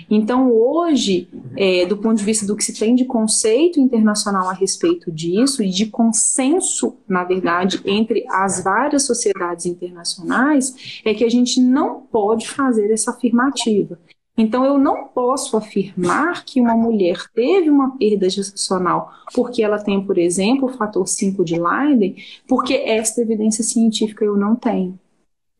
Então, 0.09 0.51
hoje, 0.51 1.29
é, 1.55 1.85
do 1.85 1.97
ponto 1.97 2.17
de 2.17 2.23
vista 2.23 2.45
do 2.45 2.55
que 2.55 2.63
se 2.63 2.77
tem 2.77 2.95
de 2.95 3.05
conceito 3.05 3.79
internacional 3.79 4.49
a 4.49 4.53
respeito 4.53 5.11
disso 5.11 5.63
e 5.63 5.69
de 5.69 5.87
consenso, 5.87 6.97
na 7.07 7.23
verdade, 7.23 7.81
entre 7.85 8.25
as 8.29 8.63
várias 8.63 9.03
sociedades 9.03 9.65
internacionais, 9.65 11.01
é 11.05 11.13
que 11.13 11.23
a 11.23 11.29
gente 11.29 11.61
não 11.61 12.01
pode 12.01 12.47
fazer 12.47 12.91
essa 12.91 13.11
afirmativa. 13.11 13.97
Então, 14.37 14.65
eu 14.65 14.77
não 14.77 15.05
posso 15.05 15.55
afirmar 15.55 16.43
que 16.43 16.59
uma 16.59 16.75
mulher 16.75 17.17
teve 17.33 17.69
uma 17.69 17.97
perda 17.97 18.29
gestacional 18.29 19.09
porque 19.33 19.63
ela 19.63 19.79
tem, 19.79 20.05
por 20.05 20.17
exemplo, 20.17 20.67
o 20.67 20.73
fator 20.73 21.07
5 21.07 21.45
de 21.45 21.57
Leiden, 21.57 22.17
porque 22.45 22.73
esta 22.73 23.21
evidência 23.21 23.63
científica 23.63 24.25
eu 24.25 24.35
não 24.35 24.55
tenho. 24.55 24.99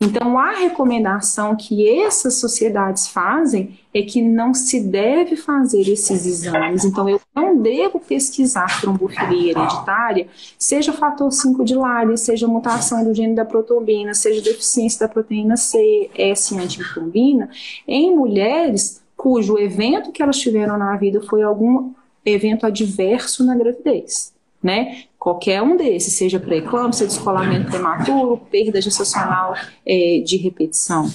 Então, 0.02 0.38
a 0.38 0.52
recomendação 0.52 1.56
que 1.56 1.88
essas 1.88 2.36
sociedades 2.36 3.08
fazem 3.08 3.80
é 3.94 4.02
que 4.02 4.22
não 4.22 4.54
se 4.54 4.82
deve 4.82 5.38
fazer 5.38 5.88
esses 5.90 6.26
exames. 6.26 6.84
Então, 6.84 7.08
eu 7.08 7.22
não 7.34 7.62
devo 7.62 8.02
pesquisar 8.02 8.82
trombofilia 8.82 9.52
hereditária, 9.52 10.28
seja 10.60 10.92
fator 10.92 11.32
5 11.32 11.64
de 11.64 11.76
Lyme, 11.76 12.18
seja 12.18 12.46
mutação 12.46 13.06
do 13.06 13.14
gene 13.14 13.36
da 13.36 13.46
protombina, 13.46 14.14
seja 14.14 14.42
deficiência 14.42 15.08
da 15.08 15.14
proteína 15.14 15.56
C, 15.56 16.10
S 16.14 16.54
antimicrobina, 16.58 17.50
em 17.88 18.14
mulheres 18.14 19.02
cujo 19.16 19.58
evento 19.58 20.12
que 20.12 20.22
elas 20.22 20.38
tiveram 20.38 20.78
na 20.78 20.98
vida 20.98 21.22
foi 21.22 21.42
algum 21.42 21.94
evento 22.26 22.66
adverso 22.66 23.46
na 23.46 23.56
gravidez 23.56 24.35
né? 24.66 25.04
Qualquer 25.20 25.62
um 25.62 25.78
desses, 25.78 26.16
seja 26.16 26.40
pré-eclâmpsia, 26.40 27.06
descolamento 27.06 27.70
prematuro, 27.70 28.42
perda 28.50 28.82
gestacional 28.82 29.54
é, 29.86 30.24
de 30.26 30.38
repetição. 30.38 31.08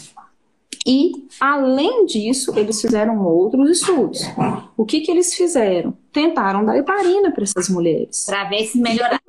E, 0.86 1.26
além 1.40 2.06
disso, 2.06 2.56
eles 2.56 2.80
fizeram 2.80 3.20
outros 3.26 3.68
estudos. 3.68 4.22
O 4.76 4.86
que, 4.86 5.00
que 5.00 5.10
eles 5.10 5.34
fizeram? 5.34 5.92
Tentaram 6.12 6.64
dar 6.64 6.78
heparina 6.78 7.32
para 7.32 7.42
essas 7.42 7.68
mulheres. 7.68 8.24
Para 8.24 8.44
ver 8.44 8.64
se 8.66 8.78
melhorava. 8.78 9.20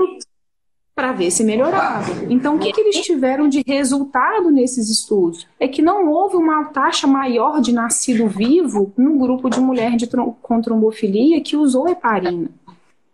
Para 0.93 1.13
ver 1.13 1.31
se 1.31 1.43
melhorava. 1.43 2.25
Então, 2.29 2.55
o 2.55 2.59
que, 2.59 2.71
que 2.71 2.79
eles 2.79 3.01
tiveram 3.01 3.49
de 3.49 3.63
resultado 3.65 4.51
nesses 4.51 4.87
estudos? 4.87 5.47
É 5.59 5.67
que 5.67 5.81
não 5.81 6.09
houve 6.11 6.35
uma 6.35 6.65
taxa 6.65 7.07
maior 7.07 7.59
de 7.59 7.73
nascido 7.73 8.27
vivo 8.27 8.93
no 8.95 9.17
grupo 9.17 9.49
de 9.49 9.59
mulher 9.59 9.95
de 9.95 10.07
com 10.41 10.61
trombofilia 10.61 11.41
que 11.41 11.57
usou 11.57 11.89
heparina. 11.89 12.49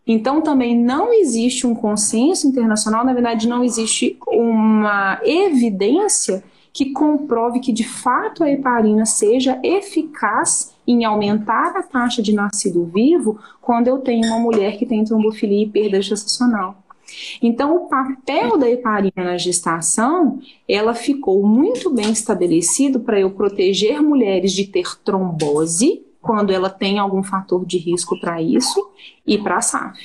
Então, 0.08 0.42
também 0.42 0.76
não 0.76 1.14
existe 1.14 1.68
um 1.68 1.76
consenso 1.76 2.48
internacional, 2.48 3.06
na 3.06 3.14
verdade, 3.14 3.48
não 3.48 3.64
existe 3.64 4.18
uma 4.26 5.20
evidência 5.24 6.44
que 6.72 6.92
comprove 6.92 7.60
que 7.60 7.74
de 7.74 7.84
fato 7.84 8.44
a 8.44 8.52
heparina 8.52 9.04
seja 9.04 9.60
eficaz 9.64 10.76
em 10.86 11.04
aumentar 11.04 11.76
a 11.76 11.82
taxa 11.82 12.22
de 12.22 12.32
nascido 12.32 12.86
vivo 12.86 13.40
quando 13.60 13.88
eu 13.88 13.98
tenho 13.98 14.28
uma 14.28 14.40
mulher 14.40 14.78
que 14.78 14.86
tem 14.86 15.04
trombofilia 15.04 15.64
e 15.64 15.70
perda 15.70 16.02
gestacional. 16.02 16.78
Então, 17.42 17.76
o 17.76 17.88
papel 17.88 18.58
da 18.58 18.70
heparina 18.70 19.24
na 19.24 19.38
gestação, 19.38 20.40
ela 20.68 20.94
ficou 20.94 21.46
muito 21.46 21.90
bem 21.90 22.12
estabelecido 22.12 23.00
para 23.00 23.20
eu 23.20 23.32
proteger 23.32 24.02
mulheres 24.02 24.52
de 24.52 24.66
ter 24.66 25.00
trombose 25.04 26.04
quando 26.22 26.52
ela 26.52 26.70
tem 26.70 27.00
algum 27.00 27.24
fator 27.24 27.66
de 27.66 27.78
risco 27.78 28.20
para 28.20 28.42
isso, 28.42 28.92
e 29.26 29.38
para 29.38 29.58
a 29.58 29.62
SAF. 29.62 30.00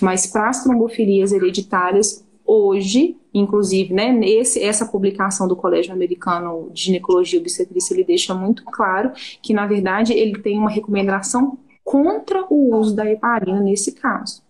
Mas 0.00 0.26
para 0.26 0.48
as 0.48 0.62
trombofilias 0.62 1.32
hereditárias, 1.32 2.24
hoje, 2.46 3.16
inclusive, 3.34 3.92
né, 3.92 4.10
nesse, 4.10 4.62
essa 4.62 4.86
publicação 4.86 5.46
do 5.46 5.56
Colégio 5.56 5.92
Americano 5.92 6.70
de 6.72 6.84
Ginecologia 6.84 7.38
e 7.38 7.42
Obstetrícia, 7.42 7.92
ele 7.92 8.04
deixa 8.04 8.34
muito 8.34 8.64
claro 8.64 9.12
que, 9.42 9.52
na 9.52 9.66
verdade, 9.66 10.12
ele 10.12 10.38
tem 10.38 10.56
uma 10.56 10.70
recomendação 10.70 11.58
contra 11.84 12.44
o 12.48 12.76
uso 12.76 12.94
da 12.94 13.10
heparina 13.10 13.60
nesse 13.60 13.92
caso. 13.92 14.42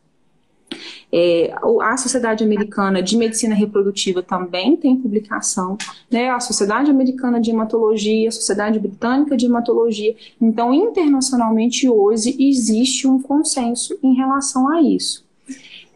É, 1.10 1.54
a 1.80 1.96
Sociedade 1.96 2.44
Americana 2.44 3.02
de 3.02 3.16
Medicina 3.16 3.54
Reprodutiva 3.54 4.22
também 4.22 4.76
tem 4.76 4.96
publicação, 4.96 5.78
né? 6.10 6.28
a 6.28 6.38
Sociedade 6.38 6.90
Americana 6.90 7.40
de 7.40 7.50
Hematologia, 7.50 8.28
a 8.28 8.32
Sociedade 8.32 8.78
Britânica 8.78 9.36
de 9.36 9.46
Hematologia. 9.46 10.14
Então, 10.40 10.72
internacionalmente, 10.74 11.88
hoje 11.88 12.36
existe 12.38 13.06
um 13.06 13.20
consenso 13.20 13.98
em 14.02 14.14
relação 14.14 14.68
a 14.68 14.82
isso. 14.82 15.26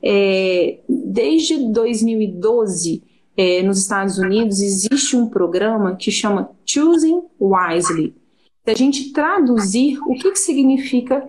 É, 0.02 0.78
desde 0.88 1.58
2012, 1.70 3.02
é, 3.36 3.62
nos 3.62 3.78
Estados 3.78 4.18
Unidos, 4.18 4.60
existe 4.60 5.16
um 5.16 5.28
programa 5.28 5.94
que 5.94 6.10
chama 6.10 6.50
Choosing 6.64 7.22
Wisely. 7.40 8.14
Se 8.64 8.70
a 8.70 8.74
gente 8.74 9.12
traduzir, 9.12 9.98
o 10.06 10.14
que, 10.14 10.30
que 10.30 10.38
significa 10.38 11.28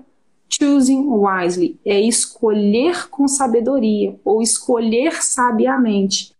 choosing 0.59 1.07
wisely? 1.07 1.79
É 1.85 1.99
escolher 1.99 3.09
com 3.09 3.27
sabedoria 3.27 4.19
ou 4.23 4.41
escolher 4.41 5.23
sabiamente. 5.23 6.33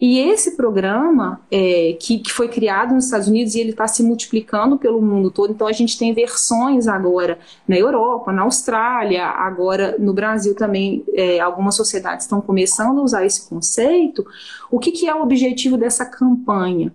E 0.00 0.18
esse 0.18 0.56
programa, 0.56 1.42
é, 1.50 1.94
que, 2.00 2.20
que, 2.20 2.32
foi 2.32 2.48
criado 2.48 2.94
nos 2.94 3.04
Estados 3.04 3.28
Unidos 3.28 3.54
e 3.54 3.60
ele 3.60 3.72
está 3.72 3.86
se 3.86 4.02
multiplicando 4.02 4.78
pelo 4.78 5.02
mundo 5.02 5.30
todo, 5.30 5.52
então 5.52 5.66
a 5.66 5.72
gente 5.72 5.98
tem 5.98 6.14
versões 6.14 6.88
agora 6.88 7.38
na 7.68 7.76
Europa, 7.76 8.32
na 8.32 8.42
Austrália, 8.42 9.26
agora 9.26 9.96
no 9.98 10.14
Brasil 10.14 10.54
também, 10.54 11.04
é, 11.12 11.38
algumas 11.38 11.74
sociedades 11.74 12.24
estão 12.24 12.40
começando 12.40 12.98
a 12.98 13.02
usar 13.02 13.26
esse 13.26 13.46
conceito. 13.46 14.24
O 14.70 14.78
que, 14.78 14.90
que 14.90 15.06
é 15.06 15.14
o 15.14 15.22
objetivo 15.22 15.76
dessa 15.76 16.06
campanha? 16.06 16.90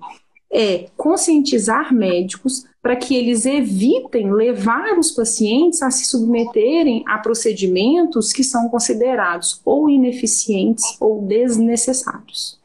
É 0.52 0.88
conscientizar 0.98 1.94
médicos 1.94 2.66
para 2.86 2.96
que 2.96 3.16
eles 3.16 3.48
evitem 3.48 4.32
levar 4.32 5.00
os 5.00 5.10
pacientes 5.10 5.82
a 5.82 5.90
se 5.90 6.06
submeterem 6.06 7.04
a 7.08 7.18
procedimentos 7.18 8.32
que 8.32 8.44
são 8.44 8.70
considerados 8.70 9.60
ou 9.66 9.90
ineficientes 9.90 10.96
ou 11.00 11.24
desnecessários. 11.24 12.60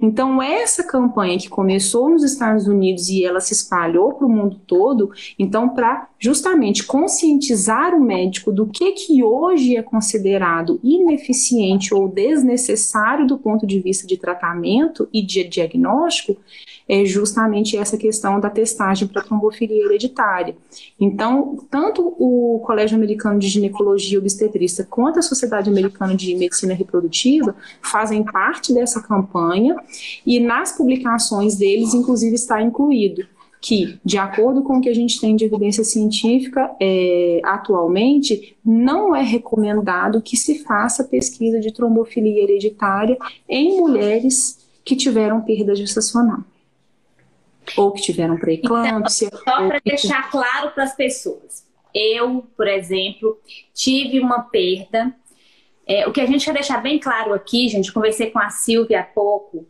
Então, 0.00 0.40
essa 0.40 0.84
campanha 0.84 1.38
que 1.38 1.48
começou 1.48 2.08
nos 2.08 2.22
Estados 2.22 2.68
Unidos 2.68 3.08
e 3.08 3.24
ela 3.24 3.40
se 3.40 3.52
espalhou 3.52 4.12
para 4.12 4.26
o 4.28 4.30
mundo 4.30 4.60
todo, 4.64 5.10
então, 5.36 5.68
para 5.68 6.08
justamente 6.20 6.84
conscientizar 6.84 7.96
o 7.96 8.00
médico 8.00 8.52
do 8.52 8.68
que, 8.68 8.92
que 8.92 9.24
hoje 9.24 9.76
é 9.76 9.82
considerado 9.82 10.78
ineficiente 10.84 11.92
ou 11.92 12.06
desnecessário 12.06 13.26
do 13.26 13.36
ponto 13.36 13.66
de 13.66 13.80
vista 13.80 14.06
de 14.06 14.16
tratamento 14.16 15.08
e 15.12 15.20
de 15.20 15.42
diagnóstico, 15.42 16.36
é 16.88 17.04
justamente 17.04 17.76
essa 17.76 17.96
questão 17.96 18.40
da 18.40 18.50
testagem 18.50 19.08
para 19.08 19.22
trombofilia 19.22 19.84
hereditária. 19.84 20.56
Então, 20.98 21.58
tanto 21.70 22.14
o 22.18 22.60
Colégio 22.64 22.96
Americano 22.96 23.38
de 23.38 23.48
Ginecologia 23.48 24.16
e 24.16 24.18
Obstetrícia 24.18 24.86
quanto 24.88 25.18
a 25.18 25.22
Sociedade 25.22 25.70
Americana 25.70 26.14
de 26.14 26.34
Medicina 26.34 26.74
Reprodutiva 26.74 27.54
fazem 27.80 28.22
parte 28.22 28.72
dessa 28.72 29.00
campanha 29.00 29.76
e 30.26 30.40
nas 30.40 30.72
publicações 30.72 31.56
deles, 31.56 31.94
inclusive, 31.94 32.34
está 32.34 32.60
incluído 32.60 33.26
que, 33.60 33.96
de 34.04 34.18
acordo 34.18 34.62
com 34.62 34.78
o 34.78 34.80
que 34.80 34.88
a 34.88 34.94
gente 34.94 35.20
tem 35.20 35.36
de 35.36 35.44
evidência 35.44 35.84
científica 35.84 36.74
é, 36.80 37.40
atualmente, 37.44 38.56
não 38.64 39.14
é 39.14 39.22
recomendado 39.22 40.20
que 40.20 40.36
se 40.36 40.58
faça 40.64 41.04
pesquisa 41.04 41.60
de 41.60 41.72
trombofilia 41.72 42.42
hereditária 42.42 43.16
em 43.48 43.78
mulheres 43.78 44.58
que 44.84 44.96
tiveram 44.96 45.40
perda 45.42 45.76
gestacional 45.76 46.40
ou 47.76 47.92
que 47.92 48.02
tiveram 48.02 48.36
pré-eclâmpsia. 48.36 49.28
Então, 49.28 49.40
só 49.44 49.66
para 49.66 49.80
deixar 49.84 50.30
claro 50.30 50.70
para 50.70 50.84
as 50.84 50.94
pessoas. 50.94 51.66
Eu, 51.94 52.46
por 52.56 52.66
exemplo, 52.66 53.38
tive 53.74 54.20
uma 54.20 54.42
perda. 54.42 55.14
É, 55.86 56.06
o 56.06 56.12
que 56.12 56.20
a 56.20 56.26
gente 56.26 56.44
quer 56.44 56.54
deixar 56.54 56.78
bem 56.78 56.98
claro 56.98 57.34
aqui, 57.34 57.68
gente, 57.68 57.92
conversei 57.92 58.30
com 58.30 58.38
a 58.38 58.50
Silvia 58.50 59.00
há 59.00 59.04
pouco, 59.04 59.66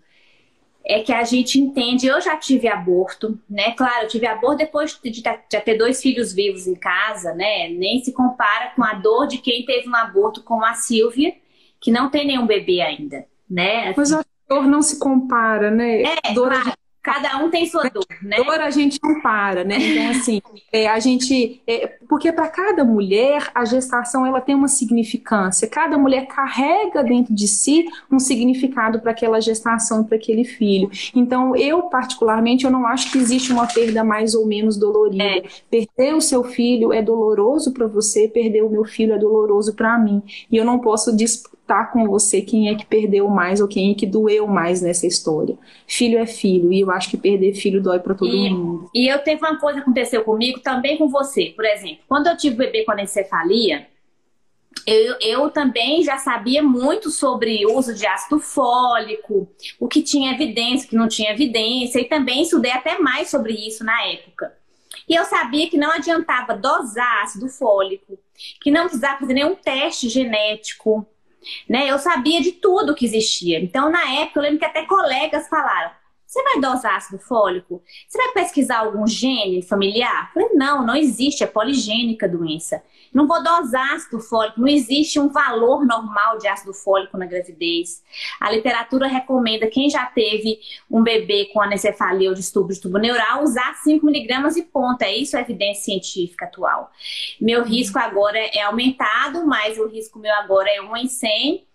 é 0.85 1.01
que 1.01 1.13
a 1.13 1.25
gente 1.25 1.59
entende. 1.59 2.07
Eu 2.07 2.21
já 2.21 2.37
tive 2.37 2.69
aborto, 2.69 3.39
né? 3.49 3.73
Claro, 3.73 4.05
eu 4.05 4.09
tive 4.09 4.27
aborto 4.27 4.59
depois 4.59 4.99
de 5.03 5.23
já 5.23 5.37
ter 5.37 5.77
dois 5.77 6.01
filhos 6.01 6.33
vivos 6.33 6.67
em 6.67 6.75
casa, 6.75 7.35
né? 7.35 7.69
Nem 7.69 8.03
se 8.03 8.13
compara 8.13 8.73
com 8.75 8.85
a 8.85 8.95
dor 8.95 9.27
de 9.27 9.39
quem 9.39 9.65
teve 9.65 9.89
um 9.89 9.95
aborto 9.95 10.43
como 10.43 10.65
a 10.65 10.75
Silvia, 10.75 11.35
que 11.81 11.91
não 11.91 12.11
tem 12.11 12.27
nenhum 12.27 12.47
bebê 12.47 12.81
ainda, 12.81 13.27
né? 13.49 13.89
Assim, 13.89 13.95
Mas 13.97 14.13
a 14.13 14.25
dor 14.49 14.67
não 14.67 14.83
se 14.83 14.99
compara, 14.99 15.71
né? 15.71 16.03
É, 16.03 16.35
dor 16.35 16.53
claro. 16.53 16.73
Cada 17.03 17.39
um 17.39 17.51
tem 17.51 17.67
sua 17.67 17.89
dor, 17.89 18.07
né? 18.23 18.37
Dor 18.37 18.61
a 18.61 18.71
gente 18.71 19.01
não 19.03 19.21
para, 19.21 19.65
né? 19.65 19.77
Então, 19.77 20.11
assim, 20.11 20.41
é, 20.73 20.89
a 20.89 21.01
gente. 21.01 21.61
É, 21.67 21.99
porque 22.09 22.31
para 22.31 22.47
cada 22.47 22.85
mulher, 22.85 23.51
a 23.53 23.65
gestação 23.65 24.25
ela 24.25 24.41
tem 24.41 24.55
uma 24.55 24.69
significância. 24.69 25.67
Cada 25.67 25.99
mulher 25.99 26.27
carrega 26.27 27.03
dentro 27.03 27.35
de 27.35 27.49
si 27.49 27.87
um 28.11 28.21
significado 28.21 29.01
para 29.01 29.11
aquela 29.11 29.41
gestação, 29.41 30.05
para 30.05 30.17
aquele 30.17 30.45
filho. 30.45 30.91
Então, 31.13 31.57
eu, 31.57 31.83
particularmente, 31.83 32.65
eu 32.65 32.71
não 32.71 32.87
acho 32.87 33.11
que 33.11 33.19
existe 33.19 33.53
uma 33.53 33.67
perda 33.67 34.05
mais 34.05 34.37
ou 34.37 34.47
menos 34.47 34.77
dolorida. 34.77 35.25
É. 35.25 35.43
Perder 35.69 36.15
o 36.15 36.21
seu 36.21 36.45
filho 36.45 36.93
é 36.93 37.03
doloroso 37.03 37.73
para 37.73 37.89
você, 37.89 38.29
perder 38.29 38.63
o 38.63 38.71
meu 38.71 38.85
filho 38.85 39.13
é 39.13 39.19
doloroso 39.19 39.75
para 39.75 39.99
mim. 39.99 40.23
E 40.51 40.57
eu 40.57 40.65
não 40.65 40.79
posso 40.79 41.15
disputar 41.17 41.62
com 41.91 42.07
você 42.07 42.43
quem 42.43 42.69
é 42.69 42.75
que 42.75 42.85
perdeu 42.85 43.29
mais 43.29 43.61
ou 43.61 43.69
quem 43.69 43.93
é 43.93 43.95
que 43.95 44.07
doeu 44.07 44.47
mais 44.47 44.83
nessa 44.83 45.07
história. 45.07 45.57
Filho 45.87 46.19
é 46.19 46.27
filho, 46.27 46.73
e 46.73 46.81
eu 46.81 46.91
acho 46.91 47.11
que 47.11 47.17
perder 47.17 47.55
filho 47.55 47.83
dói 47.83 47.99
para 47.99 48.15
todo 48.15 48.35
e, 48.35 48.51
mundo. 48.51 48.91
E 48.95 49.11
eu 49.11 49.19
teve 49.21 49.41
uma 49.45 49.59
coisa 49.59 49.79
que 49.79 49.83
aconteceu 49.83 50.23
comigo, 50.25 50.61
também 50.61 50.99
com 50.99 51.09
você. 51.09 51.53
Por 51.57 51.65
exemplo, 51.65 52.05
quando 52.09 52.27
eu 52.27 52.37
tive 52.37 52.57
bebê 52.57 52.85
com 52.85 52.93
anencefalia, 52.93 53.87
eu, 54.87 55.17
eu, 55.21 55.51
também 55.51 56.03
já 56.03 56.19
sabia 56.19 56.63
muito 56.63 57.11
sobre 57.11 57.65
o 57.67 57.77
uso 57.77 57.95
de 57.95 58.07
ácido 58.07 58.41
fólico, 58.41 59.49
o 59.79 59.87
que 59.87 60.03
tinha 60.03 60.33
evidência, 60.33 60.87
o 60.87 60.91
que 60.91 60.97
não 60.97 61.09
tinha 61.09 61.31
evidência, 61.31 62.01
e 62.01 62.05
também 62.05 62.43
estudei 62.43 62.73
até 62.73 62.99
mais 62.99 63.31
sobre 63.31 63.53
isso 63.53 63.85
na 63.85 64.03
época. 64.07 64.53
E 65.09 65.15
eu 65.15 65.25
sabia 65.25 65.69
que 65.69 65.77
não 65.77 65.93
adiantava 65.93 66.57
dosar 66.57 67.23
ácido 67.23 67.49
fólico, 67.49 68.19
que 68.61 68.71
não 68.71 68.85
precisava 68.85 69.21
fazer 69.21 69.35
nenhum 69.35 69.55
teste 69.55 70.09
genético, 70.09 71.07
né? 71.69 71.91
Eu 71.91 71.99
sabia 71.99 72.41
de 72.41 72.53
tudo 72.53 72.95
que 72.95 73.05
existia. 73.05 73.61
Então, 73.61 73.91
na 73.91 74.21
época, 74.21 74.39
eu 74.39 74.43
lembro 74.43 74.59
que 74.59 74.65
até 74.65 74.85
colegas 74.87 75.49
falaram: 75.49 75.91
você 76.33 76.43
vai 76.43 76.59
dosar 76.59 76.97
ácido 76.97 77.19
fólico? 77.19 77.83
Você 78.09 78.17
vai 78.17 78.33
pesquisar 78.33 78.79
algum 78.79 79.07
gene 79.07 79.61
familiar? 79.61 80.31
Eu 80.35 80.41
falei, 80.41 80.57
não, 80.57 80.87
não 80.87 80.97
existe, 80.97 81.45
é 81.45 81.47
poligênica 81.47 82.25
a 82.25 82.29
doença. 82.29 82.83
Não 83.13 83.27
vou 83.27 83.43
dosar 83.43 83.93
ácido 83.93 84.19
fólico, 84.19 84.59
não 84.59 84.67
existe 84.67 85.21
um 85.21 85.29
valor 85.29 85.85
normal 85.85 86.39
de 86.39 86.49
ácido 86.49 86.73
fólico 86.73 87.19
na 87.19 87.27
gravidez. 87.27 88.03
A 88.41 88.51
literatura 88.51 89.07
recomenda 89.07 89.67
quem 89.67 89.91
já 89.91 90.07
teve 90.07 90.59
um 90.91 91.03
bebê 91.03 91.51
com 91.53 91.61
anencefalia 91.61 92.31
ou 92.31 92.35
distúrbio 92.35 92.75
de 92.75 92.81
tubo 92.81 92.97
neural 92.97 93.43
usar 93.43 93.75
5 93.75 94.07
miligramas 94.07 94.57
e 94.57 94.63
ponto. 94.63 95.03
É 95.03 95.15
isso 95.15 95.37
a 95.37 95.41
evidência 95.43 95.85
científica 95.85 96.47
atual. 96.47 96.91
Meu 97.39 97.63
risco 97.63 97.99
agora 97.99 98.39
é 98.39 98.63
aumentado, 98.63 99.47
mas 99.47 99.79
o 99.79 99.87
risco 99.87 100.19
meu 100.19 100.33
agora 100.37 100.71
é 100.71 100.81
1 100.81 100.97
em 100.97 101.09
100 101.09 101.72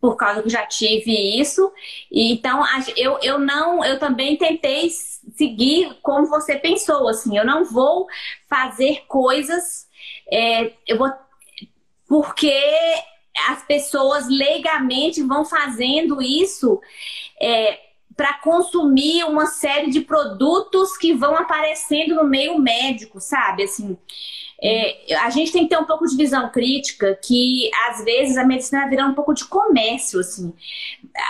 por 0.00 0.16
causa 0.16 0.42
que 0.42 0.48
já 0.48 0.66
tive 0.66 1.40
isso. 1.40 1.70
Então, 2.10 2.64
eu, 2.96 3.18
eu 3.22 3.38
não, 3.38 3.84
eu 3.84 3.98
também 3.98 4.36
tentei 4.36 4.88
seguir 4.88 5.98
como 6.02 6.26
você 6.26 6.56
pensou, 6.56 7.08
assim, 7.08 7.36
eu 7.36 7.44
não 7.44 7.64
vou 7.64 8.06
fazer 8.48 9.04
coisas, 9.06 9.86
é, 10.32 10.72
eu 10.86 10.96
vou, 10.96 11.12
porque 12.08 12.52
as 13.48 13.62
pessoas 13.64 14.28
legalmente 14.28 15.22
vão 15.22 15.44
fazendo 15.44 16.20
isso 16.20 16.80
é, 17.40 17.78
para 18.16 18.34
consumir 18.34 19.24
uma 19.24 19.46
série 19.46 19.90
de 19.90 20.00
produtos 20.00 20.96
que 20.96 21.14
vão 21.14 21.36
aparecendo 21.36 22.14
no 22.14 22.24
meio 22.24 22.58
médico, 22.58 23.20
sabe? 23.20 23.64
Assim, 23.64 23.96
é, 24.62 25.14
a 25.16 25.30
gente 25.30 25.52
tem 25.52 25.62
que 25.62 25.70
ter 25.70 25.78
um 25.78 25.86
pouco 25.86 26.06
de 26.06 26.16
visão 26.16 26.50
crítica 26.50 27.18
que 27.22 27.70
às 27.88 28.04
vezes 28.04 28.36
a 28.36 28.44
medicina 28.44 28.88
vira 28.88 29.06
um 29.06 29.14
pouco 29.14 29.32
de 29.32 29.44
comércio 29.46 30.20
assim. 30.20 30.52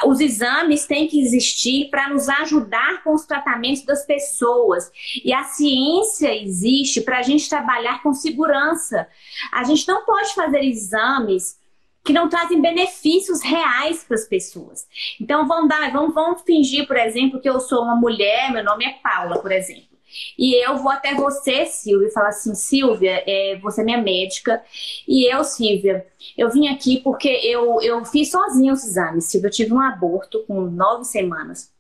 Os 0.05 0.21
exames 0.21 0.87
têm 0.87 1.07
que 1.07 1.21
existir 1.21 1.89
para 1.91 2.09
nos 2.09 2.29
ajudar 2.29 3.05
com 3.05 3.15
os 3.15 3.25
tratamentos 3.25 3.85
das 3.85 4.05
pessoas 4.05 4.91
e 5.25 5.33
a 5.33 5.45
ciência 5.45 6.35
existe 6.35 7.01
para 7.01 7.19
a 7.19 7.23
gente 7.23 7.49
trabalhar 7.49 8.03
com 8.03 8.13
segurança. 8.13 9.07
A 9.53 9.63
gente 9.63 9.87
não 9.87 10.05
pode 10.05 10.35
fazer 10.35 10.65
exames 10.65 11.61
que 12.05 12.13
não 12.13 12.29
trazem 12.29 12.61
benefícios 12.61 13.43
reais 13.43 14.03
para 14.05 14.17
as 14.17 14.25
pessoas. 14.25 14.87
Então 15.21 15.47
vamos 15.47 15.69
dar, 15.69 15.93
vamos, 15.93 16.15
vamos 16.15 16.43
fingir, 16.43 16.87
por 16.87 16.97
exemplo, 16.97 17.41
que 17.41 17.49
eu 17.49 17.61
sou 17.61 17.83
uma 17.83 17.95
mulher, 17.95 18.51
meu 18.53 18.65
nome 18.65 18.85
é 18.85 18.93
Paula, 19.03 19.39
por 19.39 19.53
exemplo. 19.53 19.90
E 20.39 20.55
eu 20.65 20.79
vou 20.79 20.91
até 20.91 21.15
você, 21.15 21.67
Silvia, 21.67 22.09
e 22.09 22.13
falar 22.13 22.29
assim: 22.29 22.55
Silvia, 22.55 23.23
é, 23.27 23.59
você 23.63 23.83
é 23.83 23.85
minha 23.85 24.01
médica. 24.01 24.63
E 25.07 25.33
eu, 25.33 25.45
Silvia, 25.45 26.07
eu 26.37 26.51
vim 26.51 26.69
aqui 26.69 27.01
porque 27.01 27.29
eu, 27.29 27.81
eu 27.83 28.05
fiz 28.05 28.31
sozinha 28.31 28.73
os 28.73 28.85
exames, 28.85 29.25
Silvia. 29.27 29.49
Eu 29.49 29.53
tive 29.53 29.73
um 29.73 29.81
aborto 29.81 30.45
com 30.47 30.63
nove 30.63 31.05
semanas. 31.05 31.73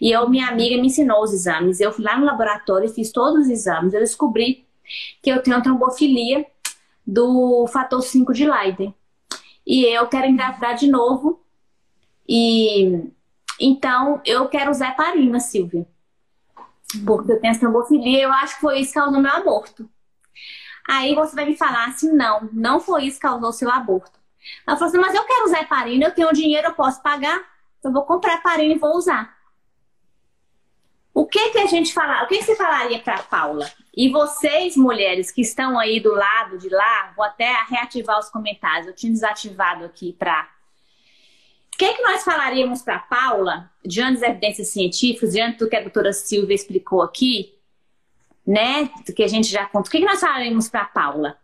E 0.00 0.10
eu, 0.10 0.28
minha 0.28 0.48
amiga 0.48 0.76
me 0.76 0.86
ensinou 0.86 1.22
os 1.22 1.32
exames. 1.32 1.80
Eu 1.80 1.92
fui 1.92 2.04
lá 2.04 2.18
no 2.18 2.26
laboratório 2.26 2.88
e 2.88 2.94
fiz 2.94 3.10
todos 3.12 3.42
os 3.42 3.48
exames. 3.48 3.92
Eu 3.92 4.00
descobri 4.00 4.66
que 5.22 5.30
eu 5.30 5.42
tenho 5.42 5.62
trombofilia 5.62 6.46
do 7.06 7.66
fator 7.68 8.02
5 8.02 8.32
de 8.32 8.48
Leiden. 8.48 8.94
E 9.66 9.84
eu 9.84 10.06
quero 10.08 10.26
engravidar 10.26 10.74
de 10.74 10.88
novo. 10.88 11.42
E 12.28 13.10
então 13.60 14.20
eu 14.24 14.48
quero 14.48 14.70
usar 14.70 14.90
heparina, 14.90 15.40
Silvia. 15.40 15.86
Porque 17.04 17.32
eu 17.32 17.40
tenho 17.40 17.50
essa 17.50 17.60
trombofilia, 17.60 18.22
eu 18.22 18.32
acho 18.32 18.54
que 18.54 18.60
foi 18.60 18.80
isso 18.80 18.92
que 18.92 18.98
causou 18.98 19.20
meu 19.20 19.32
aborto. 19.32 19.88
Aí 20.88 21.14
você 21.14 21.34
vai 21.34 21.44
me 21.44 21.56
falar 21.56 21.88
assim: 21.88 22.12
não, 22.12 22.48
não 22.52 22.80
foi 22.80 23.04
isso 23.04 23.16
que 23.20 23.26
causou 23.26 23.52
seu 23.52 23.70
aborto. 23.70 24.18
Ela 24.66 24.76
falou 24.76 24.88
assim: 24.88 24.98
mas 24.98 25.14
eu 25.14 25.24
quero 25.24 25.44
usar 25.44 25.60
heparina, 25.60 26.06
eu 26.06 26.14
tenho 26.14 26.32
dinheiro, 26.32 26.68
eu 26.68 26.74
posso 26.74 27.02
pagar, 27.02 27.40
eu 27.84 27.92
vou 27.92 28.04
comprar 28.04 28.34
heparina 28.34 28.74
e 28.74 28.78
vou 28.78 28.96
usar. 28.96 29.36
O 31.12 31.26
que 31.26 31.50
que 31.50 31.58
a 31.58 31.66
gente 31.66 31.92
fala? 31.92 32.22
O 32.22 32.28
que, 32.28 32.38
que 32.38 32.44
você 32.44 32.54
falaria 32.54 33.00
para 33.00 33.22
Paula? 33.24 33.68
E 33.92 34.08
vocês, 34.08 34.76
mulheres 34.76 35.32
que 35.32 35.40
estão 35.40 35.76
aí 35.76 35.98
do 35.98 36.14
lado 36.14 36.56
de 36.58 36.68
lá, 36.68 37.12
vou 37.16 37.24
até 37.24 37.52
reativar 37.68 38.20
os 38.20 38.30
comentários. 38.30 38.86
Eu 38.86 38.94
tinha 38.94 39.12
desativado 39.12 39.84
aqui 39.84 40.12
para. 40.12 40.48
O 41.78 41.84
que, 41.86 41.94
que 41.94 42.02
nós 42.02 42.24
falaríamos 42.24 42.82
para 42.82 42.98
Paula, 42.98 43.70
diante 43.86 44.18
das 44.18 44.30
evidências 44.30 44.66
científicas, 44.66 45.32
diante 45.32 45.58
do 45.58 45.68
que 45.68 45.76
a 45.76 45.80
doutora 45.80 46.12
Silvia 46.12 46.52
explicou 46.52 47.02
aqui, 47.02 47.54
né? 48.44 48.90
Do 49.06 49.12
que 49.12 49.22
a 49.22 49.28
gente 49.28 49.46
já 49.46 49.64
contou. 49.64 49.86
O 49.86 49.90
que, 49.92 50.00
que 50.00 50.04
nós 50.04 50.18
falaríamos 50.18 50.68
para 50.68 50.86
Paula? 50.86 51.38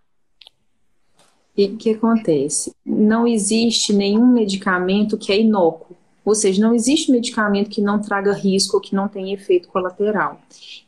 E 1.56 1.66
o 1.66 1.76
que 1.76 1.90
acontece? 1.90 2.74
Não 2.84 3.28
existe 3.28 3.92
nenhum 3.92 4.26
medicamento 4.26 5.16
que 5.16 5.30
é 5.30 5.38
inócuo. 5.38 5.93
Ou 6.24 6.34
seja, 6.34 6.62
não 6.62 6.74
existe 6.74 7.12
medicamento 7.12 7.68
que 7.68 7.82
não 7.82 8.00
traga 8.00 8.32
risco 8.32 8.76
ou 8.76 8.82
que 8.82 8.94
não 8.94 9.08
tenha 9.08 9.34
efeito 9.34 9.68
colateral. 9.68 10.40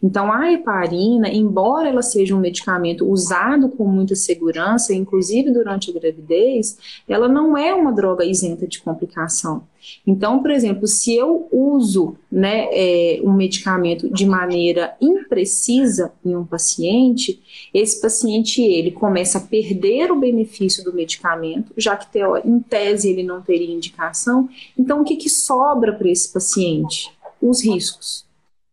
Então, 0.03 0.33
a 0.33 0.51
heparina, 0.51 1.29
embora 1.29 1.89
ela 1.89 2.03
seja 2.03 2.35
um 2.35 2.41
medicamento 2.41 3.07
usado 3.07 3.69
com 3.69 3.85
muita 3.87 4.15
segurança, 4.15 4.95
inclusive 4.95 5.51
durante 5.51 5.91
a 5.91 5.95
gravidez, 5.95 6.79
ela 7.09 7.29
não 7.29 7.57
é 7.57 7.75
uma 7.75 7.93
droga 7.93 8.25
isenta 8.25 8.67
de 8.67 8.81
complicação. 8.81 9.65
Então, 10.07 10.41
por 10.41 10.51
exemplo, 10.51 10.87
se 10.87 11.15
eu 11.15 11.49
uso 11.51 12.17
né, 12.31 12.69
é, 12.71 13.21
um 13.23 13.33
medicamento 13.33 14.09
de 14.09 14.27
maneira 14.27 14.97
imprecisa 15.01 16.13
em 16.25 16.37
um 16.37 16.45
paciente, 16.45 17.43
esse 17.73 18.01
paciente 18.01 18.63
ele 18.63 18.91
começa 18.91 19.39
a 19.39 19.41
perder 19.41 20.11
o 20.11 20.19
benefício 20.19 20.85
do 20.85 20.93
medicamento, 20.93 21.73
já 21.77 21.97
que 21.97 22.07
em 22.45 22.61
tese 22.61 23.11
ele 23.11 23.23
não 23.23 23.43
teria 23.43 23.75
indicação. 23.75 24.49
Então, 24.79 25.01
o 25.01 25.05
que, 25.05 25.17
que 25.17 25.29
sobra 25.29 25.93
para 25.93 26.09
esse 26.09 26.33
paciente? 26.33 27.11
Os 27.41 27.63
riscos. 27.63 28.25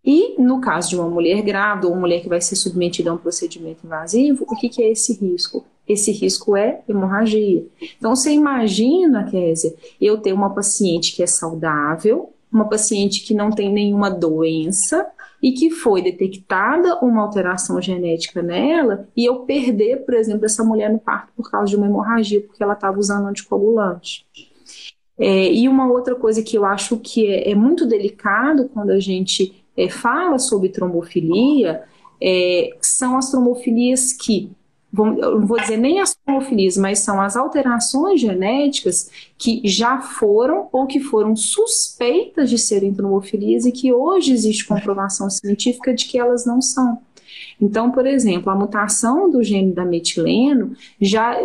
E 0.05 0.35
no 0.37 0.59
caso 0.59 0.89
de 0.89 0.95
uma 0.95 1.09
mulher 1.09 1.41
grávida 1.41 1.87
ou 1.87 1.95
mulher 1.95 2.21
que 2.21 2.27
vai 2.27 2.41
ser 2.41 2.57
submetida 2.57 3.09
a 3.09 3.13
um 3.13 3.17
procedimento 3.17 3.85
invasivo, 3.85 4.45
o 4.49 4.55
que, 4.55 4.67
que 4.67 4.83
é 4.83 4.91
esse 4.91 5.13
risco? 5.13 5.65
Esse 5.87 6.11
risco 6.11 6.55
é 6.55 6.81
hemorragia. 6.87 7.65
Então 7.97 8.15
você 8.15 8.31
imagina, 8.31 9.25
Késia, 9.25 9.73
eu 9.99 10.17
ter 10.17 10.33
uma 10.33 10.53
paciente 10.53 11.15
que 11.15 11.21
é 11.21 11.27
saudável, 11.27 12.33
uma 12.51 12.69
paciente 12.69 13.21
que 13.21 13.33
não 13.33 13.49
tem 13.49 13.71
nenhuma 13.71 14.09
doença 14.09 15.05
e 15.41 15.51
que 15.51 15.69
foi 15.69 16.01
detectada 16.01 16.99
uma 16.99 17.21
alteração 17.21 17.81
genética 17.81 18.41
nela 18.41 19.09
e 19.17 19.25
eu 19.25 19.39
perder, 19.39 20.05
por 20.05 20.13
exemplo, 20.13 20.45
essa 20.45 20.63
mulher 20.63 20.91
no 20.91 20.99
parto 20.99 21.33
por 21.35 21.51
causa 21.51 21.69
de 21.69 21.75
uma 21.75 21.87
hemorragia, 21.87 22.39
porque 22.39 22.63
ela 22.63 22.73
estava 22.73 22.97
usando 22.97 23.27
anticoagulante. 23.27 24.25
É, 25.17 25.51
e 25.51 25.67
uma 25.67 25.91
outra 25.91 26.15
coisa 26.15 26.41
que 26.41 26.57
eu 26.57 26.65
acho 26.65 26.97
que 26.97 27.27
é, 27.27 27.51
é 27.51 27.55
muito 27.55 27.85
delicado 27.85 28.69
quando 28.73 28.91
a 28.91 28.99
gente 28.99 29.63
é, 29.75 29.89
fala 29.89 30.39
sobre 30.39 30.69
trombofilia 30.69 31.83
é, 32.21 32.69
são 32.81 33.17
as 33.17 33.29
trombofilias 33.29 34.13
que, 34.13 34.51
não 34.93 35.45
vou 35.45 35.59
dizer 35.59 35.77
nem 35.77 35.99
as 35.99 36.13
trombofilias, 36.13 36.77
mas 36.77 36.99
são 36.99 37.19
as 37.19 37.35
alterações 37.35 38.21
genéticas 38.21 39.09
que 39.37 39.61
já 39.67 39.99
foram 39.99 40.69
ou 40.71 40.85
que 40.85 40.99
foram 40.99 41.35
suspeitas 41.35 42.49
de 42.49 42.59
serem 42.59 42.93
trombofilias 42.93 43.65
e 43.65 43.71
que 43.71 43.91
hoje 43.91 44.31
existe 44.31 44.67
comprovação 44.67 45.29
científica 45.31 45.93
de 45.93 46.05
que 46.05 46.19
elas 46.19 46.45
não 46.45 46.61
são. 46.61 47.01
Então, 47.59 47.91
por 47.91 48.05
exemplo, 48.05 48.51
a 48.51 48.55
mutação 48.55 49.29
do 49.29 49.43
gene 49.43 49.73
da 49.73 49.85
metileno, 49.85 50.73
já 50.99 51.37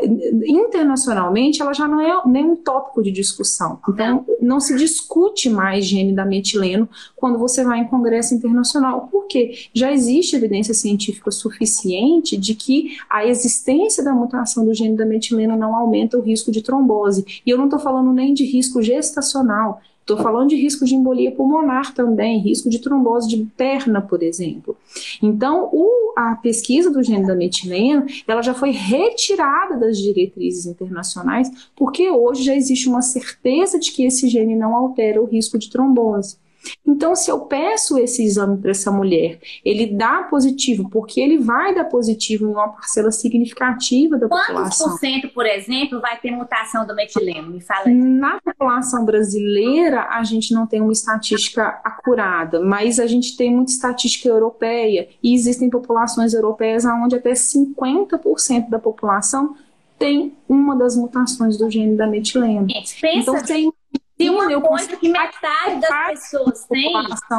internacionalmente, 0.47 1.63
ela 1.63 1.73
já 1.73 1.87
não 1.87 2.01
é 2.01 2.23
nem 2.27 2.45
um 2.45 2.57
tópico 2.57 3.03
de 3.03 3.11
discussão. 3.11 3.79
Então, 3.89 4.25
não 4.41 4.61
se 4.61 4.77
discute 4.77 5.49
mais 5.51 5.85
gene 5.85 6.13
da 6.13 6.25
metileno 6.25 6.89
quando 7.17 7.39
você 7.39 7.65
vai 7.65 7.81
em 7.81 7.89
congresso 7.89 8.35
internacional, 8.35 9.09
porque 9.11 9.53
já 9.73 9.93
existe 9.93 10.37
evidência 10.37 10.75
científica 10.75 11.31
suficiente 11.31 12.37
de 12.37 12.55
que 12.55 12.97
a 13.09 13.27
existência 13.27 14.03
da 14.03 14.13
mutação 14.13 14.65
do 14.65 14.75
gene 14.75 14.97
da 14.97 15.07
metileno 15.07 15.57
não 15.57 15.75
aumenta 15.75 16.19
o 16.19 16.23
risco 16.23 16.51
de 16.51 16.63
trombose. 16.63 17.43
E 17.45 17.51
eu 17.51 17.59
não 17.59 17.65
estou 17.65 17.79
falando 17.79 18.13
nem 18.13 18.35
de 18.35 18.45
risco 18.45 18.83
gestacional, 18.83 19.81
Estou 20.09 20.25
falando 20.25 20.49
de 20.49 20.57
risco 20.57 20.87
de 20.87 20.95
embolia 20.95 21.31
pulmonar 21.31 21.93
também, 21.93 22.39
risco 22.39 22.71
de 22.71 22.79
trombose 22.79 23.29
de 23.29 23.45
perna, 23.59 24.01
por 24.01 24.23
exemplo. 24.23 24.75
Então, 25.23 25.69
o, 25.71 26.15
a 26.17 26.35
pesquisa 26.37 26.91
do 26.91 27.03
gene 27.03 27.27
da 27.27 27.35
metilena, 27.35 28.07
ela 28.27 28.41
já 28.41 28.55
foi 28.55 28.71
retirada 28.71 29.77
das 29.77 29.99
diretrizes 29.99 30.65
internacionais, 30.65 31.51
porque 31.77 32.11
hoje 32.11 32.43
já 32.43 32.57
existe 32.57 32.89
uma 32.89 33.03
certeza 33.03 33.79
de 33.79 33.93
que 33.93 34.07
esse 34.07 34.29
gene 34.29 34.57
não 34.57 34.75
altera 34.75 35.21
o 35.21 35.27
risco 35.27 35.59
de 35.59 35.69
trombose. 35.69 36.39
Então, 36.87 37.15
se 37.15 37.31
eu 37.31 37.41
peço 37.41 37.99
esse 37.99 38.25
exame 38.25 38.59
para 38.59 38.71
essa 38.71 38.91
mulher, 38.91 39.39
ele 39.65 39.87
dá 39.87 40.25
positivo, 40.25 40.89
porque 40.91 41.21
ele 41.21 41.39
vai 41.39 41.75
dar 41.75 41.85
positivo 41.85 42.47
em 42.47 42.53
uma 42.53 42.69
parcela 42.69 43.11
significativa 43.11 44.19
da 44.19 44.29
Quantos 44.29 44.47
população. 44.47 44.87
Quantos 44.87 45.01
por 45.01 45.07
cento, 45.07 45.29
por 45.29 45.47
exemplo, 45.47 46.01
vai 46.01 46.19
ter 46.19 46.31
mutação 46.31 46.87
do 46.87 46.95
metileno? 46.95 47.51
Me 47.51 47.61
fala 47.61 47.87
aí. 47.87 47.95
Na 47.95 48.41
população 48.41 49.05
brasileira, 49.05 50.09
a 50.11 50.23
gente 50.25 50.53
não 50.53 50.67
tem 50.67 50.81
uma 50.81 50.93
estatística 50.93 51.81
acurada, 51.85 52.61
mas 52.61 52.99
a 52.99 53.07
gente 53.07 53.37
tem 53.37 53.55
muita 53.55 53.71
estatística 53.71 54.29
europeia, 54.29 55.09
e 55.23 55.35
existem 55.35 55.71
populações 55.71 56.35
europeias 56.35 56.85
onde 56.85 57.17
até 57.17 57.33
50% 57.33 58.69
da 58.69 58.79
população 58.79 59.55
tem 59.99 60.37
uma 60.49 60.77
das 60.77 60.97
mutações 60.97 61.59
do 61.59 61.69
gene 61.71 61.97
da 61.97 62.07
metileno. 62.07 62.67
Pensa 62.67 63.07
então, 63.07 63.43
tem 63.43 63.73
tem 64.19 64.31
uma 64.31 64.61
coisa 64.61 64.97
que 64.97 65.09
metade 65.09 65.81
das 65.81 66.07
pessoas 66.09 66.64
tem, 66.66 66.93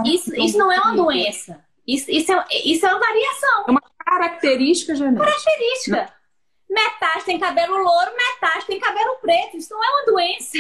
isso, 0.06 0.34
isso 0.34 0.58
não 0.58 0.72
é 0.72 0.80
uma 0.80 0.96
doença. 0.96 1.60
Isso, 1.86 2.10
isso, 2.10 2.32
é, 2.32 2.46
isso 2.66 2.86
é 2.86 2.90
uma 2.90 3.00
variação. 3.00 3.64
É 3.68 3.72
uma 3.72 3.82
característica 4.06 4.96
genética. 4.96 5.26
Característica. 5.26 6.14
Metade 6.70 7.26
tem 7.26 7.40
cabelo 7.40 7.78
louro, 7.78 8.12
metade 8.16 8.66
tem 8.66 8.80
cabelo 8.80 9.18
preto. 9.22 9.58
Isso 9.58 9.74
não 9.74 9.84
é 9.84 9.90
uma 9.90 10.06
doença. 10.06 10.58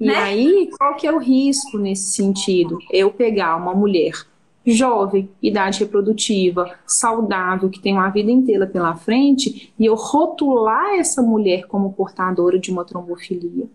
E 0.00 0.06
né? 0.06 0.16
aí, 0.16 0.70
qual 0.76 0.96
que 0.96 1.06
é 1.06 1.12
o 1.12 1.18
risco 1.18 1.78
nesse 1.78 2.12
sentido? 2.12 2.78
Eu 2.90 3.12
pegar 3.12 3.56
uma 3.56 3.74
mulher 3.74 4.14
jovem, 4.66 5.30
idade 5.42 5.80
reprodutiva, 5.80 6.78
saudável, 6.86 7.68
que 7.68 7.80
tem 7.80 7.92
uma 7.92 8.08
vida 8.08 8.30
inteira 8.30 8.66
pela 8.66 8.96
frente, 8.96 9.72
e 9.78 9.84
eu 9.84 9.94
rotular 9.94 10.94
essa 10.94 11.22
mulher 11.22 11.66
como 11.66 11.92
portadora 11.92 12.58
de 12.58 12.70
uma 12.70 12.84
trombofilia. 12.84 13.68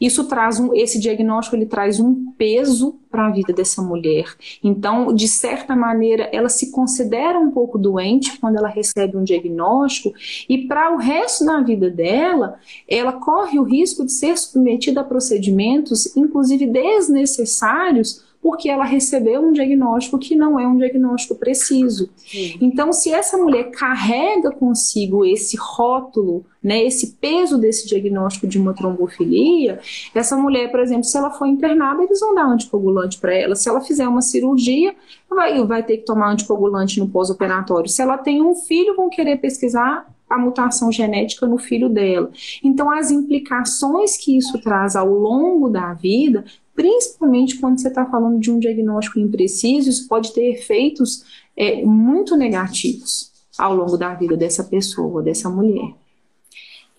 Isso 0.00 0.24
traz 0.24 0.58
um, 0.58 0.74
esse 0.74 0.98
diagnóstico 0.98 1.56
ele 1.56 1.66
traz 1.66 2.00
um 2.00 2.32
peso 2.32 2.98
para 3.10 3.28
a 3.28 3.30
vida 3.30 3.52
dessa 3.52 3.80
mulher. 3.80 4.26
Então, 4.62 5.14
de 5.14 5.28
certa 5.28 5.76
maneira, 5.76 6.28
ela 6.32 6.48
se 6.48 6.72
considera 6.72 7.38
um 7.38 7.50
pouco 7.50 7.78
doente 7.78 8.38
quando 8.40 8.56
ela 8.56 8.68
recebe 8.68 9.16
um 9.16 9.22
diagnóstico 9.22 10.12
e 10.48 10.66
para 10.66 10.92
o 10.92 10.96
resto 10.96 11.44
da 11.44 11.60
vida 11.60 11.90
dela, 11.90 12.58
ela 12.88 13.12
corre 13.12 13.58
o 13.58 13.62
risco 13.62 14.04
de 14.04 14.12
ser 14.12 14.36
submetida 14.36 15.02
a 15.02 15.04
procedimentos, 15.04 16.16
inclusive 16.16 16.66
desnecessários, 16.66 18.23
porque 18.44 18.68
ela 18.68 18.84
recebeu 18.84 19.40
um 19.40 19.52
diagnóstico 19.52 20.18
que 20.18 20.36
não 20.36 20.60
é 20.60 20.68
um 20.68 20.76
diagnóstico 20.76 21.34
preciso. 21.34 22.10
Sim. 22.14 22.58
Então, 22.60 22.92
se 22.92 23.10
essa 23.10 23.38
mulher 23.38 23.70
carrega 23.70 24.50
consigo 24.50 25.24
esse 25.24 25.56
rótulo, 25.56 26.44
né, 26.62 26.84
esse 26.84 27.14
peso 27.18 27.56
desse 27.56 27.88
diagnóstico 27.88 28.46
de 28.46 28.58
uma 28.58 28.74
trombofilia, 28.74 29.80
essa 30.14 30.36
mulher, 30.36 30.70
por 30.70 30.80
exemplo, 30.80 31.04
se 31.04 31.16
ela 31.16 31.30
for 31.30 31.46
internada, 31.46 32.02
eles 32.02 32.20
vão 32.20 32.34
dar 32.34 32.44
anticoagulante 32.44 33.18
para 33.18 33.34
ela. 33.34 33.54
Se 33.54 33.66
ela 33.66 33.80
fizer 33.80 34.06
uma 34.06 34.20
cirurgia, 34.20 34.94
vai, 35.30 35.64
vai 35.64 35.82
ter 35.82 35.96
que 35.96 36.04
tomar 36.04 36.30
anticoagulante 36.30 37.00
no 37.00 37.08
pós-operatório. 37.08 37.88
Se 37.88 38.02
ela 38.02 38.18
tem 38.18 38.42
um 38.42 38.54
filho, 38.54 38.94
vão 38.94 39.08
querer 39.08 39.38
pesquisar 39.38 40.06
a 40.28 40.38
mutação 40.38 40.92
genética 40.92 41.46
no 41.46 41.56
filho 41.56 41.88
dela. 41.88 42.30
Então, 42.62 42.90
as 42.90 43.10
implicações 43.10 44.18
que 44.18 44.36
isso 44.36 44.60
traz 44.60 44.96
ao 44.96 45.08
longo 45.08 45.70
da 45.70 45.94
vida 45.94 46.44
principalmente 46.74 47.58
quando 47.58 47.80
você 47.80 47.88
está 47.88 48.04
falando 48.06 48.38
de 48.40 48.50
um 48.50 48.58
diagnóstico 48.58 49.18
impreciso, 49.18 49.88
isso 49.88 50.08
pode 50.08 50.32
ter 50.32 50.52
efeitos 50.52 51.24
é, 51.56 51.82
muito 51.84 52.36
negativos 52.36 53.32
ao 53.58 53.74
longo 53.74 53.96
da 53.96 54.14
vida 54.14 54.36
dessa 54.36 54.64
pessoa, 54.64 55.22
dessa 55.22 55.48
mulher. 55.48 55.94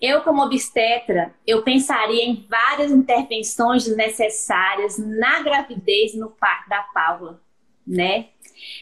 Eu, 0.02 0.22
como 0.22 0.44
obstetra, 0.44 1.34
eu 1.48 1.64
pensaria 1.64 2.24
em 2.26 2.46
várias 2.50 2.92
intervenções 2.92 3.88
necessárias 3.96 4.98
na 4.98 5.42
gravidez 5.42 6.14
e 6.14 6.18
no 6.18 6.30
parto 6.30 6.70
da 6.70 6.82
Paula, 6.82 7.42
né? 7.86 8.28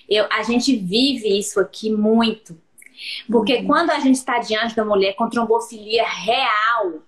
Eu, 0.09 0.25
a 0.31 0.43
gente 0.43 0.75
vive 0.75 1.37
isso 1.37 1.59
aqui 1.59 1.91
muito. 1.91 2.57
Porque 3.29 3.57
uhum. 3.57 3.67
quando 3.67 3.91
a 3.91 3.99
gente 3.99 4.15
está 4.15 4.39
diante 4.39 4.75
da 4.75 4.85
mulher 4.85 5.15
com 5.15 5.29
trombofilia 5.29 6.07
real, 6.07 7.01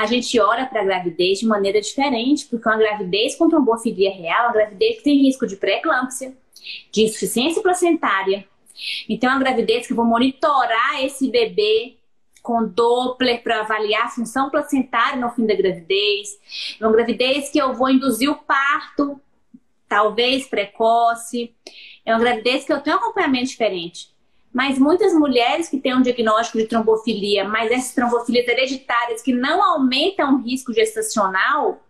a 0.00 0.06
gente 0.06 0.40
olha 0.40 0.64
para 0.64 0.80
a 0.80 0.84
gravidez 0.84 1.40
de 1.40 1.46
maneira 1.46 1.78
diferente, 1.78 2.46
porque 2.46 2.66
uma 2.66 2.78
gravidez 2.78 3.36
com 3.36 3.50
trombofilia 3.50 4.10
real, 4.10 4.46
uma 4.46 4.54
gravidez 4.54 4.96
que 4.96 5.04
tem 5.04 5.18
risco 5.18 5.46
de 5.46 5.56
pré-eclâmpsia, 5.56 6.32
de 6.90 7.02
insuficiência 7.02 7.60
placentária. 7.60 8.46
Então, 9.06 9.28
é 9.28 9.34
uma 9.34 9.40
gravidez 9.40 9.86
que 9.86 9.92
eu 9.92 9.96
vou 9.96 10.06
monitorar 10.06 11.04
esse 11.04 11.30
bebê 11.30 11.98
com 12.42 12.66
Doppler 12.66 13.42
para 13.42 13.60
avaliar 13.60 14.06
a 14.06 14.08
função 14.08 14.48
placentária 14.48 15.20
no 15.20 15.28
fim 15.32 15.44
da 15.44 15.54
gravidez. 15.54 16.38
É 16.80 16.86
uma 16.86 16.92
gravidez 16.94 17.50
que 17.50 17.58
eu 17.58 17.74
vou 17.74 17.90
induzir 17.90 18.30
o 18.30 18.36
parto, 18.36 19.20
talvez 19.86 20.46
precoce. 20.46 21.54
É 22.06 22.14
uma 22.14 22.20
gravidez 22.20 22.64
que 22.64 22.72
eu 22.72 22.80
tenho 22.80 22.96
um 22.96 23.00
acompanhamento 23.00 23.48
diferente. 23.48 24.08
Mas 24.52 24.78
muitas 24.78 25.14
mulheres 25.14 25.68
que 25.68 25.78
têm 25.78 25.94
um 25.94 26.02
diagnóstico 26.02 26.58
de 26.58 26.66
trombofilia, 26.66 27.44
mas 27.44 27.70
essas 27.70 27.94
trombofilias 27.94 28.48
hereditárias 28.48 29.22
que 29.22 29.32
não 29.32 29.62
aumentam 29.62 30.34
o 30.34 30.42
risco 30.42 30.72
gestacional, 30.72 31.80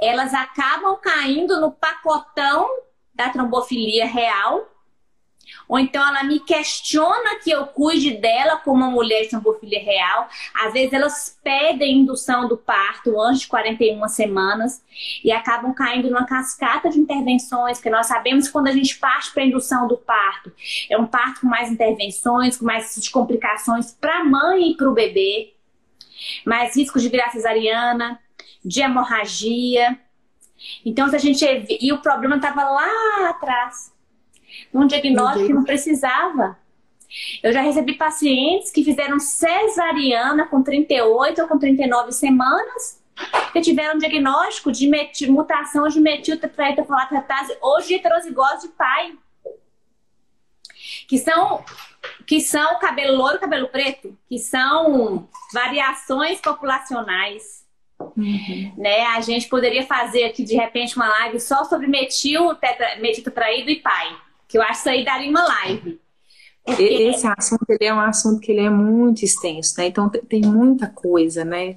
elas 0.00 0.32
acabam 0.32 0.96
caindo 0.96 1.60
no 1.60 1.70
pacotão 1.70 2.68
da 3.14 3.28
trombofilia 3.28 4.06
real 4.06 4.73
ou 5.74 5.80
então 5.80 6.06
ela 6.06 6.22
me 6.22 6.38
questiona 6.38 7.40
que 7.42 7.50
eu 7.50 7.66
cuide 7.66 8.12
dela 8.12 8.58
como 8.58 8.76
uma 8.76 8.92
mulher 8.92 9.22
de 9.22 9.30
trombofilia 9.30 9.82
real. 9.82 10.28
Às 10.54 10.72
vezes 10.72 10.92
elas 10.92 11.36
pedem 11.42 11.98
indução 11.98 12.46
do 12.46 12.56
parto 12.56 13.20
antes 13.20 13.40
de 13.40 13.48
41 13.48 14.06
semanas 14.06 14.80
e 15.24 15.32
acabam 15.32 15.74
caindo 15.74 16.08
numa 16.08 16.26
cascata 16.26 16.88
de 16.90 17.00
intervenções, 17.00 17.80
que 17.80 17.90
nós 17.90 18.06
sabemos 18.06 18.46
que 18.46 18.52
quando 18.52 18.68
a 18.68 18.72
gente 18.72 18.96
parte 19.00 19.32
para 19.32 19.42
a 19.42 19.46
indução 19.46 19.88
do 19.88 19.96
parto, 19.96 20.52
é 20.88 20.96
um 20.96 21.08
parto 21.08 21.40
com 21.40 21.48
mais 21.48 21.72
intervenções, 21.72 22.56
com 22.56 22.64
mais 22.64 23.08
complicações 23.08 23.90
para 24.00 24.20
a 24.20 24.24
mãe 24.24 24.70
e 24.70 24.76
para 24.76 24.88
o 24.88 24.94
bebê, 24.94 25.54
mais 26.46 26.76
riscos 26.76 27.02
de 27.02 27.08
virar 27.08 27.30
cesariana, 27.30 28.20
de 28.64 28.80
hemorragia. 28.80 29.98
Então, 30.86 31.08
se 31.08 31.16
a 31.16 31.18
gente. 31.18 31.44
E 31.68 31.92
o 31.92 31.98
problema 31.98 32.36
estava 32.36 32.62
lá 32.62 33.28
atrás 33.28 33.92
num 34.74 34.88
diagnóstico 34.88 35.46
que 35.46 35.52
não 35.52 35.62
precisava. 35.62 36.58
Eu 37.40 37.52
já 37.52 37.62
recebi 37.62 37.94
pacientes 37.94 38.72
que 38.72 38.82
fizeram 38.82 39.20
cesariana 39.20 40.46
com 40.48 40.64
38 40.64 41.42
ou 41.42 41.48
com 41.48 41.56
39 41.56 42.10
semanas, 42.10 43.00
que 43.52 43.60
tiveram 43.60 43.96
diagnóstico 43.96 44.72
de 44.72 44.88
metil, 44.88 45.32
mutação 45.32 45.86
de 45.86 46.00
metiltetraidrofolatatase 46.00 47.56
ou 47.60 47.80
de 47.80 47.94
heterozigose 47.94 48.66
de 48.66 48.74
pai. 48.74 49.12
Que 51.06 51.18
são, 51.18 51.64
que 52.26 52.40
são 52.40 52.80
cabelo 52.80 53.16
louro, 53.16 53.38
cabelo 53.38 53.68
preto, 53.68 54.18
que 54.28 54.38
são 54.38 55.28
variações 55.52 56.40
populacionais. 56.40 57.64
Uhum. 58.16 58.74
Né? 58.76 59.06
A 59.06 59.20
gente 59.20 59.48
poderia 59.48 59.86
fazer 59.86 60.24
aqui 60.24 60.42
de 60.42 60.56
repente 60.56 60.96
uma 60.96 61.08
live 61.08 61.38
só 61.38 61.64
sobre 61.64 61.86
metil, 61.86 62.54
tetra, 62.56 62.96
metiltetraído 62.96 63.70
e 63.70 63.76
pai 63.76 64.23
que 64.54 64.58
eu 64.58 64.62
acho 64.62 64.74
que 64.74 64.78
isso 64.78 64.88
aí 64.88 65.04
daria 65.04 65.28
uma 65.28 65.42
live. 65.42 66.00
Porque... 66.64 66.84
Esse 66.84 67.26
assunto 67.26 67.66
ele 67.68 67.86
é 67.86 67.92
um 67.92 67.98
assunto 67.98 68.40
que 68.40 68.52
ele 68.52 68.60
é 68.60 68.70
muito 68.70 69.24
extenso, 69.24 69.74
né? 69.76 69.86
Então 69.86 70.08
tem 70.08 70.42
muita 70.42 70.86
coisa, 70.86 71.44
né? 71.44 71.76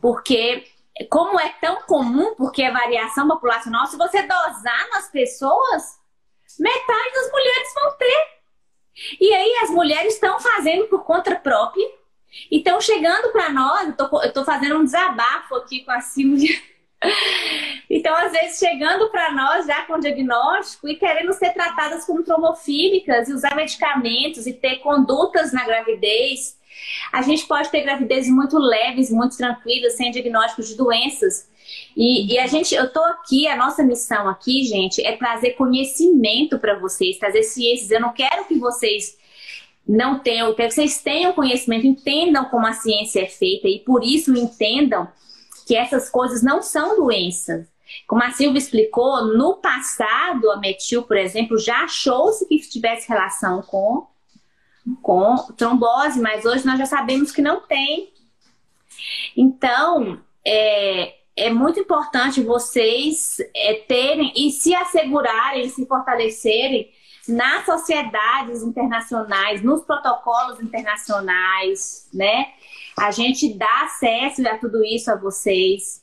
Porque 0.00 0.64
como 1.10 1.38
é 1.38 1.50
tão 1.60 1.82
comum, 1.82 2.34
porque 2.34 2.62
é 2.62 2.72
variação 2.72 3.28
populacional, 3.28 3.86
se 3.88 3.98
você 3.98 4.22
dosar 4.22 4.88
nas 4.90 5.10
pessoas, 5.10 5.98
metade 6.58 7.14
das 7.14 7.30
mulheres 7.30 7.74
vão 7.74 7.96
ter. 7.98 8.26
E 9.20 9.34
aí 9.34 9.60
as 9.64 9.70
mulheres 9.70 10.14
estão 10.14 10.40
fazendo 10.40 10.86
por 10.86 11.04
conta 11.04 11.36
própria 11.36 11.86
e 12.50 12.56
estão 12.56 12.80
chegando 12.80 13.30
para 13.32 13.50
nós. 13.50 13.94
Eu 13.98 14.22
estou 14.22 14.46
fazendo 14.46 14.78
um 14.78 14.84
desabafo 14.84 15.56
aqui 15.56 15.84
com 15.84 15.90
a 15.90 16.00
Silvia 16.00 16.58
então, 17.88 18.14
às 18.16 18.32
vezes, 18.32 18.58
chegando 18.58 19.08
para 19.10 19.32
nós 19.32 19.66
já 19.66 19.82
com 19.82 19.98
diagnóstico 19.98 20.88
e 20.88 20.96
querendo 20.96 21.32
ser 21.32 21.52
tratadas 21.52 22.04
como 22.04 22.24
tromofílicas 22.24 23.28
e 23.28 23.32
usar 23.32 23.54
medicamentos 23.54 24.46
e 24.46 24.52
ter 24.52 24.76
condutas 24.76 25.52
na 25.52 25.64
gravidez, 25.64 26.58
a 27.12 27.22
gente 27.22 27.46
pode 27.46 27.70
ter 27.70 27.82
gravidezes 27.82 28.30
muito 28.30 28.58
leves, 28.58 29.10
muito 29.10 29.36
tranquilas, 29.36 29.96
sem 29.96 30.10
diagnósticos 30.10 30.68
de 30.68 30.76
doenças. 30.76 31.48
E, 31.96 32.34
e, 32.34 32.38
a 32.38 32.46
gente, 32.46 32.74
eu 32.74 32.92
tô 32.92 33.00
aqui, 33.00 33.46
a 33.46 33.56
nossa 33.56 33.82
missão 33.82 34.28
aqui, 34.28 34.64
gente, 34.64 35.04
é 35.04 35.16
trazer 35.16 35.50
conhecimento 35.50 36.58
para 36.58 36.78
vocês, 36.78 37.18
trazer 37.18 37.42
ciências. 37.42 37.90
Eu 37.90 38.00
não 38.00 38.12
quero 38.12 38.44
que 38.46 38.58
vocês 38.58 39.18
não 39.86 40.18
tenham, 40.18 40.48
eu 40.48 40.54
quero 40.54 40.68
que 40.68 40.74
vocês 40.74 41.00
tenham 41.00 41.32
conhecimento, 41.32 41.86
entendam 41.86 42.44
como 42.46 42.66
a 42.66 42.72
ciência 42.72 43.20
é 43.20 43.26
feita 43.26 43.68
e 43.68 43.80
por 43.80 44.04
isso 44.04 44.36
entendam 44.36 45.08
que 45.68 45.76
essas 45.76 46.08
coisas 46.08 46.42
não 46.42 46.62
são 46.62 46.96
doenças. 46.96 47.68
Como 48.06 48.22
a 48.24 48.30
Silvia 48.30 48.58
explicou, 48.58 49.26
no 49.36 49.56
passado, 49.56 50.50
a 50.50 50.56
metil, 50.56 51.02
por 51.02 51.18
exemplo, 51.18 51.58
já 51.58 51.84
achou-se 51.84 52.46
que 52.46 52.58
tivesse 52.60 53.06
relação 53.06 53.60
com, 53.60 54.06
com 55.02 55.36
trombose, 55.58 56.18
mas 56.22 56.46
hoje 56.46 56.64
nós 56.64 56.78
já 56.78 56.86
sabemos 56.86 57.30
que 57.32 57.42
não 57.42 57.60
tem. 57.60 58.10
Então, 59.36 60.18
é, 60.42 61.16
é 61.36 61.50
muito 61.50 61.80
importante 61.80 62.42
vocês 62.42 63.36
é, 63.54 63.74
terem 63.86 64.32
e 64.34 64.50
se 64.50 64.74
assegurarem, 64.74 65.68
se 65.68 65.84
fortalecerem 65.84 66.90
nas 67.28 67.66
sociedades 67.66 68.62
internacionais, 68.62 69.62
nos 69.62 69.82
protocolos 69.82 70.60
internacionais, 70.60 72.08
né? 72.12 72.54
A 73.00 73.10
gente 73.10 73.54
dá 73.54 73.82
acesso 73.84 74.46
a 74.46 74.58
tudo 74.58 74.84
isso 74.84 75.10
a 75.10 75.16
vocês. 75.16 76.02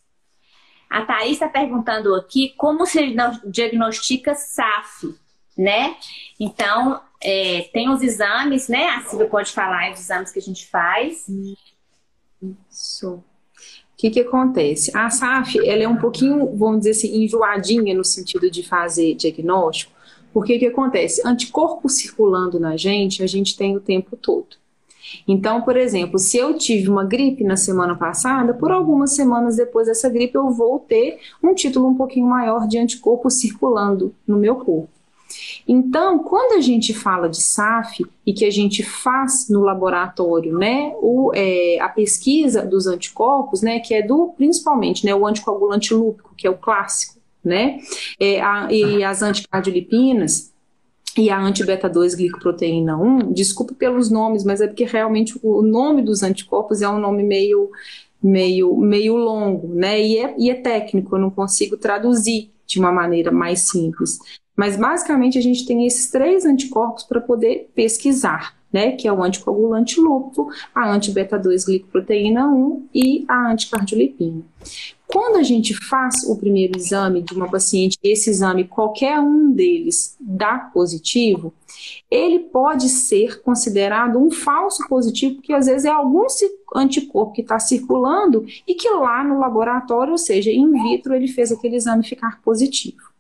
A 0.90 1.02
Thaís 1.02 1.34
está 1.34 1.48
perguntando 1.48 2.14
aqui 2.16 2.54
como 2.58 2.86
se 2.86 3.16
diagnostica 3.46 4.36
SAF, 4.36 5.16
né? 5.58 5.96
Então, 6.40 7.02
é, 7.22 7.70
tem 7.74 7.90
os 7.90 8.02
exames, 8.02 8.68
né? 8.68 8.90
A 8.90 9.02
Silvia 9.02 9.28
pode 9.28 9.52
falar 9.52 9.92
os 9.92 10.00
exames 10.00 10.32
que 10.32 10.40
a 10.40 10.42
gente 10.42 10.68
faz. 10.68 11.26
Isso. 12.70 13.14
O 13.14 13.24
que, 13.98 14.10
que 14.10 14.20
acontece? 14.20 14.96
A 14.96 15.10
SAF, 15.10 15.58
ela 15.68 15.84
é 15.84 15.88
um 15.88 15.98
pouquinho, 15.98 16.56
vamos 16.56 16.80
dizer 16.80 16.92
assim, 16.92 17.24
enjoadinha 17.24 17.96
no 17.96 18.04
sentido 18.04 18.52
de 18.52 18.62
fazer 18.62 19.16
diagnóstico, 19.16 19.94
porque 20.34 20.58
o 20.58 20.60
que 20.60 20.68
acontece? 20.68 21.22
Anticorpo 21.26 21.88
circulando 21.88 22.60
na 22.60 22.76
gente, 22.76 23.24
a 23.24 23.28
gente 23.28 23.56
tem 23.56 23.76
o 23.76 23.80
tempo 23.80 24.18
todo. 24.18 24.58
Então, 25.28 25.62
por 25.62 25.78
exemplo, 25.78 26.20
se 26.20 26.38
eu 26.38 26.58
tive 26.58 26.90
uma 26.90 27.04
gripe 27.04 27.44
na 27.44 27.58
semana 27.58 27.96
passada, 27.96 28.54
por 28.54 28.72
algumas 28.72 29.16
semanas 29.16 29.56
depois 29.56 29.88
dessa 29.88 30.10
gripe 30.10 30.36
eu 30.36 30.50
vou 30.50 30.80
ter 30.80 31.20
um 31.44 31.54
título 31.54 31.88
um 31.88 31.96
pouquinho 31.96 32.28
maior 32.28 32.68
de 32.68 32.78
anticorpo 32.78 33.30
circulando 33.30 34.14
no 34.28 34.38
meu 34.38 34.56
corpo. 34.56 34.96
Então, 35.68 36.20
quando 36.20 36.58
a 36.58 36.62
gente 36.62 36.94
fala 36.94 37.28
de 37.28 37.42
SAF 37.42 38.06
e 38.26 38.34
que 38.34 38.46
a 38.46 38.52
gente 38.52 38.84
faz 38.84 39.50
no 39.50 39.62
laboratório, 39.62 40.58
né, 40.58 40.94
o, 41.02 41.32
é, 41.34 41.80
a 41.80 41.90
pesquisa 41.90 42.64
dos 42.64 42.86
anticorpos, 42.86 43.62
né, 43.62 43.80
que 43.80 43.94
é 43.94 44.02
do 44.02 44.34
principalmente, 44.38 45.06
né, 45.06 45.16
o 45.16 45.26
anticoagulante 45.26 45.94
lúpico, 45.94 46.34
que 46.38 46.46
é 46.46 46.50
o 46.50 46.58
clássico, 46.58 47.20
né, 47.44 47.80
é, 48.20 48.42
a, 48.42 48.72
e 48.72 49.04
as 49.04 49.22
anticardiolipinas, 49.22 50.54
e 51.18 51.30
a 51.30 51.40
anti-beta-2-glicoproteína 51.40 52.98
1, 52.98 53.32
desculpe 53.32 53.74
pelos 53.74 54.10
nomes, 54.12 54.44
mas 54.44 54.60
é 54.60 54.68
porque 54.68 54.84
realmente 54.84 55.40
o 55.42 55.62
nome 55.62 56.02
dos 56.02 56.24
anticorpos 56.24 56.82
é 56.82 56.90
um 56.90 57.00
nome 57.00 57.24
meio, 57.24 57.72
meio, 58.22 58.76
meio 58.76 59.16
longo, 59.16 59.74
né? 59.74 60.02
E 60.02 60.18
é, 60.18 60.36
e 60.38 60.50
é 60.50 60.56
técnico, 60.56 61.16
eu 61.16 61.20
não 61.20 61.30
consigo 61.30 61.78
traduzir 61.78 62.52
de 62.68 62.80
uma 62.80 62.92
maneira 62.92 63.32
mais 63.32 63.62
simples. 63.62 64.20
Mas 64.56 64.76
basicamente 64.78 65.38
a 65.38 65.42
gente 65.42 65.66
tem 65.66 65.86
esses 65.86 66.10
três 66.10 66.46
anticorpos 66.46 67.04
para 67.04 67.22
poder 67.22 67.70
pesquisar, 67.74 68.56
né? 68.72 68.92
Que 68.92 69.08
é 69.08 69.14
o 69.14 69.24
anticoagulante 69.24 70.00
lúpico, 70.02 70.50
a 70.74 70.90
anti-beta-2-glicoproteína 70.92 72.46
1 72.46 72.88
e 72.94 73.26
a 73.28 73.52
anticardiolipina. 73.52 74.44
Quando 75.08 75.38
a 75.38 75.44
gente 75.44 75.74
faz 75.74 76.24
o 76.24 76.36
primeiro 76.36 76.78
exame 76.78 77.22
de 77.22 77.34
uma 77.34 77.50
paciente, 77.50 77.98
esse 78.04 78.30
exame, 78.30 78.66
qualquer 78.66 79.20
um 79.20 79.52
deles 79.52 80.16
dá 80.20 80.58
positivo, 80.74 81.54
ele 82.10 82.40
pode 82.40 82.90
ser 82.90 83.42
considerado 83.42 84.18
um 84.18 84.32
falso 84.32 84.88
positivo, 84.88 85.36
porque 85.36 85.54
às 85.54 85.68
vezes 85.68 85.86
é 85.86 85.90
algum 85.90 86.26
anticorpo 86.76 87.34
que 87.34 87.42
está 87.42 87.60
circulando 87.60 88.46
e 88.68 88.74
que 88.74 88.90
lá 88.90 89.24
no 89.24 89.40
laboratório, 89.40 90.12
ou 90.12 90.18
seja, 90.18 90.52
in 90.52 90.72
vitro, 90.72 91.14
ele 91.14 91.28
fez 91.28 91.52
aquele 91.52 91.76
exame 91.76 92.04
ficar 92.04 92.42
positivo. 92.42 93.16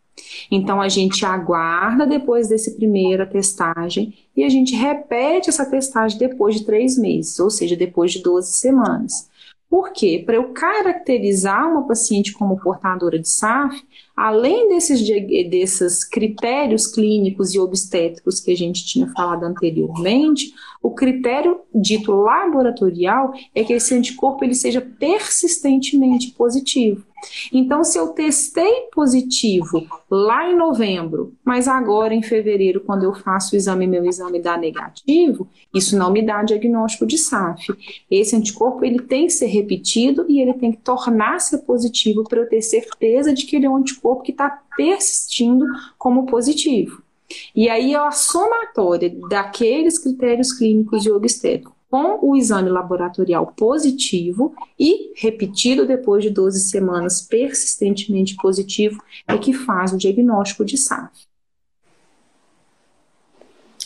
Então 0.49 0.81
a 0.81 0.88
gente 0.89 1.25
aguarda 1.25 2.05
depois 2.05 2.47
desse 2.47 2.75
primeira 2.75 3.25
testagem 3.25 4.13
e 4.36 4.43
a 4.43 4.49
gente 4.49 4.75
repete 4.75 5.49
essa 5.49 5.65
testagem 5.65 6.17
depois 6.17 6.55
de 6.55 6.65
três 6.65 6.97
meses, 6.97 7.39
ou 7.39 7.49
seja, 7.49 7.75
depois 7.75 8.11
de 8.11 8.21
12 8.21 8.53
semanas. 8.53 9.29
Por 9.70 9.91
quê? 9.91 10.24
Para 10.26 10.36
eu 10.36 10.53
caracterizar 10.53 11.70
uma 11.70 11.88
paciente 11.88 12.32
como 12.34 12.59
portadora 12.59 13.20
de 13.20 13.28
SAF, 13.28 13.84
além 14.16 14.70
desses, 14.70 15.01
desses 15.49 16.03
critérios 16.03 16.88
clínicos 16.88 17.53
e 17.53 17.59
obstétricos 17.59 18.39
que 18.39 18.51
a 18.51 18.55
gente 18.55 18.86
tinha 18.86 19.07
falado 19.07 19.43
anteriormente, 19.43 20.53
o 20.86 20.91
critério 20.91 21.61
dito 21.73 22.11
laboratorial 22.11 23.33
é 23.55 23.63
que 23.63 23.73
esse 23.73 23.95
anticorpo 23.95 24.45
ele 24.45 24.53
seja 24.53 24.79
persistentemente 24.79 26.31
positivo. 26.38 27.03
Então, 27.51 27.83
se 27.83 27.97
eu 27.97 28.09
testei 28.09 28.88
positivo 28.93 29.88
lá 30.11 30.47
em 30.47 30.55
novembro, 30.55 31.33
mas 31.43 31.67
agora 31.67 32.13
em 32.13 32.21
fevereiro, 32.21 32.81
quando 32.81 33.01
eu 33.01 33.15
faço 33.15 33.55
o 33.55 33.57
exame, 33.57 33.88
meu 33.88 34.05
exame 34.05 34.39
dá 34.39 34.59
negativo, 34.59 35.47
isso 35.73 35.97
não 35.97 36.11
me 36.11 36.21
dá 36.21 36.43
diagnóstico 36.43 37.07
de 37.07 37.17
SAF. 37.17 37.73
Esse 38.11 38.36
anticorpo 38.36 38.86
ele 38.86 38.99
tem 38.99 39.25
que 39.25 39.33
ser 39.33 39.47
repetido 39.47 40.27
e 40.29 40.39
ele 40.39 40.53
tem 40.53 40.71
que 40.71 40.77
tornar-se 40.77 41.57
positivo 41.65 42.23
para 42.25 42.41
eu 42.41 42.47
ter 42.47 42.61
certeza 42.61 43.33
de 43.33 43.47
que 43.47 43.55
ele 43.55 43.65
é 43.65 43.69
um 43.69 43.77
anticorpo 43.77 44.21
que 44.21 44.31
está 44.31 44.61
persistindo 44.77 45.65
como 45.97 46.27
positivo. 46.27 47.03
E 47.55 47.69
aí 47.69 47.93
é 47.93 47.97
a 47.97 48.11
somatória 48.11 49.13
daqueles 49.30 49.97
critérios 49.97 50.53
clínicos 50.53 51.05
e 51.05 51.11
obstétricos 51.11 51.76
com 51.89 52.19
o 52.21 52.36
exame 52.36 52.69
laboratorial 52.69 53.47
positivo 53.47 54.53
e 54.78 55.13
repetido 55.15 55.88
depois 55.88 56.23
de 56.23 56.30
12 56.30 56.69
semanas 56.69 57.21
persistentemente 57.21 58.36
positivo 58.36 59.01
é 59.26 59.38
que 59.38 59.53
faz 59.53 59.93
o 59.93 59.97
diagnóstico 59.97 60.65
de 60.65 60.78
SAF. 60.78 61.26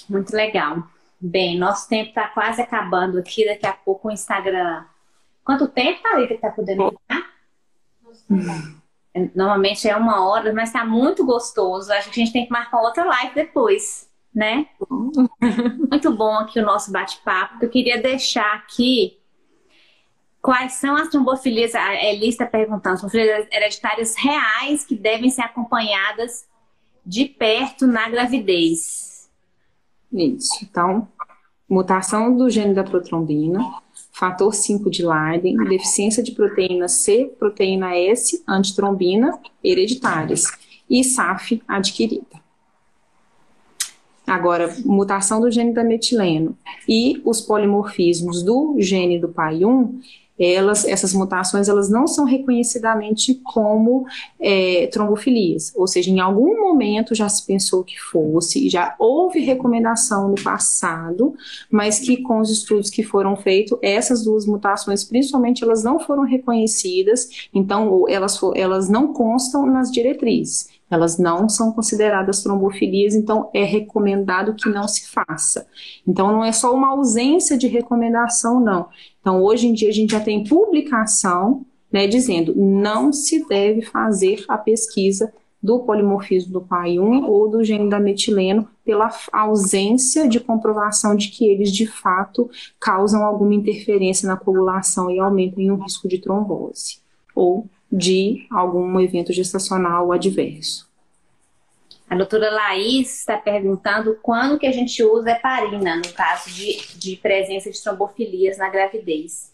Muito 0.10 0.36
legal. 0.36 0.88
Bem, 1.22 1.60
nosso 1.60 1.88
tempo 1.88 2.10
está 2.10 2.28
quase 2.30 2.62
acabando 2.62 3.20
aqui. 3.20 3.46
Daqui 3.46 3.68
a 3.68 3.74
pouco 3.74 4.08
o 4.08 4.12
Instagram. 4.12 4.86
Quanto 5.44 5.68
tempo, 5.68 6.02
Thalita, 6.02 6.30
que 6.30 6.34
está 6.34 6.50
podendo 6.50 6.90
ficar? 6.90 8.79
Normalmente 9.36 9.88
é 9.88 9.96
uma 9.96 10.28
hora, 10.28 10.54
mas 10.54 10.70
está 10.70 10.86
muito 10.86 11.26
gostoso. 11.26 11.92
Acho 11.92 12.10
que 12.12 12.22
a 12.22 12.24
gente 12.26 12.34
tem 12.34 12.46
que 12.46 12.52
marcar 12.52 12.82
outra 12.82 13.04
live 13.04 13.34
depois 13.36 14.10
né? 14.34 14.68
Muito 15.92 16.16
bom 16.16 16.34
aqui 16.36 16.60
o 16.60 16.66
nosso 16.66 16.92
bate-papo. 16.92 17.64
Eu 17.64 17.70
queria 17.70 18.02
deixar 18.02 18.54
aqui 18.56 19.18
quais 20.42 20.74
são 20.74 20.96
as 20.96 21.10
trombofilias, 21.10 21.76
a 21.76 21.94
Elis 21.96 22.30
está 22.30 22.46
perguntando, 22.46 22.98
trombofilias 22.98 23.48
hereditárias 23.52 24.16
reais 24.16 24.86
que 24.86 24.96
devem 24.96 25.30
ser 25.30 25.42
acompanhadas 25.42 26.48
de 27.06 27.26
perto 27.26 27.88
na 27.88 28.10
gravidez. 28.10 29.30
Isso. 30.12 30.64
Então, 30.64 31.08
mutação 31.68 32.36
do 32.36 32.50
gene 32.50 32.74
da 32.74 32.84
protrombina, 32.84 33.60
fator 34.20 34.54
5 34.54 34.90
de 34.90 35.06
Leiden, 35.06 35.56
deficiência 35.64 36.22
de 36.22 36.34
proteína 36.34 36.90
C, 36.90 37.32
proteína 37.40 37.96
S, 37.96 38.44
antitrombina, 38.46 39.40
hereditárias 39.64 40.44
e 40.90 41.02
SAF 41.06 41.64
adquirida. 41.66 42.38
Agora, 44.28 44.76
mutação 44.86 45.40
do 45.40 45.50
gene 45.50 45.74
da 45.74 45.86
metileno 45.86 46.56
e 46.88 47.22
os 47.24 47.40
polimorfismos 47.40 48.44
do 48.44 48.76
gene 48.78 49.18
do 49.18 49.30
pai 49.30 49.64
1, 49.64 50.02
elas, 50.40 50.86
essas 50.86 51.14
mutações 51.14 51.68
elas 51.68 51.90
não 51.90 52.08
são 52.08 52.26
reconhecidamente 52.26 53.36
como 53.44 54.06
é, 54.40 54.88
trombofilias, 54.88 55.74
ou 55.76 55.88
seja, 55.88 56.10
em 56.10 56.20
algum 56.20 56.60
momento 56.62 57.14
já 57.14 57.28
se 57.28 57.46
pensou 57.46 57.84
que 57.84 58.00
fosse, 58.00 58.70
já 58.70 58.96
houve 58.98 59.40
recomendação 59.40 60.30
no 60.30 60.42
passado, 60.42 61.34
mas 61.70 62.00
que 62.00 62.18
com 62.22 62.40
os 62.40 62.50
estudos 62.50 62.90
que 62.90 63.04
foram 63.04 63.36
feitos, 63.36 63.78
essas 63.82 64.24
duas 64.24 64.46
mutações, 64.46 65.04
principalmente, 65.04 65.64
elas 65.64 65.84
não 65.84 66.00
foram 66.00 66.24
reconhecidas, 66.24 67.50
então 67.54 68.08
elas, 68.08 68.40
elas 68.56 68.90
não 68.90 69.14
constam 69.14 69.66
nas 69.66 69.92
diretrizes. 69.92 70.79
Elas 70.90 71.18
não 71.18 71.48
são 71.48 71.72
consideradas 71.72 72.42
trombofilias, 72.42 73.14
então 73.14 73.50
é 73.54 73.64
recomendado 73.64 74.56
que 74.56 74.70
não 74.70 74.88
se 74.88 75.08
faça. 75.10 75.68
Então 76.08 76.32
não 76.32 76.44
é 76.44 76.52
só 76.52 76.74
uma 76.74 76.90
ausência 76.90 77.58
de 77.58 77.68
recomendação, 77.68 78.60
não. 78.60 78.88
Então 79.22 79.42
hoje 79.44 79.68
em 79.68 79.74
dia 79.74 79.90
a 79.90 79.94
gente 79.94 80.12
já 80.12 80.20
tem 80.20 80.44
publicação, 80.44 81.66
né, 81.92 82.08
dizendo 82.08 82.54
não 82.56 83.12
se 83.12 83.48
deve 83.48 83.82
fazer 83.82 84.44
a 84.48 84.58
pesquisa 84.58 85.32
do 85.62 85.80
polimorfismo 85.80 86.54
do 86.54 86.62
pai 86.62 86.98
1 86.98 87.26
ou 87.26 87.50
do 87.50 87.64
gene 87.64 87.90
da 87.90 88.00
metileno 88.00 88.68
pela 88.86 89.12
ausência 89.32 90.28
de 90.28 90.40
comprovação 90.40 91.16
de 91.16 91.28
que 91.30 91.46
eles 91.46 91.72
de 91.72 91.86
fato 91.86 92.50
causam 92.80 93.26
alguma 93.26 93.54
interferência 93.54 94.28
na 94.28 94.38
coagulação 94.38 95.12
e 95.12 95.20
aumentam 95.20 95.76
o 95.76 95.84
risco 95.84 96.08
de 96.08 96.20
trombose 96.20 97.00
ou 97.36 97.68
de 97.92 98.48
algum 98.52 99.00
evento 99.00 99.34
gestacional 99.34 100.12
adverso. 100.12 100.90
A 102.10 102.16
doutora 102.16 102.50
Laís 102.50 103.20
está 103.20 103.38
perguntando 103.38 104.18
quando 104.22 104.58
que 104.58 104.66
a 104.66 104.72
gente 104.72 105.04
usa 105.04 105.32
heparina, 105.32 105.96
no 105.96 106.12
caso 106.14 106.50
de, 106.50 106.80
de 106.98 107.16
presença 107.18 107.70
de 107.70 107.82
trombofilias 107.82 108.58
na 108.58 108.68
gravidez. 108.68 109.52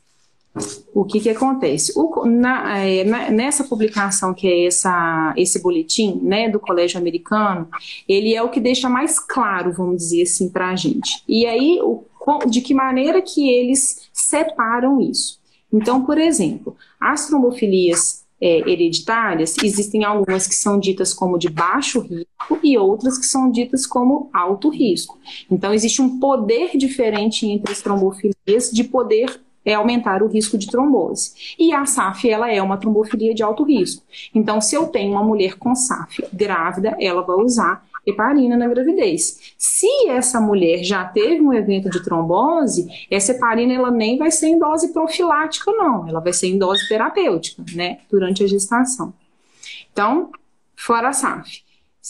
O 0.93 1.03
que 1.03 1.19
que 1.19 1.29
acontece? 1.29 1.91
O, 1.97 2.25
na, 2.25 2.79
é, 2.79 3.03
na, 3.03 3.29
nessa 3.29 3.65
publicação 3.65 4.33
que 4.33 4.47
é 4.47 4.67
essa, 4.67 5.33
esse 5.35 5.61
boletim, 5.61 6.17
né, 6.23 6.49
do 6.49 6.57
Colégio 6.57 6.97
Americano, 6.97 7.67
ele 8.07 8.33
é 8.33 8.41
o 8.41 8.49
que 8.49 8.61
deixa 8.61 8.87
mais 8.87 9.19
claro, 9.19 9.73
vamos 9.73 9.97
dizer 9.97 10.21
assim, 10.21 10.49
para 10.49 10.69
a 10.69 10.75
gente. 10.77 11.21
E 11.27 11.45
aí, 11.45 11.81
o, 11.81 12.05
de 12.47 12.61
que 12.61 12.73
maneira 12.73 13.21
que 13.21 13.49
eles 13.49 14.07
separam 14.13 15.01
isso? 15.01 15.41
Então, 15.73 16.05
por 16.05 16.17
exemplo, 16.17 16.73
as 17.01 17.27
trombofilias 17.27 18.24
é, 18.45 18.59
hereditárias, 18.59 19.55
existem 19.63 20.03
algumas 20.03 20.45
que 20.45 20.53
são 20.53 20.79
ditas 20.79 21.15
como 21.15 21.39
de 21.39 21.49
baixo 21.49 21.99
risco 22.01 22.59
e 22.61 22.77
outras 22.77 23.17
que 23.17 23.25
são 23.25 23.49
ditas 23.49 23.87
como 23.87 24.29
alto 24.31 24.69
risco. 24.69 25.17
Então, 25.49 25.73
existe 25.73 25.99
um 25.99 26.19
poder 26.19 26.77
diferente 26.77 27.47
entre 27.47 27.71
as 27.71 27.81
trombofilias 27.81 28.69
de 28.71 28.83
poder 28.83 29.41
é 29.65 29.73
aumentar 29.73 30.21
o 30.21 30.27
risco 30.27 30.59
de 30.59 30.67
trombose. 30.67 31.55
E 31.57 31.73
a 31.73 31.87
SAF, 31.87 32.29
ela 32.29 32.51
é 32.51 32.61
uma 32.61 32.77
trombofilia 32.77 33.33
de 33.33 33.41
alto 33.41 33.63
risco. 33.63 34.03
Então, 34.31 34.61
se 34.61 34.75
eu 34.75 34.85
tenho 34.85 35.13
uma 35.13 35.23
mulher 35.23 35.55
com 35.55 35.73
SAF 35.73 36.23
grávida, 36.31 36.95
ela 36.99 37.23
vai 37.23 37.37
usar 37.37 37.83
heparina 38.05 38.55
na 38.55 38.67
gravidez. 38.67 39.53
Se 39.57 40.09
essa 40.09 40.39
mulher 40.39 40.83
já 40.83 41.03
teve 41.05 41.41
um 41.41 41.53
evento 41.53 41.89
de 41.89 42.03
trombose, 42.03 42.87
essa 43.09 43.31
heparina 43.31 43.73
ela 43.73 43.91
nem 43.91 44.17
vai 44.17 44.31
ser 44.31 44.47
em 44.47 44.59
dose 44.59 44.93
profilática, 44.93 45.71
não. 45.71 46.07
Ela 46.07 46.19
vai 46.19 46.33
ser 46.33 46.47
em 46.47 46.57
dose 46.57 46.87
terapêutica, 46.87 47.63
né? 47.73 47.99
Durante 48.09 48.43
a 48.43 48.47
gestação. 48.47 49.13
Então, 49.91 50.29
fora 50.75 51.09
a 51.09 51.13
SAF. 51.13 51.63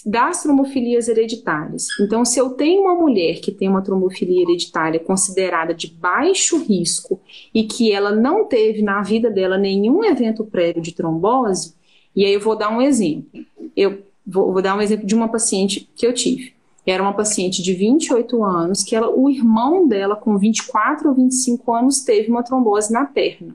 Das 0.05 0.43
trombofilias 0.43 1.07
hereditárias. 1.07 1.87
Então, 2.01 2.25
se 2.25 2.37
eu 2.37 2.49
tenho 2.49 2.81
uma 2.81 2.95
mulher 2.95 3.39
que 3.39 3.51
tem 3.51 3.69
uma 3.69 3.81
trombofilia 3.81 4.41
hereditária 4.41 4.99
considerada 4.99 5.73
de 5.73 5.87
baixo 5.87 6.61
risco 6.61 7.21
e 7.53 7.63
que 7.63 7.91
ela 7.93 8.11
não 8.11 8.45
teve 8.45 8.81
na 8.81 9.01
vida 9.01 9.31
dela 9.31 9.57
nenhum 9.57 10.03
evento 10.03 10.43
prévio 10.43 10.81
de 10.81 10.93
trombose, 10.93 11.73
e 12.13 12.25
aí 12.25 12.33
eu 12.33 12.41
vou 12.41 12.57
dar 12.57 12.69
um 12.69 12.81
exemplo. 12.81 13.45
Eu 13.75 14.03
Vou, 14.26 14.51
vou, 14.51 14.61
dar 14.61 14.76
um 14.76 14.82
exemplo 14.82 15.05
de 15.05 15.15
uma 15.15 15.28
paciente 15.28 15.89
que 15.95 16.05
eu 16.05 16.13
tive. 16.13 16.53
Era 16.86 17.01
uma 17.01 17.13
paciente 17.13 17.63
de 17.63 17.73
28 17.73 18.43
anos, 18.43 18.84
que 18.84 18.95
ela, 18.95 19.09
o 19.09 19.30
irmão 19.30 19.88
dela, 19.88 20.15
com 20.15 20.38
24 20.38 21.09
ou 21.09 21.15
25 21.15 21.73
anos, 21.73 22.01
teve 22.01 22.30
uma 22.30 22.43
trombose 22.43 22.93
na 22.93 23.05
perna. 23.05 23.53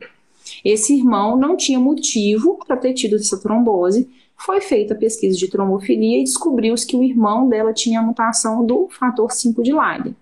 Esse 0.65 0.95
irmão 0.95 1.37
não 1.37 1.57
tinha 1.57 1.79
motivo 1.79 2.59
para 2.67 2.77
ter 2.77 2.93
tido 2.93 3.17
essa 3.17 3.39
trombose. 3.39 4.09
Foi 4.37 4.61
feita 4.61 4.95
a 4.95 4.97
pesquisa 4.97 5.37
de 5.37 5.49
trombofilia 5.49 6.19
e 6.19 6.25
descobriu-se 6.25 6.87
que 6.87 6.97
o 6.97 7.05
irmão 7.05 7.49
dela 7.49 7.73
tinha 7.73 8.01
a 8.01 8.03
mutação 8.03 8.65
do 8.65 8.89
fator 8.89 9.31
5 9.31 9.63
de 9.63 9.73
Leiden. 9.73 10.17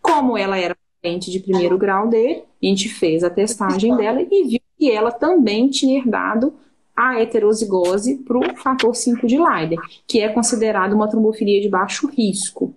Como 0.00 0.36
ela 0.36 0.58
era 0.58 0.76
parente 1.00 1.30
de 1.30 1.40
primeiro 1.40 1.78
grau 1.78 2.08
dele, 2.08 2.42
a 2.62 2.66
gente 2.66 2.88
fez 2.88 3.24
a 3.24 3.30
testagem 3.30 3.96
dela 3.96 4.20
e 4.22 4.44
viu 4.44 4.60
que 4.78 4.90
ela 4.90 5.10
também 5.10 5.68
tinha 5.68 5.98
herdado 5.98 6.52
a 6.96 7.20
heterozigose 7.20 8.18
para 8.18 8.38
o 8.38 8.56
fator 8.56 8.94
5 8.94 9.26
de 9.26 9.38
Leiden, 9.38 9.78
que 10.06 10.20
é 10.20 10.28
considerado 10.28 10.92
uma 10.92 11.08
trombofilia 11.08 11.60
de 11.60 11.68
baixo 11.68 12.06
risco. 12.06 12.74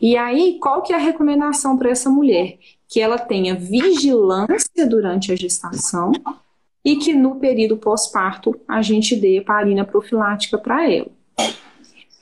E 0.00 0.16
aí, 0.16 0.58
qual 0.60 0.82
que 0.82 0.92
é 0.92 0.96
a 0.96 1.00
recomendação 1.00 1.76
para 1.76 1.90
essa 1.90 2.08
mulher? 2.08 2.58
Que 2.88 3.00
ela 3.00 3.18
tenha 3.18 3.54
vigilância 3.54 4.86
durante 4.86 5.32
a 5.32 5.36
gestação 5.36 6.12
e 6.84 6.96
que 6.96 7.12
no 7.12 7.36
período 7.36 7.76
pós-parto 7.76 8.58
a 8.66 8.80
gente 8.80 9.14
dê 9.14 9.36
heparina 9.38 9.84
profilática 9.84 10.56
para 10.56 10.90
ela. 10.90 11.19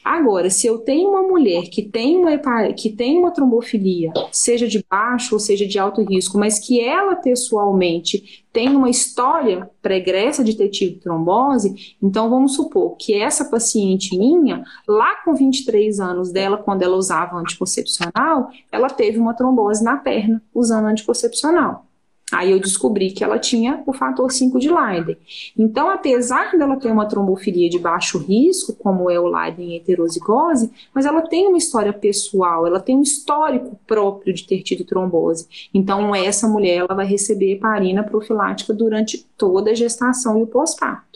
Agora, 0.08 0.48
se 0.48 0.66
eu 0.66 0.78
tenho 0.78 1.10
uma 1.10 1.20
mulher 1.20 1.64
que 1.68 1.82
tem 1.82 2.16
uma, 2.16 2.38
que 2.72 2.88
tem 2.88 3.18
uma 3.18 3.30
trombofilia, 3.30 4.10
seja 4.32 4.66
de 4.66 4.82
baixo 4.88 5.34
ou 5.34 5.38
seja 5.38 5.66
de 5.66 5.78
alto 5.78 6.02
risco, 6.02 6.38
mas 6.38 6.58
que 6.58 6.80
ela 6.80 7.14
pessoalmente 7.14 8.42
tem 8.50 8.70
uma 8.74 8.88
história 8.88 9.68
pregressa 9.82 10.42
de 10.42 10.56
ter 10.56 10.70
tido 10.70 10.98
trombose, 10.98 11.94
então 12.02 12.30
vamos 12.30 12.54
supor 12.54 12.96
que 12.96 13.12
essa 13.12 13.44
paciente 13.44 14.16
minha, 14.16 14.64
lá 14.88 15.16
com 15.16 15.34
23 15.34 16.00
anos 16.00 16.32
dela, 16.32 16.56
quando 16.56 16.80
ela 16.80 16.96
usava 16.96 17.36
anticoncepcional, 17.36 18.48
ela 18.72 18.88
teve 18.88 19.18
uma 19.18 19.34
trombose 19.34 19.84
na 19.84 19.98
perna 19.98 20.42
usando 20.54 20.86
anticoncepcional. 20.86 21.84
Aí 22.30 22.50
eu 22.50 22.60
descobri 22.60 23.10
que 23.10 23.24
ela 23.24 23.38
tinha 23.38 23.82
o 23.86 23.92
fator 23.92 24.30
5 24.30 24.58
de 24.58 24.68
Leiden. 24.68 25.16
Então, 25.56 25.90
apesar 25.90 26.56
dela 26.56 26.76
ter 26.76 26.92
uma 26.92 27.06
trombofilia 27.06 27.70
de 27.70 27.78
baixo 27.78 28.18
risco, 28.18 28.74
como 28.74 29.10
é 29.10 29.18
o 29.18 29.28
Leiden 29.28 29.76
heterozigose, 29.76 30.70
mas 30.92 31.06
ela 31.06 31.22
tem 31.22 31.46
uma 31.46 31.56
história 31.56 31.92
pessoal, 31.92 32.66
ela 32.66 32.80
tem 32.80 32.96
um 32.96 33.02
histórico 33.02 33.78
próprio 33.86 34.34
de 34.34 34.46
ter 34.46 34.62
tido 34.62 34.84
trombose. 34.84 35.46
Então, 35.72 36.14
essa 36.14 36.46
mulher 36.46 36.78
ela 36.78 36.94
vai 36.94 37.06
receber 37.06 37.52
heparina 37.52 38.02
profilática 38.02 38.74
durante 38.74 39.26
toda 39.36 39.70
a 39.70 39.74
gestação 39.74 40.38
e 40.38 40.42
o 40.42 40.46
pós-parto. 40.46 41.08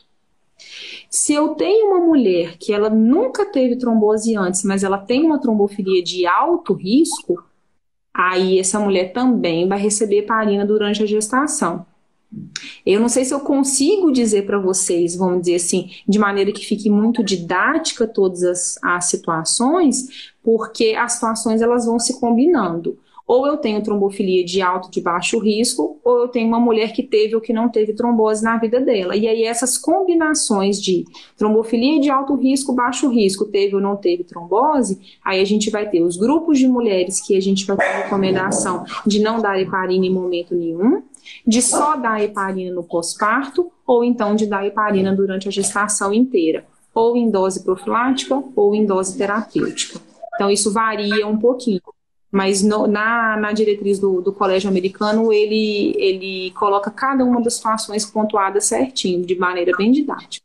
Se 1.11 1.35
eu 1.35 1.51
tenho 1.51 1.89
uma 1.89 2.01
mulher 2.01 2.57
que 2.57 2.73
ela 2.73 2.89
nunca 2.89 3.45
teve 3.45 3.77
trombose 3.77 4.35
antes, 4.35 4.65
mas 4.65 4.83
ela 4.83 4.97
tem 4.97 5.27
uma 5.27 5.39
trombofilia 5.39 6.03
de 6.03 6.27
alto 6.27 6.73
risco, 6.73 7.45
aí 8.15 8.59
essa 8.59 8.79
mulher 8.79 9.13
também 9.13 9.69
vai 9.69 9.79
receber 9.79 10.19
heparina 10.19 10.67
durante 10.67 11.03
a 11.03 11.07
gestação. 11.07 11.87
Eu 12.85 12.99
não 12.99 13.09
sei 13.09 13.25
se 13.25 13.35
eu 13.35 13.41
consigo 13.41 14.11
dizer 14.11 14.47
para 14.47 14.59
vocês, 14.59 15.15
vamos 15.15 15.41
dizer 15.41 15.57
assim, 15.57 15.91
de 16.09 16.19
maneira 16.19 16.51
que 16.51 16.65
fique 16.65 16.89
muito 16.89 17.23
didática 17.23 18.07
todas 18.07 18.43
as, 18.43 18.79
as 18.83 19.05
situações, 19.07 20.33
porque 20.43 20.95
as 20.99 21.13
situações 21.13 21.61
elas 21.61 21.85
vão 21.85 21.99
se 21.99 22.19
combinando 22.19 22.99
ou 23.33 23.47
eu 23.47 23.57
tenho 23.57 23.83
trombofilia 23.83 24.45
de 24.45 24.61
alto 24.61 24.91
de 24.91 25.01
baixo 25.01 25.39
risco, 25.39 25.99
ou 26.05 26.19
eu 26.19 26.29
tenho 26.29 26.47
uma 26.47 26.61
mulher 26.61 26.93
que 26.93 27.03
teve 27.03 27.35
ou 27.35 27.41
que 27.41 27.51
não 27.51 27.67
teve 27.67 27.95
trombose 27.95 28.45
na 28.45 28.59
vida 28.59 28.79
dela. 28.79 29.17
E 29.17 29.27
aí 29.27 29.45
essas 29.45 29.79
combinações 29.79 30.79
de 30.79 31.07
trombofilia 31.35 31.99
de 31.99 32.11
alto 32.11 32.35
risco, 32.35 32.75
baixo 32.75 33.09
risco, 33.09 33.47
teve 33.47 33.75
ou 33.75 33.81
não 33.81 33.97
teve 33.97 34.23
trombose, 34.23 35.01
aí 35.25 35.41
a 35.41 35.47
gente 35.47 35.71
vai 35.71 35.89
ter 35.89 36.03
os 36.03 36.19
grupos 36.19 36.59
de 36.59 36.69
mulheres 36.69 37.27
que 37.27 37.35
a 37.35 37.41
gente 37.41 37.65
vai 37.65 37.79
ter 37.79 38.03
recomendação 38.03 38.85
de 39.07 39.19
não 39.23 39.41
dar 39.41 39.59
heparina 39.59 40.05
em 40.05 40.13
momento 40.13 40.55
nenhum, 40.55 41.03
de 41.47 41.63
só 41.63 41.97
dar 41.97 42.23
heparina 42.23 42.75
no 42.75 42.85
pós-parto, 42.85 43.73
ou 43.87 44.05
então 44.05 44.35
de 44.37 44.45
dar 44.45 44.67
heparina 44.67 45.17
durante 45.17 45.49
a 45.49 45.51
gestação 45.51 46.13
inteira, 46.13 46.67
ou 46.95 47.17
em 47.17 47.31
dose 47.31 47.65
profilática 47.65 48.45
ou 48.55 48.75
em 48.75 48.85
dose 48.85 49.17
terapêutica. 49.17 49.99
Então 50.35 50.51
isso 50.51 50.71
varia 50.71 51.27
um 51.27 51.39
pouquinho 51.39 51.81
mas 52.33 52.63
no, 52.63 52.87
na, 52.87 53.37
na 53.37 53.53
diretriz 53.53 53.99
do, 53.99 54.23
do 54.23 54.33
colégio 54.33 54.71
americano 54.71 55.31
ele, 55.31 55.95
ele 55.99 56.51
coloca 56.53 56.91
cada 56.91 57.23
uma 57.23 57.43
das 57.43 57.55
situações 57.55 58.07
pontuadas 58.07 58.65
certinho, 58.65 59.27
de 59.27 59.37
maneira 59.37 59.73
bem 59.77 59.93
didática. 59.93 60.45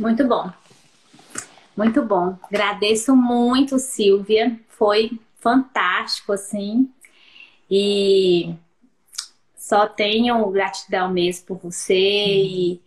Muito 0.00 0.26
bom. 0.26 0.50
Muito 1.76 2.02
bom. 2.02 2.38
Agradeço 2.44 3.14
muito, 3.14 3.78
Silvia. 3.78 4.58
Foi 4.70 5.20
fantástico, 5.36 6.32
assim. 6.32 6.88
E 7.70 8.54
só 9.54 9.86
tenho 9.86 10.48
gratidão 10.50 11.10
mesmo 11.10 11.46
por 11.46 11.58
você 11.58 11.94
e 11.94 12.82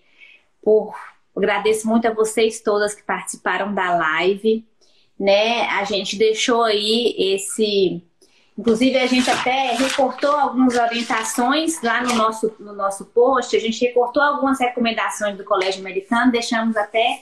por 0.63 0.95
agradeço 1.35 1.87
muito 1.87 2.07
a 2.07 2.13
vocês 2.13 2.61
todas 2.61 2.95
que 2.95 3.03
participaram 3.03 3.73
da 3.75 3.95
live 3.95 4.65
né? 5.19 5.65
A 5.67 5.83
gente 5.83 6.17
deixou 6.17 6.63
aí 6.63 7.15
esse. 7.17 8.03
Inclusive, 8.57 8.97
a 8.97 9.05
gente 9.05 9.29
até 9.29 9.75
recortou 9.75 10.31
algumas 10.31 10.75
orientações 10.75 11.79
lá 11.83 12.01
no 12.01 12.15
nosso, 12.15 12.55
no 12.59 12.73
nosso 12.73 13.05
post, 13.05 13.55
a 13.55 13.59
gente 13.59 13.85
recortou 13.85 14.21
algumas 14.21 14.59
recomendações 14.59 15.37
do 15.37 15.43
Colégio 15.43 15.81
Americano, 15.81 16.31
deixamos 16.31 16.75
até 16.75 17.21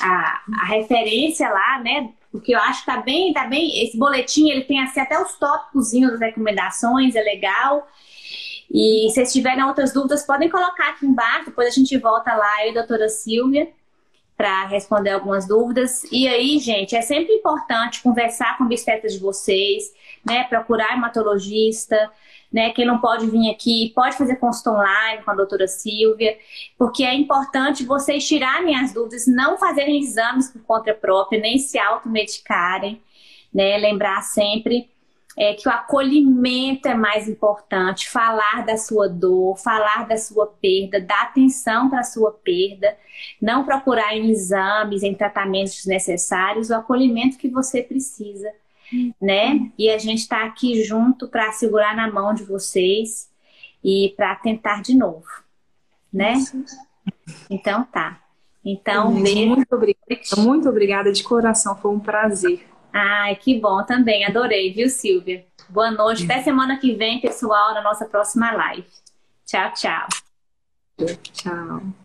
a, 0.00 0.40
a 0.60 0.64
referência 0.66 1.48
lá, 1.48 1.80
né? 1.80 2.10
Porque 2.32 2.52
eu 2.52 2.58
acho 2.58 2.80
que 2.80 2.86
tá 2.86 2.96
bem, 3.00 3.32
tá 3.32 3.46
bem. 3.46 3.84
Esse 3.84 3.96
boletim 3.96 4.50
ele 4.50 4.64
tem 4.64 4.80
assim, 4.82 4.98
até 4.98 5.20
os 5.20 5.38
tópicos 5.38 5.92
das 5.92 6.18
recomendações, 6.18 7.14
é 7.14 7.22
legal. 7.22 7.86
E 8.68 9.06
se 9.08 9.14
vocês 9.14 9.32
tiverem 9.32 9.62
outras 9.62 9.92
dúvidas, 9.92 10.26
podem 10.26 10.48
colocar 10.48 10.90
aqui 10.90 11.06
embaixo, 11.06 11.46
depois 11.46 11.68
a 11.68 11.70
gente 11.70 11.96
volta 11.98 12.34
lá, 12.34 12.62
eu 12.62 12.68
e 12.68 12.70
a 12.70 12.74
doutora 12.80 13.08
Silvia 13.08 13.68
para 14.42 14.66
responder 14.66 15.10
algumas 15.10 15.46
dúvidas. 15.46 16.02
E 16.10 16.26
aí, 16.26 16.58
gente, 16.58 16.96
é 16.96 17.00
sempre 17.00 17.32
importante 17.32 18.02
conversar 18.02 18.58
com 18.58 18.64
obstetra 18.64 19.08
de 19.08 19.16
vocês, 19.20 19.94
né? 20.26 20.42
Procurar 20.42 20.94
hematologista, 20.94 22.10
né? 22.52 22.70
Quem 22.70 22.84
não 22.84 23.00
pode 23.00 23.24
vir 23.30 23.52
aqui, 23.52 23.92
pode 23.94 24.16
fazer 24.16 24.34
consulta 24.34 24.72
online 24.72 25.22
com 25.22 25.30
a 25.30 25.36
doutora 25.36 25.68
Silvia, 25.68 26.36
porque 26.76 27.04
é 27.04 27.14
importante 27.14 27.84
vocês 27.84 28.26
tirarem 28.26 28.74
as 28.74 28.92
dúvidas, 28.92 29.28
não 29.28 29.56
fazerem 29.56 30.02
exames 30.02 30.50
por 30.50 30.60
conta 30.62 30.92
própria, 30.92 31.40
nem 31.40 31.56
se 31.56 31.78
automedicarem, 31.78 33.00
né? 33.54 33.78
Lembrar 33.78 34.22
sempre 34.22 34.90
é, 35.36 35.54
que 35.54 35.68
o 35.68 35.72
acolhimento 35.72 36.88
é 36.88 36.94
mais 36.94 37.28
importante, 37.28 38.10
falar 38.10 38.64
da 38.66 38.76
sua 38.76 39.08
dor, 39.08 39.56
falar 39.56 40.06
da 40.06 40.16
sua 40.16 40.46
perda, 40.46 41.00
dar 41.00 41.22
atenção 41.22 41.88
para 41.88 42.00
a 42.00 42.04
sua 42.04 42.32
perda, 42.32 42.96
não 43.40 43.64
procurar 43.64 44.14
em 44.14 44.30
exames, 44.30 45.02
em 45.02 45.14
tratamentos 45.14 45.74
desnecessários, 45.74 46.70
o 46.70 46.74
acolhimento 46.74 47.38
que 47.38 47.48
você 47.48 47.82
precisa, 47.82 48.50
né? 49.20 49.70
E 49.78 49.88
a 49.88 49.98
gente 49.98 50.18
está 50.18 50.44
aqui 50.44 50.84
junto 50.84 51.28
para 51.28 51.50
segurar 51.52 51.96
na 51.96 52.10
mão 52.10 52.34
de 52.34 52.44
vocês 52.44 53.30
e 53.82 54.12
para 54.16 54.34
tentar 54.36 54.82
de 54.82 54.94
novo, 54.94 55.26
né? 56.12 56.34
Então 57.48 57.84
tá. 57.84 58.18
Então, 58.64 59.10
muito 59.10 59.74
obrigada, 59.74 60.36
muito 60.36 60.68
obrigada 60.68 61.12
de 61.12 61.24
coração, 61.24 61.76
foi 61.76 61.90
um 61.90 61.98
prazer. 61.98 62.71
Ai, 62.92 63.36
que 63.36 63.58
bom 63.58 63.82
também, 63.84 64.24
adorei, 64.24 64.72
viu, 64.72 64.88
Silvia? 64.88 65.46
Boa 65.68 65.90
noite, 65.90 66.24
até 66.24 66.42
semana 66.42 66.78
que 66.78 66.94
vem, 66.94 67.20
pessoal, 67.20 67.72
na 67.74 67.82
nossa 67.82 68.04
próxima 68.04 68.52
live. 68.52 68.86
Tchau, 69.46 69.72
tchau. 69.72 70.08
Tchau. 71.32 72.01